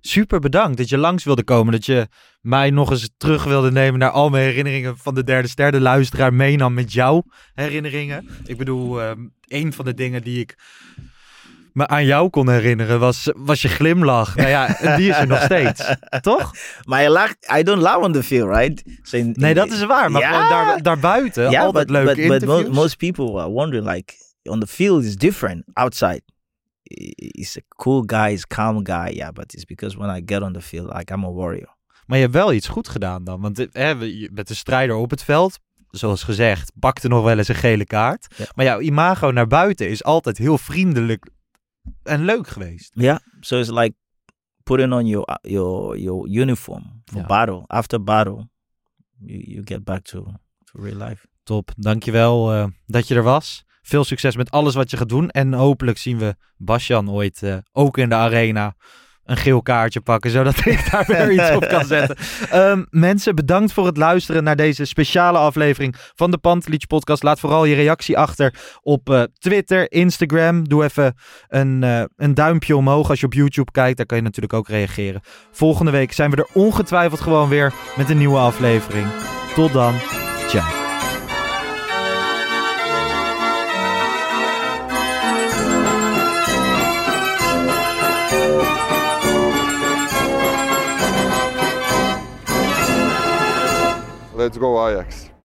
super 0.00 0.40
bedankt 0.40 0.76
dat 0.76 0.88
je 0.88 0.98
langs 0.98 1.24
wilde 1.24 1.44
komen, 1.44 1.72
dat 1.72 1.86
je 1.86 2.08
mij 2.40 2.70
nog 2.70 2.90
eens 2.90 3.10
terug 3.16 3.44
wilde 3.44 3.70
nemen 3.70 3.98
naar 3.98 4.10
al 4.10 4.30
mijn 4.30 4.44
herinneringen 4.44 4.98
van 4.98 5.14
de 5.14 5.24
derde 5.24 5.48
ster. 5.48 5.72
De 5.72 5.80
luisteraar 5.80 6.34
meenam 6.34 6.74
met 6.74 6.92
jouw 6.92 7.22
herinneringen. 7.54 8.28
Ik 8.44 8.56
bedoel, 8.56 9.02
ehm, 9.02 9.26
een 9.46 9.72
van 9.72 9.84
de 9.84 9.94
dingen 9.94 10.22
die 10.22 10.40
ik 10.40 10.56
me 11.78 11.86
aan 11.86 12.04
jou 12.04 12.28
kon 12.30 12.48
herinneren 12.50 13.00
was, 13.00 13.30
was 13.36 13.62
je 13.62 13.68
glimlach. 13.68 14.36
Nou 14.36 14.48
ja, 14.48 14.66
die 14.96 15.08
is 15.10 15.16
er 15.16 15.26
nog 15.26 15.42
steeds, 15.42 15.94
toch? 16.20 16.52
Maar 16.84 17.02
je 17.02 17.10
lacht, 17.10 17.36
I 17.58 17.62
don't 17.62 17.82
laugh 17.82 17.98
on 18.02 18.12
the 18.12 18.22
field, 18.22 18.48
right? 18.56 18.82
So 19.02 19.16
in- 19.16 19.34
Nee, 19.38 19.54
dat 19.54 19.70
is 19.70 19.84
waar, 19.84 20.10
maar 20.10 20.22
gewoon 20.22 20.48
daar, 20.48 20.82
daarbuiten, 20.82 21.50
yeah, 21.50 21.62
altijd 21.64 21.86
but, 21.86 21.96
leuke 21.96 22.14
but, 22.28 22.28
but 22.28 22.44
mo- 22.48 22.54
interviews. 22.56 22.76
most 22.76 22.96
people 22.96 23.40
are 23.40 23.50
wondering 23.50 23.90
like 23.92 24.14
on 24.42 24.60
the 24.60 24.66
field 24.66 25.04
is 25.04 25.16
different 25.16 25.64
outside 25.72 26.20
he's 26.82 27.56
a 27.56 27.60
cool 27.76 28.02
guy 28.06 28.30
he's 28.30 28.44
a 28.50 28.54
calm 28.54 28.86
guy 28.86 29.10
yeah 29.14 29.30
but 29.32 29.52
it's 29.54 29.64
because 29.64 29.96
when 29.98 30.10
i 30.16 30.22
get 30.26 30.42
on 30.42 30.52
the 30.52 30.60
field 30.60 30.92
like 30.96 31.12
i'm 31.14 31.24
a 31.24 31.32
warrior 31.32 31.76
Maar 32.06 32.16
je 32.18 32.22
hebt 32.24 32.36
wel 32.36 32.52
iets 32.52 32.68
goed 32.68 32.88
gedaan 32.88 33.24
dan. 33.24 33.40
Want 33.40 33.58
eh, 33.58 33.66
hè, 33.72 33.88
je 33.90 34.30
bent 34.32 34.50
een 34.50 34.56
strijder 34.56 34.96
op 34.96 35.10
het 35.10 35.22
veld. 35.24 35.58
Zoals 35.90 36.22
gezegd, 36.22 36.72
pakte 36.80 37.08
nog 37.08 37.24
wel 37.24 37.38
eens 37.38 37.48
een 37.48 37.54
gele 37.54 37.84
kaart. 37.84 38.26
Ja. 38.36 38.44
Maar 38.54 38.64
jouw 38.64 38.80
imago 38.80 39.30
naar 39.30 39.46
buiten 39.46 39.88
is 39.88 40.04
altijd 40.04 40.38
heel 40.38 40.58
vriendelijk 40.58 41.26
en 42.02 42.24
leuk 42.24 42.48
geweest. 42.48 42.90
yeah 42.94 43.18
so 43.40 43.58
it's 43.58 43.70
like 43.70 43.94
putting 44.62 44.92
on 44.92 45.06
your 45.06 45.38
your 45.42 45.96
your 45.96 46.28
uniform 46.28 47.02
for 47.04 47.16
Yeah. 47.18 47.26
battle 47.28 47.64
after 47.66 48.02
battle 48.02 48.48
you, 49.20 49.38
you 49.54 49.62
get 49.64 49.84
back 49.84 50.02
to, 50.04 50.22
to 50.64 50.82
real 50.82 50.96
life 51.08 51.26
Top, 51.42 51.70
dankjewel 51.76 52.54
uh, 52.54 52.66
dat 52.86 53.08
je 53.08 53.14
er 53.14 53.22
was. 53.22 53.64
Veel 53.82 54.04
succes 54.04 54.36
met 54.36 54.50
alles 54.50 54.74
wat 54.74 54.90
je 54.90 54.96
gaat 54.96 55.08
doen. 55.08 55.30
En 55.30 55.52
hopelijk 55.52 55.98
zien 55.98 56.18
we 56.18 56.36
Basjan 56.56 57.10
ooit 57.10 57.42
eh, 57.42 57.56
ook 57.72 57.98
in 57.98 58.08
de 58.08 58.14
arena 58.14 58.76
een 59.28 59.36
geel 59.36 59.62
kaartje 59.62 60.00
pakken, 60.00 60.30
zodat 60.30 60.66
ik 60.66 60.90
daar 60.90 61.04
weer 61.06 61.32
iets 61.32 61.50
op 61.50 61.68
kan 61.68 61.84
zetten. 61.84 62.16
Ehm, 62.50 62.84
mensen, 62.90 63.34
bedankt 63.34 63.72
voor 63.72 63.86
het 63.86 63.96
luisteren 63.96 64.44
naar 64.44 64.56
deze 64.56 64.84
speciale 64.84 65.38
aflevering 65.38 65.94
van 66.14 66.30
de 66.30 66.38
Pantelic 66.38 66.86
podcast. 66.86 67.22
Laat 67.22 67.40
vooral 67.40 67.64
je 67.64 67.74
reactie 67.74 68.18
achter 68.18 68.54
op 68.82 69.10
eh, 69.10 69.22
Twitter, 69.38 69.92
Instagram. 69.92 70.68
Doe 70.68 70.84
even 70.84 71.14
een, 71.48 71.82
eh, 71.82 72.02
een 72.16 72.34
duimpje 72.34 72.76
omhoog 72.76 73.10
als 73.10 73.20
je 73.20 73.26
op 73.26 73.34
YouTube 73.34 73.70
kijkt. 73.70 73.96
Daar 73.96 74.06
kan 74.06 74.18
je 74.18 74.24
natuurlijk 74.24 74.52
ook 74.52 74.68
reageren. 74.68 75.20
Volgende 75.52 75.90
week 75.90 76.12
zijn 76.12 76.30
we 76.30 76.36
er 76.36 76.48
ongetwijfeld 76.52 77.20
gewoon 77.20 77.48
weer 77.48 77.72
met 77.96 78.10
een 78.10 78.18
nieuwe 78.18 78.38
aflevering. 78.38 79.06
Tot 79.54 79.72
dan. 79.72 79.94
Ciao. 80.48 80.87
Let's 94.38 94.56
go 94.56 94.88
Ajax. 94.88 95.30